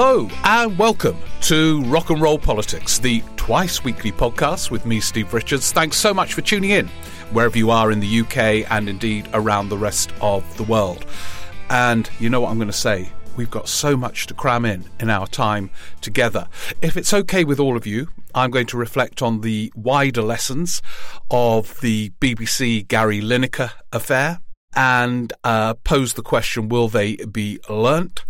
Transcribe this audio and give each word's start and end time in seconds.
Hello 0.00 0.28
and 0.44 0.78
welcome 0.78 1.18
to 1.40 1.82
Rock 1.86 2.10
and 2.10 2.20
Roll 2.20 2.38
Politics, 2.38 3.00
the 3.00 3.20
twice 3.34 3.82
weekly 3.82 4.12
podcast 4.12 4.70
with 4.70 4.86
me, 4.86 5.00
Steve 5.00 5.34
Richards. 5.34 5.72
Thanks 5.72 5.96
so 5.96 6.14
much 6.14 6.34
for 6.34 6.40
tuning 6.40 6.70
in, 6.70 6.86
wherever 7.32 7.58
you 7.58 7.72
are 7.72 7.90
in 7.90 7.98
the 7.98 8.20
UK 8.20 8.70
and 8.70 8.88
indeed 8.88 9.28
around 9.34 9.70
the 9.70 9.76
rest 9.76 10.12
of 10.20 10.56
the 10.56 10.62
world. 10.62 11.04
And 11.68 12.08
you 12.20 12.30
know 12.30 12.40
what 12.40 12.50
I'm 12.50 12.58
going 12.58 12.68
to 12.68 12.72
say? 12.72 13.10
We've 13.34 13.50
got 13.50 13.68
so 13.68 13.96
much 13.96 14.28
to 14.28 14.34
cram 14.34 14.64
in 14.64 14.84
in 15.00 15.10
our 15.10 15.26
time 15.26 15.68
together. 16.00 16.46
If 16.80 16.96
it's 16.96 17.12
okay 17.12 17.42
with 17.42 17.58
all 17.58 17.76
of 17.76 17.84
you, 17.84 18.06
I'm 18.36 18.52
going 18.52 18.66
to 18.66 18.76
reflect 18.76 19.20
on 19.20 19.40
the 19.40 19.72
wider 19.74 20.22
lessons 20.22 20.80
of 21.28 21.80
the 21.80 22.10
BBC 22.20 22.86
Gary 22.86 23.20
Lineker 23.20 23.72
affair 23.92 24.38
and 24.78 25.32
uh, 25.42 25.74
pose 25.74 26.12
the 26.12 26.22
question 26.22 26.68
will 26.68 26.88
they 26.88 27.16
be 27.16 27.58
learnt? 27.68 28.24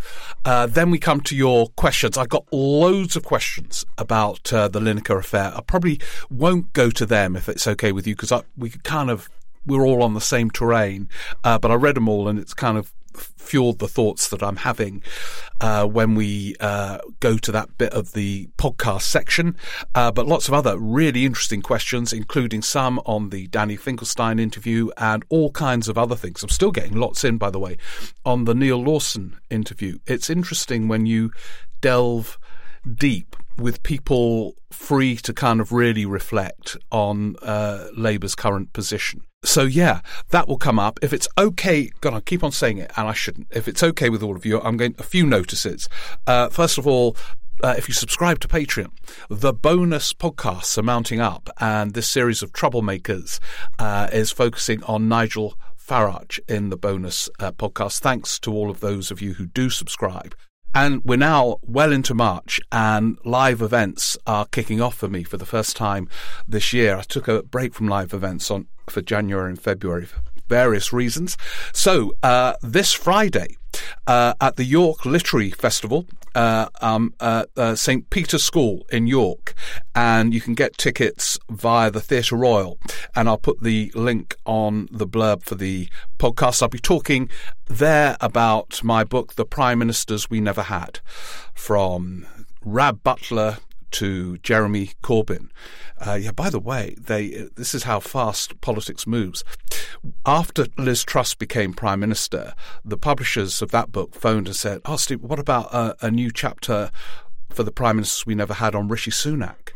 Uh, 0.47 0.65
then 0.65 0.91
we 0.91 0.99
come 0.99 1.21
to 1.21 1.37
your 1.37 1.69
questions. 1.77 2.17
I've 2.17 2.31
got 2.31 2.51
loads 2.51 3.17
of 3.17 3.23
questions 3.23 3.85
about 3.99 4.51
uh, 4.51 4.67
the 4.67 4.81
Lineker 4.81 5.19
affair. 5.19 5.53
I 5.55 5.61
probably 5.61 6.01
won't 6.31 6.73
go 6.73 6.91
to 6.91 7.05
them 7.05 7.37
if 7.37 7.51
it's 7.51 7.67
okay 7.67 7.93
with 7.93 8.07
you 8.07 8.17
because 8.17 8.33
we 8.57 8.71
kind 8.71 9.11
of 9.11 9.29
we're 9.67 9.85
all 9.85 10.03
on 10.03 10.15
the 10.15 10.23
same 10.23 10.51
terrain. 10.51 11.11
Uh, 11.45 11.59
but 11.59 11.71
I 11.71 11.75
read 11.75 11.97
them 11.97 12.09
all 12.09 12.29
and 12.29 12.39
it's 12.39 12.55
kind 12.55 12.79
of 12.79 12.95
fueled 13.19 13.79
the 13.79 13.89
thoughts 13.89 14.29
that 14.29 14.43
I'm 14.43 14.57
having 14.57 15.03
uh, 15.61 15.87
when 15.87 16.15
we 16.15 16.55
uh, 16.61 16.99
go 17.21 17.39
to 17.39 17.53
that 17.53 17.79
bit 17.79 17.93
of 17.93 18.13
the 18.13 18.49
podcast 18.57 19.03
section. 19.03 19.57
Uh, 19.95 20.11
but 20.11 20.27
lots 20.27 20.49
of 20.49 20.55
other 20.55 20.79
really 20.79 21.25
interesting 21.25 21.63
questions, 21.63 22.13
including 22.13 22.63
some 22.63 23.01
on 23.07 23.31
the 23.31 23.47
Danny 23.49 23.77
Finkelstein 23.77 24.39
interview 24.39 24.91
and 24.97 25.25
all 25.29 25.51
kinds 25.51 25.89
of 25.89 25.99
other 25.99 26.17
things. 26.17 26.43
I'm 26.43 26.49
still 26.49 26.71
getting 26.71 26.97
lots 26.97 27.25
in, 27.25 27.39
by 27.39 27.51
the 27.51 27.59
way, 27.59 27.77
on 28.25 28.45
the 28.45 28.55
Neal 28.55 28.83
Lawson 28.83 29.39
interview. 29.51 29.99
It's 30.07 30.31
interesting 30.31 30.89
when 30.89 31.07
you 31.07 31.33
delve 31.81 32.39
deep 32.95 33.37
with 33.57 33.83
people 33.83 34.55
free 34.71 35.17
to 35.17 35.33
kind 35.33 35.61
of 35.61 35.73
really 35.73 36.07
reflect 36.07 36.77
on 36.93 37.37
uh, 37.43 37.89
Labour's 37.97 38.35
current 38.35 38.73
position. 38.73 39.23
So 39.45 39.63
yeah, 39.63 40.01
that 40.31 40.49
will 40.49 40.59
come 40.59 40.79
up. 40.79 40.99
If 41.01 41.13
it's 41.13 41.29
okay, 41.39 41.91
God, 42.01 42.13
I 42.13 42.21
keep 42.21 42.43
on 42.43 42.53
saying 42.53 42.79
it, 42.79 42.91
and 42.97 43.09
I 43.09 43.13
shouldn't. 43.13 43.47
If 43.51 43.69
it's 43.69 43.83
okay 43.83 44.11
with 44.11 44.23
all 44.23 44.37
of 44.37 44.45
you, 44.45 44.61
I'm 44.61 44.77
going 44.77 44.97
a 44.99 45.05
few 45.05 45.27
notices. 45.27 45.89
Uh, 46.27 46.49
first 46.49 46.77
of 46.77 46.87
all, 46.87 47.17
uh, 47.63 47.75
if 47.77 47.89
you 47.89 47.95
subscribe 47.95 48.41
to 48.41 48.49
Patreon, 48.49 48.91
the 49.29 49.53
bonus 49.53 50.13
podcasts 50.13 50.77
are 50.77 50.83
mounting 50.83 51.21
up, 51.21 51.51
and 51.61 51.95
this 51.95 52.09
series 52.09 52.43
of 52.43 52.53
troublemakers 52.53 53.39
uh, 53.79 54.09
is 54.13 54.31
focusing 54.31 54.83
on 54.85 55.09
Nigel 55.09 55.55
Farage 55.77 56.39
in 56.49 56.71
the 56.71 56.77
bonus 56.77 57.29
uh, 57.39 57.53
podcast. 57.53 58.01
Thanks 58.01 58.39
to 58.41 58.53
all 58.53 58.71
of 58.71 58.81
those 58.81 59.11
of 59.11 59.23
you 59.23 59.35
who 59.35 59.47
do 59.47 59.71
subscribe. 59.71 60.35
And 60.75 61.03
we're 61.05 61.17
now 61.17 61.59
well 61.63 61.93
into 61.93 62.15
March, 62.15 62.61
and 62.71 63.19
live 63.25 63.63
events 63.63 64.17
are 64.27 64.47
kicking 64.47 64.81
off 64.81 64.95
for 64.95 65.09
me 65.09 65.23
for 65.25 65.37
the 65.37 65.47
first 65.47 65.77
time 65.77 66.09
this 66.47 66.73
year. 66.73 66.97
I 66.97 67.03
took 67.03 67.27
a 67.27 67.43
break 67.43 67.75
from 67.75 67.89
live 67.89 68.13
events 68.13 68.51
on 68.51 68.67
for 68.89 69.03
January 69.03 69.51
and 69.51 69.61
February 69.61 70.07
for 70.07 70.21
various 70.49 70.93
reasons. 70.93 71.37
So 71.73 72.13
uh, 72.23 72.55
this 72.63 72.93
Friday 72.93 73.57
uh, 74.07 74.35
at 74.41 74.57
the 74.57 74.65
York 74.65 75.05
Literary 75.05 75.51
Festival, 75.51 76.07
uh, 76.39 76.69
um, 76.81 77.13
uh, 77.19 77.47
uh, 77.57 77.75
St 77.75 78.09
Peter's 78.11 78.45
School 78.45 78.87
in 78.93 79.09
York, 79.09 79.55
and 79.97 80.33
you 80.33 80.41
can 80.41 80.55
get 80.55 80.79
tickets 80.79 81.37
via 81.51 81.91
the 81.91 82.01
Theatre 82.01 82.37
Royal. 82.37 82.79
And 83.17 83.29
I'll 83.29 83.39
put 83.39 83.61
the 83.61 83.91
link 83.97 84.37
on 84.47 84.89
the 84.93 85.07
blurb 85.07 85.43
for 85.43 85.57
the 85.57 85.89
podcast. 86.21 86.63
I'll 86.63 86.69
be 86.69 86.79
talking 86.79 87.29
there 87.67 88.17
about 88.21 88.85
my 88.85 89.03
book, 89.03 89.35
The 89.35 89.45
Prime 89.45 89.81
Ministers 89.81 90.31
We 90.31 90.41
Never 90.41 90.63
Had, 90.63 91.01
from 91.55 92.25
Rab 92.65 93.03
Butler 93.03 93.59
to 93.93 94.39
Jeremy 94.39 94.93
Corbyn. 95.03 95.51
Uh, 96.05 96.15
yeah, 96.15 96.33
by 96.33 96.51
the 96.51 96.61
way, 96.61 96.95
they 96.99 97.49
this 97.57 97.75
is 97.75 97.85
how 97.85 98.01
fast 98.01 98.61
politics 98.61 99.07
moves. 99.07 99.45
After 100.25 100.67
Liz 100.77 101.05
Truss 101.05 101.35
became 101.35 101.73
prime 101.73 102.01
minister, 102.01 102.55
the 102.85 102.99
publishers 102.99 103.63
of 103.63 103.71
that 103.71 103.91
book 103.93 104.15
phoned 104.15 104.47
and 104.47 104.57
said, 104.57 104.81
"Oh, 104.85 104.97
Steve, 104.97 105.23
what 105.23 105.39
about 105.39 105.73
a, 105.73 105.97
a 106.07 106.11
new 106.11 106.31
chapter 106.31 106.91
for 107.51 107.63
the 107.63 107.73
prime 107.73 107.97
ministers 107.97 108.27
we 108.27 108.35
never 108.35 108.55
had 108.55 108.75
on 108.75 108.89
Rishi 108.89 109.11
Sunak?" 109.11 109.73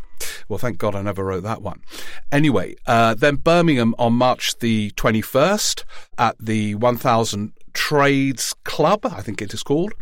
Well, 0.48 0.58
thank 0.58 0.78
God 0.78 0.94
I 0.94 1.02
never 1.02 1.24
wrote 1.24 1.42
that 1.42 1.62
one. 1.62 1.82
Anyway, 2.30 2.76
uh, 2.86 3.14
then 3.14 3.36
Birmingham 3.36 3.94
on 3.98 4.12
March 4.12 4.58
the 4.58 4.90
21st 4.92 5.84
at 6.18 6.36
the 6.38 6.76
1000 6.76 7.52
Trades 7.72 8.54
Club, 8.64 9.06
I 9.06 9.22
think 9.22 9.40
it 9.40 9.54
is 9.54 9.62
called. 9.62 9.94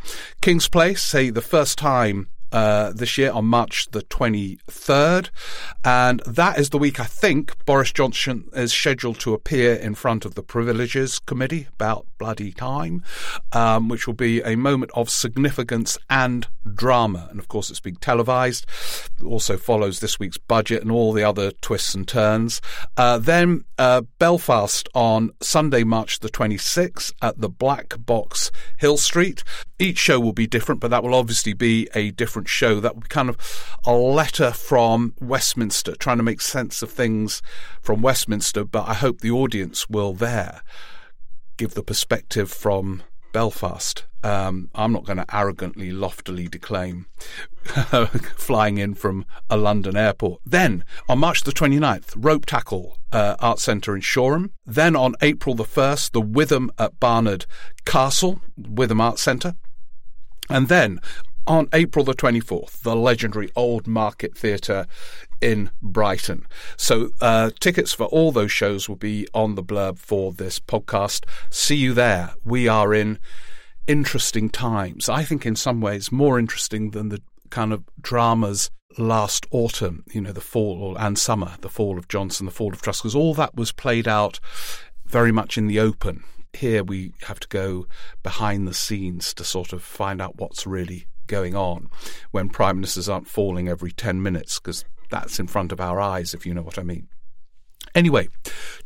King's 0.42 0.68
Place, 0.68 1.02
say 1.02 1.30
the 1.30 1.40
first 1.40 1.78
time 1.78 2.28
uh, 2.52 2.92
this 2.92 3.18
year 3.18 3.32
on 3.32 3.44
March 3.46 3.88
the 3.90 4.02
23rd. 4.02 5.30
And 5.84 6.20
that 6.26 6.58
is 6.58 6.70
the 6.70 6.78
week 6.78 7.00
I 7.00 7.04
think 7.04 7.64
Boris 7.64 7.92
Johnson 7.92 8.48
is 8.52 8.72
scheduled 8.72 9.20
to 9.20 9.34
appear 9.34 9.74
in 9.74 9.94
front 9.94 10.24
of 10.24 10.34
the 10.34 10.42
Privileges 10.42 11.18
Committee 11.18 11.68
about 11.74 12.06
bloody 12.18 12.52
time, 12.52 13.02
um, 13.52 13.88
which 13.88 14.06
will 14.06 14.14
be 14.14 14.40
a 14.42 14.56
moment 14.56 14.90
of 14.94 15.10
significance 15.10 15.96
and 16.08 16.46
drama. 16.74 17.28
And 17.30 17.38
of 17.38 17.48
course, 17.48 17.70
it's 17.70 17.80
being 17.80 17.96
televised. 17.96 18.66
It 19.18 19.24
also 19.24 19.56
follows 19.56 20.00
this 20.00 20.18
week's 20.18 20.38
budget 20.38 20.82
and 20.82 20.90
all 20.90 21.12
the 21.12 21.24
other 21.24 21.50
twists 21.50 21.94
and 21.94 22.06
turns. 22.06 22.60
Uh, 22.96 23.18
then 23.18 23.64
uh, 23.78 24.02
Belfast 24.18 24.88
on 24.94 25.30
Sunday, 25.40 25.84
March 25.84 26.20
the 26.20 26.28
26th 26.28 27.12
at 27.22 27.40
the 27.40 27.48
Black 27.48 27.94
Box 28.04 28.50
Hill 28.78 28.96
Street. 28.96 29.42
Each 29.80 29.96
show 29.96 30.20
will 30.20 30.34
be 30.34 30.46
different, 30.46 30.80
but 30.80 30.90
that 30.90 31.02
will 31.02 31.14
obviously 31.14 31.54
be 31.54 31.88
a 31.94 32.10
different 32.10 32.48
show. 32.48 32.80
That 32.80 32.94
will 32.94 33.02
be 33.02 33.08
kind 33.08 33.30
of 33.30 33.38
a 33.86 33.94
letter 33.94 34.52
from 34.52 35.14
Westminster, 35.20 35.96
trying 35.96 36.18
to 36.18 36.22
make 36.22 36.42
sense 36.42 36.82
of 36.82 36.90
things 36.90 37.40
from 37.80 38.02
Westminster, 38.02 38.64
but 38.64 38.86
I 38.86 38.92
hope 38.92 39.20
the 39.20 39.30
audience 39.30 39.88
will 39.88 40.12
there 40.12 40.60
give 41.56 41.72
the 41.72 41.82
perspective 41.82 42.50
from 42.50 43.02
Belfast. 43.32 44.04
Um, 44.22 44.68
I'm 44.74 44.92
not 44.92 45.04
going 45.04 45.16
to 45.16 45.34
arrogantly, 45.34 45.92
loftily 45.92 46.46
declaim 46.46 47.06
flying 48.36 48.76
in 48.76 48.94
from 48.94 49.24
a 49.48 49.56
London 49.56 49.96
airport. 49.96 50.42
Then, 50.44 50.84
on 51.08 51.20
March 51.20 51.42
the 51.42 51.52
29th, 51.52 52.16
Ropetackle 52.16 52.96
uh, 53.12 53.36
Art 53.38 53.60
Centre 53.60 53.94
in 53.94 54.02
Shoreham. 54.02 54.52
Then, 54.66 54.94
on 54.94 55.14
April 55.22 55.54
the 55.54 55.64
1st, 55.64 56.12
the 56.12 56.20
Witham 56.20 56.70
at 56.78 57.00
Barnard 57.00 57.46
Castle, 57.86 58.42
Witham 58.58 59.00
Art 59.00 59.18
Centre. 59.18 59.54
And 60.50 60.68
then, 60.68 61.00
on 61.46 61.68
April 61.72 62.04
the 62.04 62.14
24th, 62.14 62.82
the 62.82 62.96
legendary 62.96 63.50
Old 63.56 63.86
Market 63.86 64.36
Theatre 64.36 64.86
in 65.40 65.70
Brighton. 65.80 66.46
So, 66.76 67.10
uh, 67.20 67.50
tickets 67.60 67.92
for 67.92 68.06
all 68.06 68.32
those 68.32 68.52
shows 68.52 68.88
will 68.88 68.96
be 68.96 69.26
on 69.32 69.54
the 69.54 69.62
blurb 69.62 69.98
for 69.98 70.32
this 70.32 70.60
podcast. 70.60 71.24
See 71.48 71.76
you 71.76 71.94
there. 71.94 72.34
We 72.44 72.68
are 72.68 72.92
in 72.92 73.18
interesting 73.86 74.50
times. 74.50 75.08
I 75.08 75.24
think, 75.24 75.46
in 75.46 75.56
some 75.56 75.80
ways, 75.80 76.12
more 76.12 76.38
interesting 76.38 76.90
than 76.90 77.08
the 77.08 77.22
kind 77.50 77.72
of 77.72 77.84
dramas 78.00 78.70
last 78.98 79.46
autumn, 79.50 80.04
you 80.12 80.20
know, 80.20 80.32
the 80.32 80.40
fall 80.40 80.96
and 80.98 81.18
summer, 81.18 81.56
the 81.60 81.68
fall 81.68 81.98
of 81.98 82.08
Johnson, 82.08 82.46
the 82.46 82.52
fall 82.52 82.72
of 82.72 82.82
Truss, 82.82 83.00
because 83.00 83.14
all 83.14 83.34
that 83.34 83.54
was 83.54 83.72
played 83.72 84.08
out 84.08 84.40
very 85.06 85.32
much 85.32 85.56
in 85.56 85.66
the 85.66 85.80
open. 85.80 86.24
Here 86.52 86.82
we 86.82 87.12
have 87.22 87.40
to 87.40 87.48
go 87.48 87.86
behind 88.22 88.66
the 88.66 88.74
scenes 88.74 89.32
to 89.34 89.44
sort 89.44 89.72
of 89.72 89.82
find 89.82 90.20
out 90.20 90.36
what's 90.36 90.66
really 90.66 91.06
going 91.26 91.54
on 91.54 91.88
when 92.32 92.48
prime 92.48 92.76
ministers 92.76 93.08
aren't 93.08 93.28
falling 93.28 93.68
every 93.68 93.92
10 93.92 94.20
minutes 94.22 94.58
because 94.58 94.84
that's 95.10 95.38
in 95.38 95.46
front 95.46 95.72
of 95.72 95.80
our 95.80 96.00
eyes, 96.00 96.34
if 96.34 96.44
you 96.44 96.52
know 96.52 96.62
what 96.62 96.78
I 96.78 96.82
mean. 96.82 97.08
Anyway, 97.94 98.28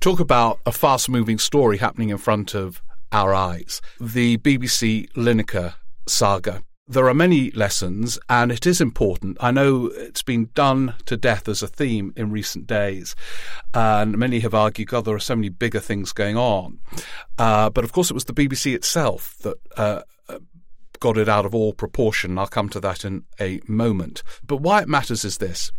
talk 0.00 0.20
about 0.20 0.60
a 0.64 0.72
fast 0.72 1.08
moving 1.08 1.38
story 1.38 1.78
happening 1.78 2.10
in 2.10 2.18
front 2.18 2.54
of 2.54 2.82
our 3.12 3.34
eyes. 3.34 3.80
The 4.00 4.38
BBC 4.38 5.10
Lineker 5.12 5.74
saga. 6.06 6.62
There 6.86 7.08
are 7.08 7.14
many 7.14 7.50
lessons, 7.52 8.18
and 8.28 8.52
it 8.52 8.66
is 8.66 8.78
important. 8.78 9.38
I 9.40 9.50
know 9.50 9.86
it's 9.86 10.20
been 10.20 10.50
done 10.54 10.94
to 11.06 11.16
death 11.16 11.48
as 11.48 11.62
a 11.62 11.66
theme 11.66 12.12
in 12.14 12.30
recent 12.30 12.66
days, 12.66 13.16
and 13.72 14.18
many 14.18 14.40
have 14.40 14.52
argued, 14.52 14.88
God, 14.88 15.06
there 15.06 15.14
are 15.14 15.20
so 15.20 15.34
many 15.34 15.48
bigger 15.48 15.80
things 15.80 16.12
going 16.12 16.36
on. 16.36 16.80
Uh, 17.38 17.70
but 17.70 17.84
of 17.84 17.92
course, 17.92 18.10
it 18.10 18.14
was 18.14 18.26
the 18.26 18.34
BBC 18.34 18.74
itself 18.74 19.34
that 19.38 19.56
uh, 19.78 20.02
got 21.00 21.16
it 21.16 21.28
out 21.28 21.46
of 21.46 21.54
all 21.54 21.72
proportion. 21.72 22.38
I'll 22.38 22.46
come 22.46 22.68
to 22.70 22.80
that 22.80 23.02
in 23.02 23.24
a 23.40 23.60
moment. 23.66 24.22
But 24.46 24.58
why 24.58 24.82
it 24.82 24.88
matters 24.88 25.24
is 25.24 25.38
this. 25.38 25.72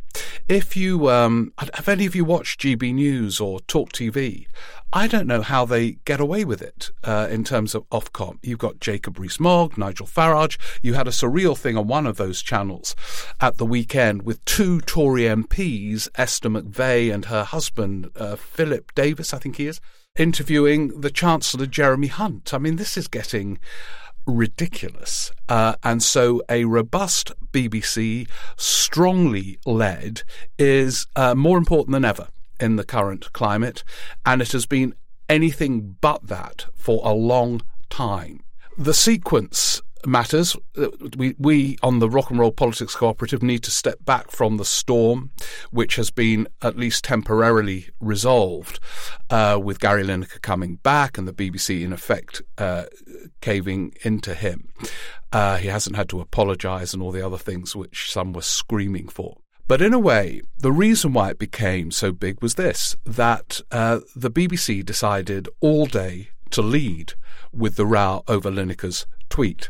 If 0.48 0.76
you, 0.76 1.10
um, 1.10 1.54
have 1.58 1.88
any 1.88 2.06
of 2.06 2.16
you 2.16 2.26
watched 2.26 2.62
GB 2.62 2.94
News 2.94 3.40
or 3.40 3.60
Talk 3.62 3.92
TV? 3.92 4.46
I 4.98 5.08
don't 5.08 5.28
know 5.28 5.42
how 5.42 5.66
they 5.66 5.98
get 6.06 6.22
away 6.22 6.46
with 6.46 6.62
it 6.62 6.90
uh, 7.04 7.28
in 7.30 7.44
terms 7.44 7.76
of 7.76 7.84
Ofcom. 7.90 8.38
You've 8.42 8.60
got 8.60 8.80
Jacob 8.80 9.20
Rees-Mogg, 9.20 9.78
Nigel 9.78 10.08
Farage. 10.08 10.58
You 10.82 10.94
had 10.94 11.06
a 11.06 11.12
surreal 11.12 11.58
thing 11.58 11.76
on 11.76 11.86
one 11.86 12.08
of 12.08 12.16
those 12.16 12.42
channels 12.42 12.96
at 13.42 13.58
the 13.58 13.66
weekend 13.66 14.24
with 14.24 14.44
two 14.46 14.80
Tory 14.80 15.24
MPs, 15.24 16.08
Esther 16.16 16.48
McVey 16.48 17.14
and 17.14 17.26
her 17.26 17.44
husband, 17.44 18.10
uh, 18.16 18.38
Philip 18.38 18.96
Davies, 18.96 19.34
I 19.34 19.40
think 19.40 19.58
he 19.58 19.68
is, 19.68 19.82
interviewing 20.18 21.02
the 21.02 21.12
Chancellor 21.12 21.66
Jeremy 21.66 22.08
Hunt. 22.08 22.54
I 22.54 22.58
mean, 22.58 22.78
this 22.78 22.96
is 22.96 23.10
getting 23.10 23.60
ridiculous. 24.26 25.30
Uh, 25.50 25.76
and 25.84 26.02
so 26.02 26.42
a 26.48 26.64
robust 26.64 27.34
BBC, 27.52 28.30
strongly 28.56 29.60
led, 29.66 30.24
is 30.58 31.06
uh, 31.18 31.36
more 31.36 31.58
important 31.58 31.92
than 31.92 32.06
ever 32.06 32.30
in 32.60 32.76
the 32.76 32.84
current 32.84 33.32
climate. 33.34 33.84
And 34.26 34.42
it 34.42 34.52
has 34.52 34.66
been 34.66 34.96
anything 35.30 35.98
but 36.02 36.28
that 36.28 36.66
for 36.76 37.02
a 37.04 37.14
long 37.14 37.62
time. 37.90 38.42
The 38.78 38.94
sequence 38.94 39.82
matters. 40.06 40.56
We, 41.18 41.36
we 41.38 41.78
on 41.82 42.00
the 42.00 42.10
Rock 42.10 42.30
and 42.30 42.40
Roll 42.40 42.52
Politics 42.52 42.96
Cooperative 42.96 43.42
need 43.42 43.64
to 43.64 43.72
step 43.72 44.04
back 44.06 44.32
from 44.32 44.58
the 44.58 44.66
storm, 44.66 45.32
which 45.72 45.96
has 45.96 46.12
been 46.12 46.48
at 46.62 46.78
least 46.78 47.04
temporarily 47.04 47.90
resolved 48.00 48.80
uh, 49.30 49.60
with 49.62 49.80
Gary 49.80 50.04
Lineker 50.04 50.42
coming 50.42 50.76
back 50.78 51.18
and 51.18 51.28
the 51.28 51.34
BBC, 51.34 51.84
in 51.84 51.94
effect, 51.94 52.42
uh, 52.58 52.86
caving 53.42 53.94
into 54.04 54.34
him. 54.34 54.70
Uh, 55.32 55.58
he 55.58 55.68
hasn't 55.68 55.96
had 55.96 56.10
to 56.10 56.22
apologise 56.22 56.94
and 56.94 57.02
all 57.02 57.12
the 57.12 57.26
other 57.26 57.38
things 57.38 57.76
which 57.76 58.12
some 58.12 58.34
were 58.34 58.42
screaming 58.42 59.08
for. 59.08 59.38
But 59.68 59.82
in 59.82 59.94
a 59.94 60.00
way, 60.00 60.42
the 60.58 60.72
reason 60.72 61.14
why 61.14 61.32
it 61.32 61.40
became 61.40 61.90
so 61.92 62.12
big 62.12 62.42
was 62.42 62.56
this 62.56 62.96
that 63.06 63.62
uh, 63.72 64.02
the 64.16 64.30
BBC 64.30 64.86
decided 64.86 65.50
all 65.60 65.88
day 65.88 66.30
to 66.52 66.62
lead 66.62 67.14
with 67.52 67.76
the 67.76 67.86
row 67.86 68.24
over 68.28 68.52
Lineker's 68.52 69.08
tweet. 69.30 69.70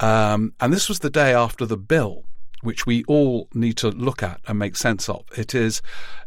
Um, 0.00 0.54
and 0.60 0.72
this 0.72 0.88
was 0.88 0.98
the 0.98 1.10
day 1.10 1.32
after 1.32 1.64
the 1.64 1.76
bill, 1.76 2.24
which 2.62 2.86
we 2.86 3.04
all 3.04 3.48
need 3.54 3.76
to 3.78 3.90
look 3.90 4.22
at 4.22 4.40
and 4.48 4.58
make 4.58 4.76
sense 4.76 5.08
of. 5.08 5.24
It 5.36 5.54
is, 5.54 5.80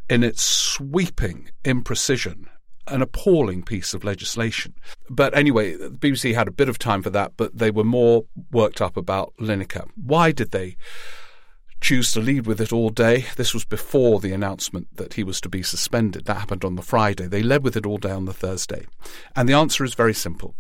in 0.10 0.24
its 0.24 0.42
sweeping 0.42 1.50
imprecision, 1.66 2.46
an 2.88 3.02
appalling 3.02 3.64
piece 3.64 3.94
of 3.94 4.04
legislation. 4.04 4.76
But 5.10 5.36
anyway, 5.36 5.76
the 5.76 5.90
BBC 5.90 6.34
had 6.34 6.48
a 6.48 6.52
bit 6.52 6.70
of 6.70 6.80
time 6.80 7.02
for 7.02 7.10
that, 7.12 7.34
but 7.38 7.58
they 7.58 7.72
were 7.72 7.84
more 7.84 8.26
worked 8.52 8.82
up 8.82 8.98
about 8.98 9.34
Lineker. 9.40 9.90
Why 9.96 10.32
did 10.32 10.52
they? 10.52 10.78
Choose 11.84 12.14
to 12.14 12.22
lead 12.22 12.48
with 12.48 12.62
it 12.62 12.72
all 12.72 12.90
day. 12.90 13.26
This 13.36 13.54
was 13.54 13.66
before 13.66 14.22
the 14.22 14.32
announcement 14.32 14.88
that 14.96 15.16
he 15.16 15.24
was 15.24 15.42
to 15.42 15.50
be 15.50 15.62
suspended. 15.62 16.26
That 16.26 16.38
happened 16.38 16.64
on 16.64 16.78
the 16.78 16.82
Friday. 16.82 17.28
They 17.28 17.44
led 17.44 17.62
with 17.62 17.76
it 17.76 17.86
all 17.86 17.98
day 17.98 18.12
on 18.12 18.24
the 18.24 18.34
Thursday. 18.34 18.88
And 19.36 19.50
the 19.50 19.54
answer 19.54 19.84
is 19.84 19.94
very 19.94 20.14
simple. 20.14 20.56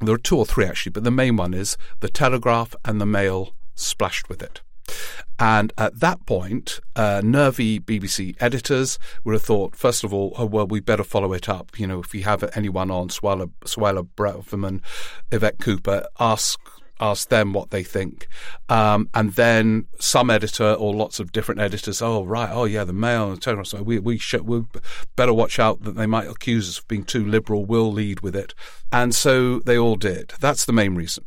There 0.00 0.14
are 0.14 0.18
two 0.18 0.36
or 0.36 0.44
three 0.44 0.66
actually, 0.66 0.92
but 0.92 1.04
the 1.04 1.10
main 1.10 1.36
one 1.36 1.54
is 1.54 1.78
the 2.00 2.10
Telegraph 2.10 2.76
and 2.84 3.00
the 3.00 3.06
Mail 3.06 3.54
splashed 3.74 4.28
with 4.28 4.42
it. 4.42 4.60
And 5.38 5.72
at 5.78 5.98
that 6.00 6.26
point, 6.26 6.80
uh, 6.94 7.22
nervy 7.24 7.80
BBC 7.80 8.36
editors 8.38 8.98
would 9.24 9.32
have 9.32 9.42
thought, 9.42 9.76
first 9.76 10.04
of 10.04 10.12
all, 10.12 10.34
oh, 10.36 10.46
well, 10.46 10.66
we 10.66 10.80
better 10.80 11.04
follow 11.04 11.32
it 11.32 11.48
up. 11.48 11.78
You 11.78 11.86
know, 11.86 12.00
if 12.00 12.12
we 12.12 12.22
have 12.22 12.44
anyone 12.54 12.90
on, 12.90 13.08
Suella 13.08 13.50
Braverman, 14.16 14.82
Yvette 15.32 15.58
Cooper, 15.58 16.06
ask 16.18 16.60
ask 17.00 17.28
them 17.28 17.52
what 17.52 17.70
they 17.70 17.82
think. 17.82 18.28
Um, 18.68 19.08
and 19.14 19.32
then 19.34 19.86
some 19.98 20.30
editor 20.30 20.74
or 20.74 20.94
lots 20.94 21.20
of 21.20 21.32
different 21.32 21.60
editors, 21.60 22.02
oh, 22.02 22.24
right, 22.24 22.50
oh, 22.52 22.64
yeah, 22.64 22.84
the 22.84 22.92
Mail 22.92 23.28
and 23.28 23.36
the 23.36 23.40
Telegraph, 23.40 23.68
so 23.68 23.82
we, 23.82 23.98
we, 23.98 24.18
should, 24.18 24.42
we 24.42 24.64
better 25.16 25.32
watch 25.32 25.58
out 25.58 25.82
that 25.82 25.96
they 25.96 26.06
might 26.06 26.28
accuse 26.28 26.68
us 26.68 26.78
of 26.78 26.88
being 26.88 27.04
too 27.04 27.24
liberal, 27.24 27.64
we'll 27.64 27.92
lead 27.92 28.20
with 28.20 28.36
it. 28.36 28.54
And 28.92 29.14
so 29.14 29.60
they 29.60 29.78
all 29.78 29.96
did. 29.96 30.34
That's 30.40 30.64
the 30.64 30.72
main 30.72 30.94
reason. 30.94 31.24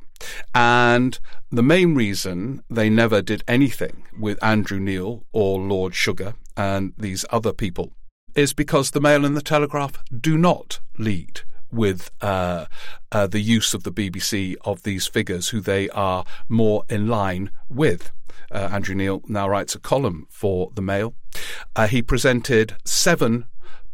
And 0.53 1.19
the 1.51 1.63
main 1.63 1.95
reason 1.95 2.63
they 2.69 2.89
never 2.89 3.21
did 3.21 3.43
anything 3.47 4.03
with 4.17 4.43
Andrew 4.43 4.79
Neil 4.79 5.25
or 5.31 5.59
Lord 5.59 5.95
Sugar 5.95 6.35
and 6.55 6.93
these 6.97 7.25
other 7.29 7.53
people 7.53 7.91
is 8.35 8.53
because 8.53 8.91
the 8.91 9.01
Mail 9.01 9.25
and 9.25 9.35
the 9.35 9.41
Telegraph 9.41 9.97
do 10.17 10.37
not 10.37 10.79
lead 10.97 11.41
with 11.71 12.11
uh, 12.21 12.65
uh, 13.11 13.27
the 13.27 13.39
use 13.39 13.73
of 13.73 13.83
the 13.83 13.91
BBC 13.91 14.55
of 14.61 14.83
these 14.83 15.07
figures 15.07 15.49
who 15.49 15.59
they 15.59 15.89
are 15.89 16.25
more 16.49 16.83
in 16.89 17.07
line 17.07 17.51
with. 17.69 18.11
Uh, 18.51 18.69
Andrew 18.71 18.95
Neil 18.95 19.21
now 19.27 19.47
writes 19.47 19.75
a 19.75 19.79
column 19.79 20.27
for 20.29 20.71
the 20.75 20.81
Mail. 20.81 21.13
Uh, 21.75 21.87
he 21.87 22.01
presented 22.01 22.75
seven 22.85 23.45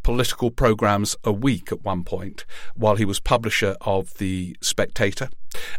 political 0.03 0.49
programs 0.49 1.15
a 1.23 1.31
week 1.31 1.71
at 1.71 1.83
one 1.83 2.03
point 2.03 2.45
while 2.75 2.95
he 2.95 3.05
was 3.05 3.19
publisher 3.19 3.75
of 3.81 4.13
The 4.19 4.55
Spectator 4.61 5.29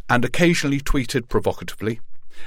and 0.09 0.25
occasionally 0.25 0.81
tweeted 0.81 1.29
provocatively. 1.29 2.01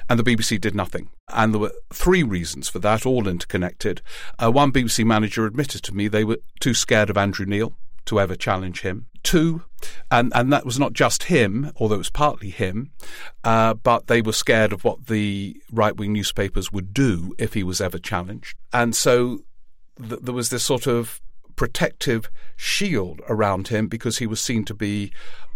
And 0.10 0.18
the 0.18 0.24
BBC 0.24 0.62
did 0.62 0.74
nothing. 0.74 1.10
And 1.28 1.54
there 1.54 1.60
were 1.60 1.74
three 1.92 2.24
reasons 2.24 2.70
for 2.70 2.80
that, 2.80 3.06
all 3.06 3.28
interconnected. 3.28 4.02
Uh, 4.38 4.52
one 4.52 4.72
BBC 4.72 5.04
manager 5.04 5.46
admitted 5.46 5.84
to 5.84 5.94
me 5.94 6.08
they 6.08 6.24
were 6.24 6.38
too 6.60 6.74
scared 6.74 7.10
of 7.10 7.18
Andrew 7.18 7.46
Neil 7.46 7.74
to 8.12 8.20
ever 8.20 8.36
challenge 8.36 8.82
him. 8.82 9.08
Two, 9.24 9.64
and, 10.12 10.34
and 10.36 10.52
that 10.52 10.66
was 10.66 10.78
not 10.78 10.92
just 10.92 11.24
him, 11.24 11.72
although 11.78 11.96
it 11.96 12.00
was 12.00 12.10
partly 12.10 12.50
him, 12.50 12.92
uh, 13.46 13.74
but 13.74 14.08
they 14.08 14.22
were 14.22 14.34
scared 14.34 14.74
of 14.74 14.84
what 14.84 15.08
the 15.08 15.56
right 15.72 15.96
wing 15.96 16.12
newspapers 16.12 16.74
would 16.74 16.94
do 16.94 17.34
if 17.38 17.54
he 17.54 17.64
was 17.64 17.80
ever 17.80 17.98
challenged. 17.98 18.58
And 18.74 18.94
so 18.94 19.46
th- 19.98 20.20
there 20.22 20.34
was 20.34 20.50
this 20.50 20.64
sort 20.64 20.88
of 20.88 21.22
protective 21.56 22.30
shield 22.58 23.22
around 23.30 23.70
him 23.70 23.88
because 23.88 24.18
he 24.18 24.28
was 24.28 24.42
seen 24.42 24.66
to 24.66 24.74
be 24.74 25.14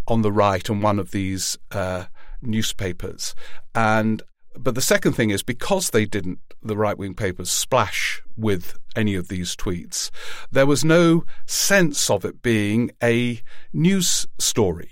on 0.07 0.21
the 0.21 0.31
right 0.31 0.69
and 0.69 0.81
one 0.81 0.97
of 0.97 1.11
these 1.11 1.57
uh, 1.71 2.05
newspapers. 2.41 3.35
And 3.73 4.23
but 4.57 4.75
the 4.75 4.81
second 4.81 5.13
thing 5.13 5.31
is 5.31 5.43
because 5.43 5.89
they 5.89 6.05
didn't, 6.05 6.39
the 6.67 6.77
right 6.77 6.97
wing 6.97 7.13
papers, 7.13 7.49
splash 7.49 8.21
with 8.37 8.77
any 8.95 9.15
of 9.15 9.27
these 9.27 9.55
tweets, 9.55 10.09
there 10.51 10.65
was 10.65 10.83
no 10.83 11.25
sense 11.45 12.09
of 12.09 12.25
it 12.25 12.41
being 12.41 12.91
a 13.01 13.41
news 13.73 14.27
story. 14.39 14.91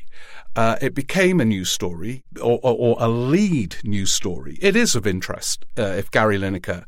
Uh, 0.55 0.77
it 0.81 0.93
became 0.93 1.41
a 1.41 1.45
news 1.45 1.71
story 1.71 2.23
or, 2.39 2.59
or, 2.61 2.75
or, 2.77 2.95
a 2.99 3.07
lead 3.07 3.75
news 3.83 4.11
story. 4.11 4.55
It 4.61 4.75
is 4.75 4.95
of 4.95 5.07
interest 5.07 5.65
uh, 5.79 5.81
if 5.81 6.11
Gary 6.11 6.37
Lineker, 6.37 6.85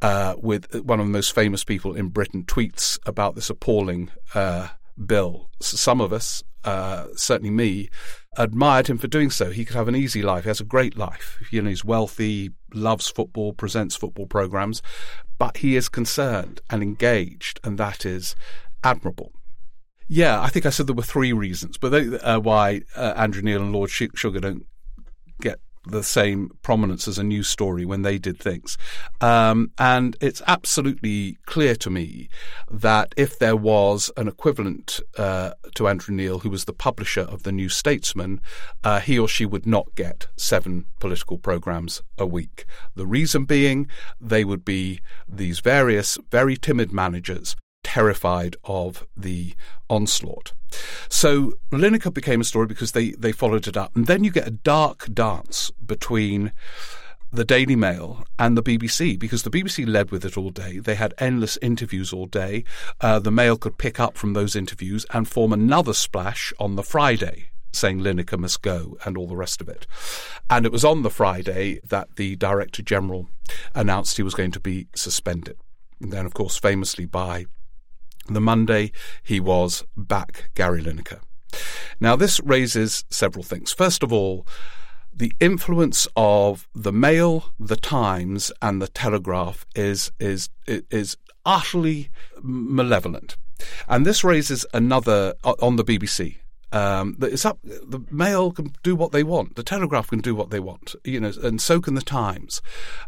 uh, 0.00 0.36
with 0.38 0.74
one 0.84 1.00
of 1.00 1.06
the 1.06 1.12
most 1.12 1.34
famous 1.34 1.64
people 1.64 1.94
in 1.94 2.08
Britain, 2.08 2.44
tweets 2.44 2.98
about 3.04 3.34
this 3.34 3.50
appalling 3.50 4.10
uh, 4.34 4.68
bill. 5.04 5.50
Some 5.60 6.00
of 6.00 6.14
us, 6.14 6.42
uh, 6.64 7.06
certainly 7.14 7.50
me, 7.50 7.88
admired 8.36 8.88
him 8.88 8.98
for 8.98 9.06
doing 9.06 9.30
so. 9.30 9.50
He 9.50 9.64
could 9.64 9.76
have 9.76 9.88
an 9.88 9.96
easy 9.96 10.22
life. 10.22 10.44
He 10.44 10.50
has 10.50 10.60
a 10.60 10.64
great 10.64 10.96
life. 10.96 11.38
You 11.50 11.62
know, 11.62 11.70
he's 11.70 11.84
wealthy, 11.84 12.50
loves 12.72 13.08
football, 13.08 13.52
presents 13.52 13.96
football 13.96 14.26
programs, 14.26 14.82
but 15.38 15.58
he 15.58 15.76
is 15.76 15.88
concerned 15.88 16.60
and 16.70 16.82
engaged, 16.82 17.60
and 17.64 17.78
that 17.78 18.04
is 18.04 18.34
admirable. 18.82 19.32
Yeah, 20.06 20.40
I 20.40 20.48
think 20.48 20.66
I 20.66 20.70
said 20.70 20.86
there 20.86 20.94
were 20.94 21.02
three 21.02 21.32
reasons, 21.32 21.78
but 21.78 21.90
they, 21.90 22.18
uh, 22.18 22.38
why 22.38 22.82
uh, 22.94 23.14
Andrew 23.16 23.42
Neil 23.42 23.62
and 23.62 23.72
Lord 23.72 23.90
Sugar 23.90 24.40
don't 24.40 24.66
get 25.40 25.60
the 25.86 26.02
same 26.02 26.50
prominence 26.62 27.06
as 27.06 27.18
a 27.18 27.24
news 27.24 27.48
story 27.48 27.84
when 27.84 28.02
they 28.02 28.18
did 28.18 28.38
things. 28.38 28.78
Um, 29.20 29.70
and 29.78 30.16
it's 30.20 30.42
absolutely 30.46 31.38
clear 31.46 31.74
to 31.76 31.90
me 31.90 32.28
that 32.70 33.14
if 33.16 33.38
there 33.38 33.56
was 33.56 34.10
an 34.16 34.28
equivalent 34.28 35.00
uh, 35.18 35.52
to 35.74 35.88
Andrew 35.88 36.14
Neil, 36.14 36.40
who 36.40 36.50
was 36.50 36.64
the 36.64 36.72
publisher 36.72 37.22
of 37.22 37.42
the 37.42 37.52
New 37.52 37.68
Statesman, 37.68 38.40
uh, 38.82 39.00
he 39.00 39.18
or 39.18 39.28
she 39.28 39.46
would 39.46 39.66
not 39.66 39.94
get 39.94 40.26
seven 40.36 40.86
political 41.00 41.38
programs 41.38 42.02
a 42.18 42.26
week. 42.26 42.64
The 42.94 43.06
reason 43.06 43.44
being 43.44 43.88
they 44.20 44.44
would 44.44 44.64
be 44.64 45.00
these 45.28 45.60
various 45.60 46.18
very 46.30 46.56
timid 46.56 46.92
managers 46.92 47.56
terrified 47.82 48.56
of 48.64 49.06
the 49.16 49.54
onslaught. 49.88 50.52
So 51.08 51.54
Lineker 51.72 52.12
became 52.12 52.40
a 52.40 52.44
story 52.44 52.66
because 52.66 52.92
they, 52.92 53.10
they 53.12 53.32
followed 53.32 53.66
it 53.66 53.76
up. 53.76 53.94
And 53.94 54.06
then 54.06 54.24
you 54.24 54.30
get 54.30 54.48
a 54.48 54.52
dark 54.52 55.12
dance 55.12 55.70
between 55.84 56.52
the 57.32 57.44
Daily 57.44 57.74
Mail 57.74 58.24
and 58.38 58.56
the 58.56 58.62
BBC 58.62 59.18
because 59.18 59.42
the 59.42 59.50
BBC 59.50 59.86
led 59.88 60.10
with 60.10 60.24
it 60.24 60.38
all 60.38 60.50
day. 60.50 60.78
They 60.78 60.94
had 60.94 61.14
endless 61.18 61.56
interviews 61.60 62.12
all 62.12 62.26
day. 62.26 62.64
Uh, 63.00 63.18
the 63.18 63.32
Mail 63.32 63.56
could 63.56 63.76
pick 63.76 63.98
up 63.98 64.16
from 64.16 64.34
those 64.34 64.54
interviews 64.54 65.04
and 65.12 65.28
form 65.28 65.52
another 65.52 65.94
splash 65.94 66.52
on 66.60 66.76
the 66.76 66.84
Friday 66.84 67.50
saying 67.72 68.00
Lineker 68.00 68.38
must 68.38 68.62
go 68.62 68.96
and 69.04 69.16
all 69.16 69.26
the 69.26 69.36
rest 69.36 69.60
of 69.60 69.68
it. 69.68 69.86
And 70.48 70.64
it 70.64 70.72
was 70.72 70.84
on 70.84 71.02
the 71.02 71.10
Friday 71.10 71.80
that 71.84 72.16
the 72.16 72.36
Director 72.36 72.82
General 72.82 73.28
announced 73.74 74.16
he 74.16 74.22
was 74.22 74.34
going 74.34 74.52
to 74.52 74.60
be 74.60 74.86
suspended. 74.94 75.56
And 76.00 76.12
then, 76.12 76.26
of 76.26 76.34
course, 76.34 76.56
famously 76.56 77.04
by 77.06 77.46
the 78.28 78.40
Monday, 78.40 78.92
he 79.22 79.40
was 79.40 79.84
back 79.96 80.50
Gary 80.54 80.82
Lineker. 80.82 81.20
Now, 82.00 82.16
this 82.16 82.40
raises 82.40 83.04
several 83.10 83.42
things. 83.42 83.72
First 83.72 84.02
of 84.02 84.12
all, 84.12 84.46
the 85.16 85.32
influence 85.40 86.08
of 86.16 86.68
the 86.74 86.92
Mail, 86.92 87.52
the 87.58 87.76
Times, 87.76 88.50
and 88.60 88.82
the 88.82 88.88
Telegraph 88.88 89.64
is 89.74 90.10
is 90.18 90.48
is 90.66 91.16
utterly 91.46 92.10
malevolent, 92.42 93.36
and 93.86 94.04
this 94.04 94.24
raises 94.24 94.66
another 94.74 95.34
on 95.44 95.76
the 95.76 95.84
BBC. 95.84 96.38
Um, 96.74 97.16
it's 97.22 97.44
up. 97.44 97.60
The 97.62 98.04
Mail 98.10 98.50
can 98.50 98.72
do 98.82 98.96
what 98.96 99.12
they 99.12 99.22
want. 99.22 99.54
The 99.54 99.62
Telegraph 99.62 100.08
can 100.08 100.18
do 100.18 100.34
what 100.34 100.50
they 100.50 100.58
want. 100.58 100.96
You 101.04 101.20
know, 101.20 101.32
and 101.42 101.60
so 101.60 101.80
can 101.80 101.94
the 101.94 102.02
Times, 102.02 102.60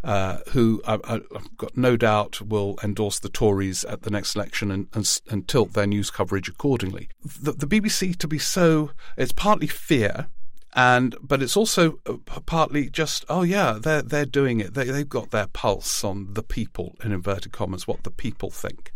uh, 0.04 0.38
who 0.52 0.80
I, 0.86 0.92
have 1.08 1.56
got 1.56 1.76
no 1.76 1.96
doubt 1.96 2.40
will 2.40 2.78
endorse 2.84 3.18
the 3.18 3.28
Tories 3.28 3.84
at 3.84 4.02
the 4.02 4.10
next 4.10 4.36
election 4.36 4.70
and, 4.70 4.86
and, 4.94 5.20
and 5.28 5.48
tilt 5.48 5.72
their 5.72 5.86
news 5.86 6.10
coverage 6.10 6.48
accordingly. 6.48 7.08
The, 7.24 7.52
the 7.52 7.66
BBC 7.66 8.16
to 8.18 8.28
be 8.28 8.38
so 8.38 8.92
it's 9.16 9.32
partly 9.32 9.66
fear 9.66 10.28
and 10.76 11.16
but 11.22 11.42
it's 11.42 11.56
also 11.56 11.98
uh, 12.06 12.40
partly 12.44 12.88
just 12.90 13.24
oh 13.28 13.42
yeah 13.42 13.78
they're 13.80 14.02
they're 14.02 14.26
doing 14.26 14.60
it 14.60 14.74
they 14.74 14.84
they've 14.84 15.08
got 15.08 15.30
their 15.30 15.46
pulse 15.46 16.04
on 16.04 16.34
the 16.34 16.42
people 16.42 16.94
in 17.02 17.12
inverted 17.12 17.50
commas 17.50 17.88
what 17.88 18.04
the 18.04 18.10
people 18.10 18.50
think 18.50 18.92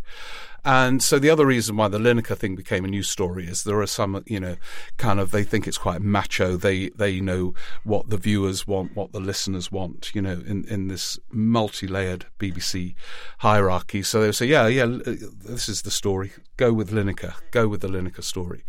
and 0.64 1.02
so 1.02 1.18
the 1.18 1.30
other 1.30 1.46
reason 1.46 1.76
why 1.76 1.88
the 1.88 1.98
Lineker 1.98 2.36
thing 2.36 2.54
became 2.54 2.84
a 2.84 2.88
news 2.88 3.08
story 3.08 3.46
is 3.46 3.64
there 3.64 3.80
are 3.80 3.86
some, 3.86 4.22
you 4.26 4.40
know, 4.40 4.56
kind 4.96 5.20
of 5.20 5.30
they 5.30 5.44
think 5.44 5.66
it's 5.66 5.78
quite 5.78 6.02
macho. 6.02 6.56
They 6.56 6.90
they 6.90 7.20
know 7.20 7.54
what 7.84 8.10
the 8.10 8.16
viewers 8.16 8.66
want, 8.66 8.94
what 8.94 9.12
the 9.12 9.20
listeners 9.20 9.72
want, 9.72 10.14
you 10.14 10.22
know, 10.22 10.42
in, 10.46 10.64
in 10.68 10.88
this 10.88 11.18
multi-layered 11.32 12.26
BBC 12.38 12.94
hierarchy. 13.38 14.02
So 14.02 14.22
they 14.22 14.32
say, 14.32 14.46
yeah, 14.46 14.66
yeah, 14.66 14.86
this 14.86 15.68
is 15.68 15.82
the 15.82 15.90
story. 15.90 16.32
Go 16.56 16.72
with 16.72 16.90
Lineker. 16.90 17.34
Go 17.50 17.68
with 17.68 17.80
the 17.80 17.88
Lineker 17.88 18.22
story. 18.22 18.64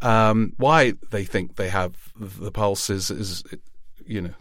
Um, 0.00 0.52
why 0.56 0.94
they 1.10 1.24
think 1.24 1.56
they 1.56 1.68
have 1.68 2.12
the 2.16 2.52
pulse 2.52 2.90
is, 2.90 3.10
is 3.10 3.42
you 4.06 4.20
know, 4.20 4.34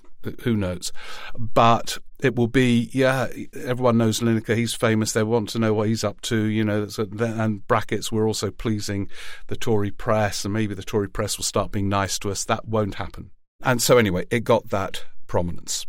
who 0.43 0.55
knows? 0.55 0.91
But 1.37 1.97
it 2.23 2.35
will 2.35 2.47
be, 2.47 2.89
yeah, 2.93 3.27
everyone 3.53 3.97
knows 3.97 4.19
Lineker. 4.19 4.55
He's 4.55 4.73
famous. 4.73 5.11
They 5.11 5.23
want 5.23 5.49
to 5.49 5.59
know 5.59 5.73
what 5.73 5.89
he's 5.89 6.03
up 6.03 6.21
to, 6.21 6.45
you 6.45 6.63
know. 6.63 6.87
And 6.97 7.67
brackets, 7.67 8.11
we're 8.11 8.27
also 8.27 8.49
pleasing 8.51 9.09
the 9.47 9.55
Tory 9.55 9.91
press, 9.91 10.45
and 10.45 10.53
maybe 10.53 10.73
the 10.73 10.83
Tory 10.83 11.09
press 11.09 11.37
will 11.37 11.43
start 11.43 11.71
being 11.71 11.89
nice 11.89 12.17
to 12.19 12.31
us. 12.31 12.45
That 12.45 12.67
won't 12.67 12.95
happen. 12.95 13.31
And 13.61 13.81
so, 13.81 13.97
anyway, 13.97 14.25
it 14.29 14.43
got 14.43 14.69
that 14.69 15.05
prominence. 15.27 15.85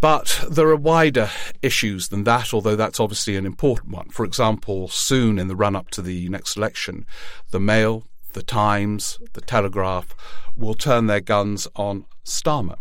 But 0.00 0.44
there 0.50 0.68
are 0.68 0.76
wider 0.76 1.30
issues 1.62 2.08
than 2.08 2.24
that, 2.24 2.52
although 2.52 2.74
that's 2.74 2.98
obviously 2.98 3.36
an 3.36 3.46
important 3.46 3.92
one. 3.92 4.08
For 4.10 4.24
example, 4.24 4.88
soon 4.88 5.38
in 5.38 5.46
the 5.46 5.54
run 5.54 5.76
up 5.76 5.90
to 5.90 6.02
the 6.02 6.28
next 6.28 6.56
election, 6.56 7.06
the 7.52 7.60
Mail, 7.60 8.04
the 8.32 8.42
Times, 8.42 9.18
the 9.34 9.40
Telegraph 9.40 10.14
will 10.56 10.74
turn 10.74 11.06
their 11.06 11.20
guns 11.20 11.68
on 11.76 12.06
Starmer. 12.24 12.78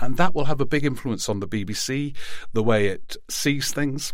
And 0.00 0.16
that 0.16 0.34
will 0.34 0.44
have 0.44 0.60
a 0.60 0.66
big 0.66 0.84
influence 0.84 1.28
on 1.28 1.40
the 1.40 1.48
BBC, 1.48 2.14
the 2.52 2.62
way 2.62 2.88
it 2.88 3.16
sees 3.28 3.72
things. 3.72 4.12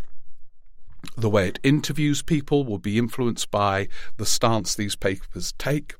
The 1.15 1.29
way 1.29 1.47
it 1.47 1.59
interviews 1.63 2.23
people 2.23 2.65
will 2.65 2.79
be 2.79 2.97
influenced 2.97 3.51
by 3.51 3.87
the 4.17 4.25
stance 4.25 4.73
these 4.75 4.95
papers 4.95 5.53
take. 5.57 5.95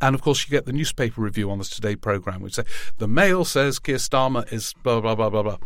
And 0.00 0.14
of 0.14 0.22
course, 0.22 0.46
you 0.46 0.50
get 0.50 0.66
the 0.66 0.72
newspaper 0.72 1.20
review 1.20 1.50
on 1.50 1.58
the 1.58 1.64
Today 1.64 1.96
programme, 1.96 2.42
which 2.42 2.54
say 2.54 2.64
the 2.98 3.08
Mail 3.08 3.44
says 3.44 3.78
Keir 3.78 3.96
Starmer 3.96 4.50
is 4.52 4.74
blah, 4.82 5.00
blah, 5.00 5.14
blah, 5.14 5.30
blah, 5.30 5.42
blah, 5.42 5.58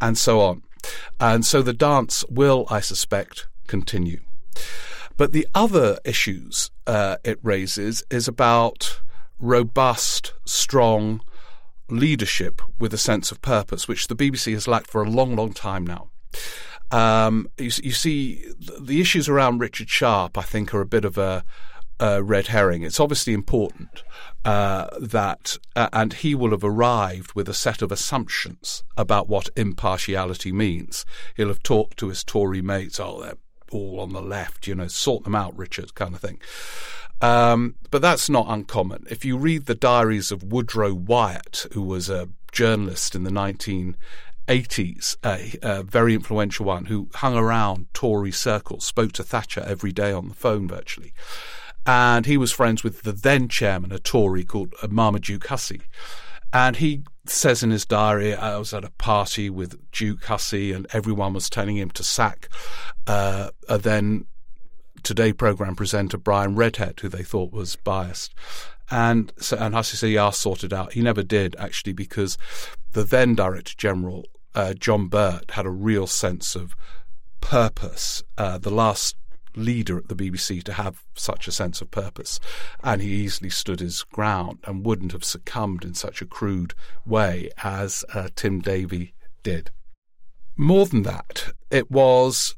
and 0.00 0.16
so 0.16 0.40
on. 0.40 0.62
And 1.18 1.44
so 1.44 1.62
the 1.62 1.72
dance 1.72 2.24
will, 2.28 2.66
I 2.70 2.80
suspect, 2.80 3.48
continue. 3.66 4.20
But 5.16 5.32
the 5.32 5.46
other 5.54 5.98
issues 6.04 6.70
uh, 6.86 7.16
it 7.24 7.38
raises 7.42 8.02
is 8.10 8.28
about 8.28 9.00
robust, 9.38 10.34
strong, 10.44 11.20
leadership 11.88 12.62
with 12.78 12.94
a 12.94 12.98
sense 12.98 13.30
of 13.30 13.42
purpose, 13.42 13.88
which 13.88 14.08
the 14.08 14.16
BBC 14.16 14.52
has 14.52 14.68
lacked 14.68 14.90
for 14.90 15.02
a 15.02 15.08
long, 15.08 15.36
long 15.36 15.52
time 15.52 15.86
now. 15.86 16.10
Um, 16.90 17.48
you, 17.58 17.70
you, 17.82 17.92
see, 17.92 18.44
the 18.80 19.00
issues 19.00 19.28
around 19.28 19.58
Richard 19.58 19.88
Sharp, 19.88 20.38
I 20.38 20.42
think, 20.42 20.74
are 20.74 20.80
a 20.80 20.86
bit 20.86 21.04
of 21.04 21.18
a, 21.18 21.44
a 21.98 22.22
red 22.22 22.48
herring. 22.48 22.82
It's 22.82 23.00
obviously 23.00 23.32
important 23.32 24.02
uh, 24.44 24.88
that, 25.00 25.58
uh, 25.74 25.88
and 25.92 26.12
he 26.12 26.34
will 26.34 26.50
have 26.50 26.64
arrived 26.64 27.34
with 27.34 27.48
a 27.48 27.54
set 27.54 27.82
of 27.82 27.90
assumptions 27.90 28.84
about 28.96 29.28
what 29.28 29.48
impartiality 29.56 30.52
means. 30.52 31.04
He'll 31.36 31.48
have 31.48 31.62
talked 31.62 31.96
to 31.98 32.08
his 32.08 32.22
Tory 32.24 32.62
mates, 32.62 33.00
oh, 33.00 33.22
they're 33.22 33.38
all 33.72 34.00
on 34.00 34.12
the 34.12 34.22
left, 34.22 34.66
you 34.66 34.74
know, 34.74 34.88
sort 34.88 35.24
them 35.24 35.34
out, 35.34 35.56
Richard, 35.56 35.94
kind 35.94 36.14
of 36.14 36.20
thing. 36.20 36.40
Um, 37.24 37.76
but 37.90 38.02
that's 38.02 38.28
not 38.28 38.44
uncommon. 38.50 39.06
If 39.08 39.24
you 39.24 39.38
read 39.38 39.64
the 39.64 39.74
diaries 39.74 40.30
of 40.30 40.42
Woodrow 40.42 40.92
Wyatt, 40.92 41.64
who 41.72 41.80
was 41.80 42.10
a 42.10 42.28
journalist 42.52 43.14
in 43.14 43.24
the 43.24 43.30
1980s, 43.30 45.16
a 45.24 45.82
very 45.84 46.12
influential 46.12 46.66
one 46.66 46.84
who 46.84 47.08
hung 47.14 47.34
around 47.34 47.86
Tory 47.94 48.30
circles, 48.30 48.84
spoke 48.84 49.12
to 49.12 49.22
Thatcher 49.22 49.62
every 49.66 49.90
day 49.90 50.12
on 50.12 50.28
the 50.28 50.34
phone 50.34 50.68
virtually. 50.68 51.14
And 51.86 52.26
he 52.26 52.36
was 52.36 52.52
friends 52.52 52.84
with 52.84 53.02
the 53.02 53.12
then 53.12 53.48
chairman, 53.48 53.90
a 53.90 53.98
Tory 53.98 54.44
called 54.44 54.74
Marmaduke 54.86 55.46
Hussey. 55.46 55.80
And 56.52 56.76
he 56.76 57.04
says 57.26 57.62
in 57.62 57.70
his 57.70 57.86
diary, 57.86 58.34
I 58.34 58.58
was 58.58 58.74
at 58.74 58.84
a 58.84 58.90
party 58.90 59.48
with 59.48 59.90
Duke 59.92 60.24
Hussey 60.26 60.72
and 60.72 60.86
everyone 60.92 61.32
was 61.32 61.48
telling 61.48 61.78
him 61.78 61.90
to 61.92 62.04
sack 62.04 62.50
uh, 63.06 63.48
a 63.66 63.78
then 63.78 64.26
Today 65.04 65.34
program 65.34 65.76
presenter 65.76 66.16
Brian 66.16 66.56
Redhead, 66.56 67.00
who 67.00 67.10
they 67.10 67.22
thought 67.22 67.52
was 67.52 67.76
biased. 67.76 68.34
And 68.90 69.32
so, 69.38 69.56
and 69.58 69.74
Hussey 69.74 69.96
said, 69.96 70.10
yeah, 70.10 70.24
I'll 70.24 70.32
sort 70.32 70.64
it 70.64 70.72
out. 70.72 70.94
He 70.94 71.02
never 71.02 71.22
did, 71.22 71.54
actually, 71.58 71.92
because 71.92 72.38
the 72.92 73.04
then 73.04 73.34
Director 73.34 73.74
General, 73.76 74.24
uh, 74.54 74.72
John 74.74 75.08
Birt 75.08 75.52
had 75.52 75.66
a 75.66 75.70
real 75.70 76.06
sense 76.06 76.56
of 76.56 76.74
purpose. 77.40 78.22
Uh, 78.38 78.56
the 78.56 78.70
last 78.70 79.16
leader 79.56 79.96
at 79.98 80.08
the 80.08 80.16
BBC 80.16 80.62
to 80.64 80.72
have 80.72 81.04
such 81.14 81.46
a 81.46 81.52
sense 81.52 81.80
of 81.80 81.90
purpose. 81.90 82.40
And 82.82 83.00
he 83.00 83.10
easily 83.10 83.50
stood 83.50 83.80
his 83.80 84.02
ground 84.04 84.58
and 84.64 84.84
wouldn't 84.84 85.12
have 85.12 85.24
succumbed 85.24 85.84
in 85.84 85.94
such 85.94 86.22
a 86.22 86.26
crude 86.26 86.74
way 87.06 87.50
as 87.62 88.04
uh, 88.14 88.28
Tim 88.34 88.60
Davie 88.60 89.14
did. 89.42 89.70
More 90.56 90.86
than 90.86 91.02
that, 91.02 91.52
it 91.70 91.90
was 91.90 92.54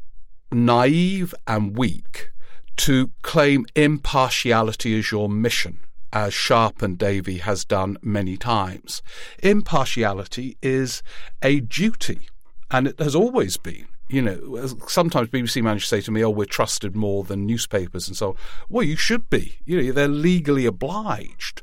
naive 0.52 1.34
and 1.46 1.76
weak 1.76 2.30
to 2.76 3.10
claim 3.22 3.66
impartiality 3.74 4.98
as 4.98 5.10
your 5.10 5.28
mission, 5.28 5.80
as 6.12 6.34
Sharp 6.34 6.82
and 6.82 6.98
Davie 6.98 7.38
has 7.38 7.64
done 7.64 7.96
many 8.02 8.36
times. 8.36 9.02
Impartiality 9.42 10.56
is 10.62 11.02
a 11.42 11.60
duty, 11.60 12.28
and 12.70 12.86
it 12.88 12.98
has 12.98 13.14
always 13.14 13.56
been. 13.56 13.86
You 14.08 14.22
know, 14.22 14.76
sometimes 14.86 15.30
BBC 15.30 15.62
managers 15.62 15.88
say 15.88 16.00
to 16.02 16.12
me, 16.12 16.22
"Oh, 16.22 16.30
we're 16.30 16.44
trusted 16.44 16.94
more 16.94 17.24
than 17.24 17.44
newspapers," 17.44 18.06
and 18.06 18.16
so, 18.16 18.36
well, 18.68 18.84
you 18.84 18.94
should 18.94 19.28
be. 19.30 19.58
You 19.64 19.82
know, 19.82 19.92
they're 19.92 20.06
legally 20.06 20.64
obliged, 20.64 21.60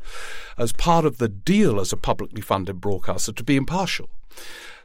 as 0.58 0.74
part 0.74 1.05
of 1.05 1.20
the 1.20 1.29
deal 1.29 1.79
as 1.79 1.93
a 1.93 1.98
publicly 1.98 2.41
funded 2.41 2.82
broadcaster, 2.82 3.32
to 3.32 3.43
be 3.46 3.55
impartial. 3.55 4.10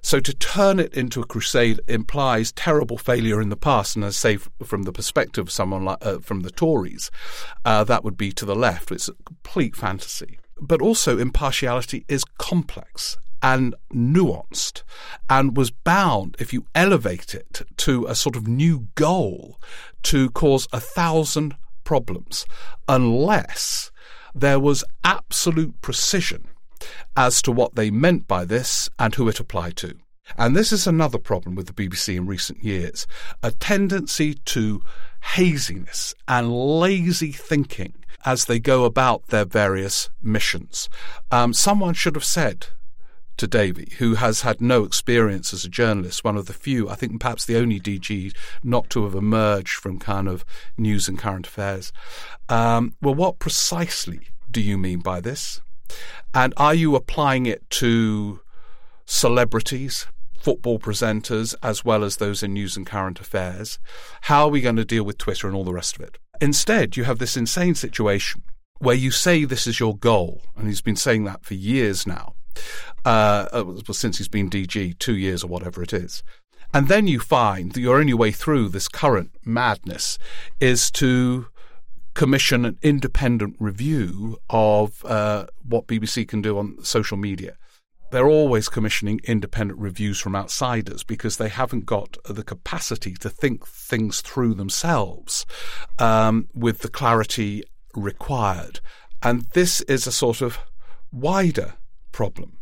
So 0.09 0.21
to 0.21 0.33
turn 0.33 0.81
it 0.81 0.95
into 0.95 1.21
a 1.21 1.27
crusade 1.27 1.83
implies 1.87 2.53
terrible 2.53 2.97
failure 2.97 3.43
in 3.43 3.51
the 3.51 3.59
past, 3.59 3.95
and 3.95 4.03
I 4.03 4.09
say 4.09 4.39
from 4.39 4.85
the 4.85 4.91
perspective 4.91 5.49
of 5.49 5.53
someone 5.53 5.85
like 5.85 5.99
uh, 6.01 6.21
from 6.21 6.41
the 6.41 6.51
Tories, 6.51 7.11
uh, 7.67 7.85
that 7.85 8.05
would 8.05 8.17
be 8.17 8.33
to 8.33 8.47
the 8.47 8.55
left. 8.55 8.91
It's 8.91 9.11
a 9.11 9.23
complete 9.27 9.77
fantasy. 9.77 10.39
But 10.59 10.81
also, 10.81 11.19
impartiality 11.19 12.07
is 12.09 12.25
complex 12.39 13.19
and 13.43 13.75
nuanced 13.93 14.83
and 15.29 15.55
was 15.59 15.71
bound, 15.71 16.37
if 16.39 16.55
you 16.55 16.65
elevate 16.75 17.35
it 17.35 17.61
to 17.77 18.07
a 18.07 18.15
sort 18.15 18.35
of 18.35 18.49
new 18.49 18.89
goal, 18.95 19.61
to 20.05 20.31
cause 20.31 20.69
a 20.73 20.81
thousand 20.81 21.55
problems 21.85 22.47
unless 22.89 23.91
there 24.35 24.59
was 24.59 24.85
absolute 25.05 25.83
precision 25.83 26.49
as 27.17 27.43
to 27.43 27.53
what 27.53 27.75
they 27.75 27.91
meant 27.91 28.27
by 28.27 28.45
this 28.45 28.89
and 28.99 29.15
who 29.15 29.29
it 29.29 29.41
applied 29.41 29.77
to. 29.77 29.95
And 30.37 30.55
this 30.55 30.73
is 30.73 30.87
another 30.87 31.19
problem 31.19 31.55
with 31.55 31.67
the 31.67 31.73
BBC 31.73 32.17
in 32.17 32.27
recent 32.27 32.63
years 32.63 33.07
a 33.43 33.51
tendency 33.51 34.35
to 34.35 34.83
haziness 35.35 36.15
and 36.27 36.53
lazy 36.53 37.33
thinking 37.33 37.95
as 38.25 38.45
they 38.45 38.59
go 38.59 38.85
about 38.85 39.29
their 39.29 39.45
various 39.45 40.11
missions. 40.23 40.89
Um, 41.31 41.53
someone 41.53 41.95
should 41.95 42.15
have 42.15 42.25
said 42.25 42.69
to 43.39 43.47
Davie, 43.47 43.93
who 43.99 44.17
has 44.17 44.41
had 44.43 44.61
no 44.61 44.85
experience 44.85 45.55
as 45.55 45.65
a 45.65 45.69
journalist, 45.69 46.25
one 46.25 46.37
of 46.37 46.47
the 46.47 46.53
few, 46.53 46.89
I 46.89 46.97
think 46.97 47.21
perhaps 47.21 47.45
the 47.45 47.57
only 47.57 47.81
DG 47.81 48.35
not 48.65 48.91
to 48.91 49.05
have 49.05 49.15
emerged 49.15 49.75
from 49.75 49.99
kind 49.99 50.29
of 50.29 50.45
news 50.77 51.09
and 51.09 51.19
current 51.19 51.47
affairs. 51.47 51.93
Um, 52.49 52.95
well, 53.01 53.15
what 53.15 53.39
precisely 53.39 54.29
do 54.51 54.61
you 54.61 54.77
mean 54.77 54.99
by 54.99 55.21
this? 55.21 55.61
And 56.35 56.53
are 56.57 56.75
you 56.75 56.95
applying 56.95 57.47
it 57.47 57.69
to 57.71 58.41
celebrities, 59.07 60.07
football 60.39 60.79
presenters, 60.79 61.55
as 61.63 61.85
well 61.85 62.05
as 62.05 62.17
those 62.17 62.43
in 62.43 62.53
news 62.53 62.77
and 62.77 62.87
current 62.87 63.21
affairs? 63.21 63.79
How 64.23 64.45
are 64.45 64.51
we 64.51 64.61
going 64.61 64.77
to 64.77 64.85
deal 64.85 65.05
with 65.05 65.19
Twitter 65.19 65.47
and 65.47 65.57
all 65.57 65.65
the 65.65 65.73
rest 65.73 65.97
of 65.97 66.03
it? 66.03 66.19
Instead, 66.41 66.97
you 66.97 67.05
have 67.05 67.19
this 67.19 67.37
insane 67.37 67.75
situation 67.75 68.43
where 68.79 68.95
you 68.95 69.11
say 69.11 69.45
this 69.45 69.67
is 69.67 69.81
your 69.81 69.97
goal, 69.97 70.43
and 70.57 70.69
he's 70.69 70.81
been 70.81 70.97
saying 70.97 71.25
that 71.25 71.45
for 71.45 71.55
years 71.55 72.07
now, 72.07 72.35
uh, 73.05 73.49
uh 73.53 73.93
since 73.93 74.19
he's 74.19 74.29
been 74.29 74.49
DG, 74.49 74.99
two 74.99 75.17
years 75.17 75.43
or 75.43 75.49
whatever 75.49 75.83
it 75.83 75.93
is. 75.93 76.23
And 76.73 76.89
then 76.89 77.07
you 77.07 77.19
find 77.19 77.73
that 77.73 77.81
your 77.81 77.99
only 77.99 78.15
way 78.15 78.31
through 78.31 78.69
this 78.69 78.89
current 78.89 79.31
madness 79.45 80.19
is 80.61 80.91
to 80.93 81.47
commission 82.19 82.65
an 82.65 82.77
independent 82.83 83.55
review 83.61 84.37
of 84.51 85.05
uh, 85.05 85.47
what 85.65 85.87
BBC 85.87 86.27
can 86.27 86.43
do 86.43 86.59
on 86.59 86.77
social 86.83 87.17
media. 87.17 87.57
They're 88.11 88.27
always 88.27 88.69
commissioning 88.69 89.21
independent 89.23 89.79
reviews 89.79 90.19
from 90.19 90.35
outsiders 90.35 91.05
because 91.05 91.37
they 91.37 91.49
haven't 91.49 91.87
got 91.87 92.17
the 92.25 92.43
capacity 92.43 93.15
to 93.21 93.31
think 93.31 93.65
things 93.65 94.21
through 94.21 94.55
themselves 94.55 95.47
um, 96.01 96.49
with 96.53 96.81
the 96.81 96.89
clarity 96.89 97.63
required. 97.95 98.81
And 99.23 99.43
this 99.53 99.81
is 99.83 100.09
a 100.09 100.13
sort 100.13 100.43
of 100.43 100.59
wider 101.13 101.75
problem. 102.11 102.59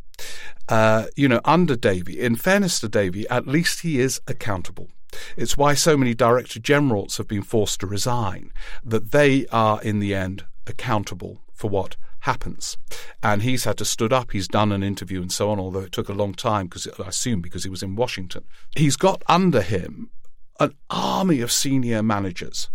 Uh, 0.68 1.06
you 1.16 1.28
know, 1.28 1.40
under 1.46 1.76
Davie, 1.76 2.20
in 2.20 2.36
fairness 2.36 2.78
to 2.80 2.90
Davie, 2.90 3.26
at 3.30 3.46
least 3.46 3.80
he 3.80 4.00
is 4.00 4.20
accountable. 4.28 4.90
It's 5.36 5.56
why 5.56 5.74
so 5.74 5.96
many 5.96 6.14
director 6.14 6.58
generals 6.58 7.16
have 7.16 7.28
been 7.28 7.42
forced 7.42 7.80
to 7.80 7.86
resign, 7.86 8.52
that 8.84 9.12
they 9.12 9.46
are 9.48 9.82
in 9.82 9.98
the 9.98 10.14
end 10.14 10.44
accountable 10.66 11.42
for 11.52 11.70
what 11.70 11.96
happens. 12.20 12.76
And 13.22 13.42
he's 13.42 13.64
had 13.64 13.78
to 13.78 13.84
stood 13.84 14.12
up, 14.12 14.32
he's 14.32 14.48
done 14.48 14.72
an 14.72 14.82
interview 14.82 15.22
and 15.22 15.32
so 15.32 15.50
on, 15.50 15.60
although 15.60 15.80
it 15.80 15.92
took 15.92 16.08
a 16.08 16.14
long 16.14 16.34
time 16.34 16.66
because 16.66 16.86
I 16.98 17.08
assume 17.08 17.40
because 17.40 17.64
he 17.64 17.70
was 17.70 17.82
in 17.82 17.96
Washington. 17.96 18.44
He's 18.76 18.96
got 18.96 19.22
under 19.28 19.62
him 19.62 20.10
an 20.58 20.74
army 20.90 21.40
of 21.40 21.52
senior 21.52 22.02
managers. 22.02 22.68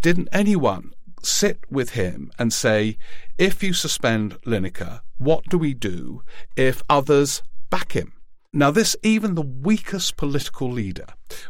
Didn't 0.00 0.28
anyone 0.32 0.92
sit 1.22 1.60
with 1.70 1.90
him 1.90 2.30
and 2.38 2.52
say, 2.52 2.98
if 3.38 3.62
you 3.62 3.72
suspend 3.72 4.38
Lineker, 4.42 5.00
what 5.18 5.44
do 5.48 5.58
we 5.58 5.74
do 5.74 6.22
if 6.56 6.82
others 6.88 7.42
back 7.70 7.92
him? 7.92 8.12
Now, 8.56 8.70
this, 8.70 8.96
even 9.02 9.34
the 9.34 9.42
weakest 9.42 10.16
political 10.16 10.72
leader 10.72 11.04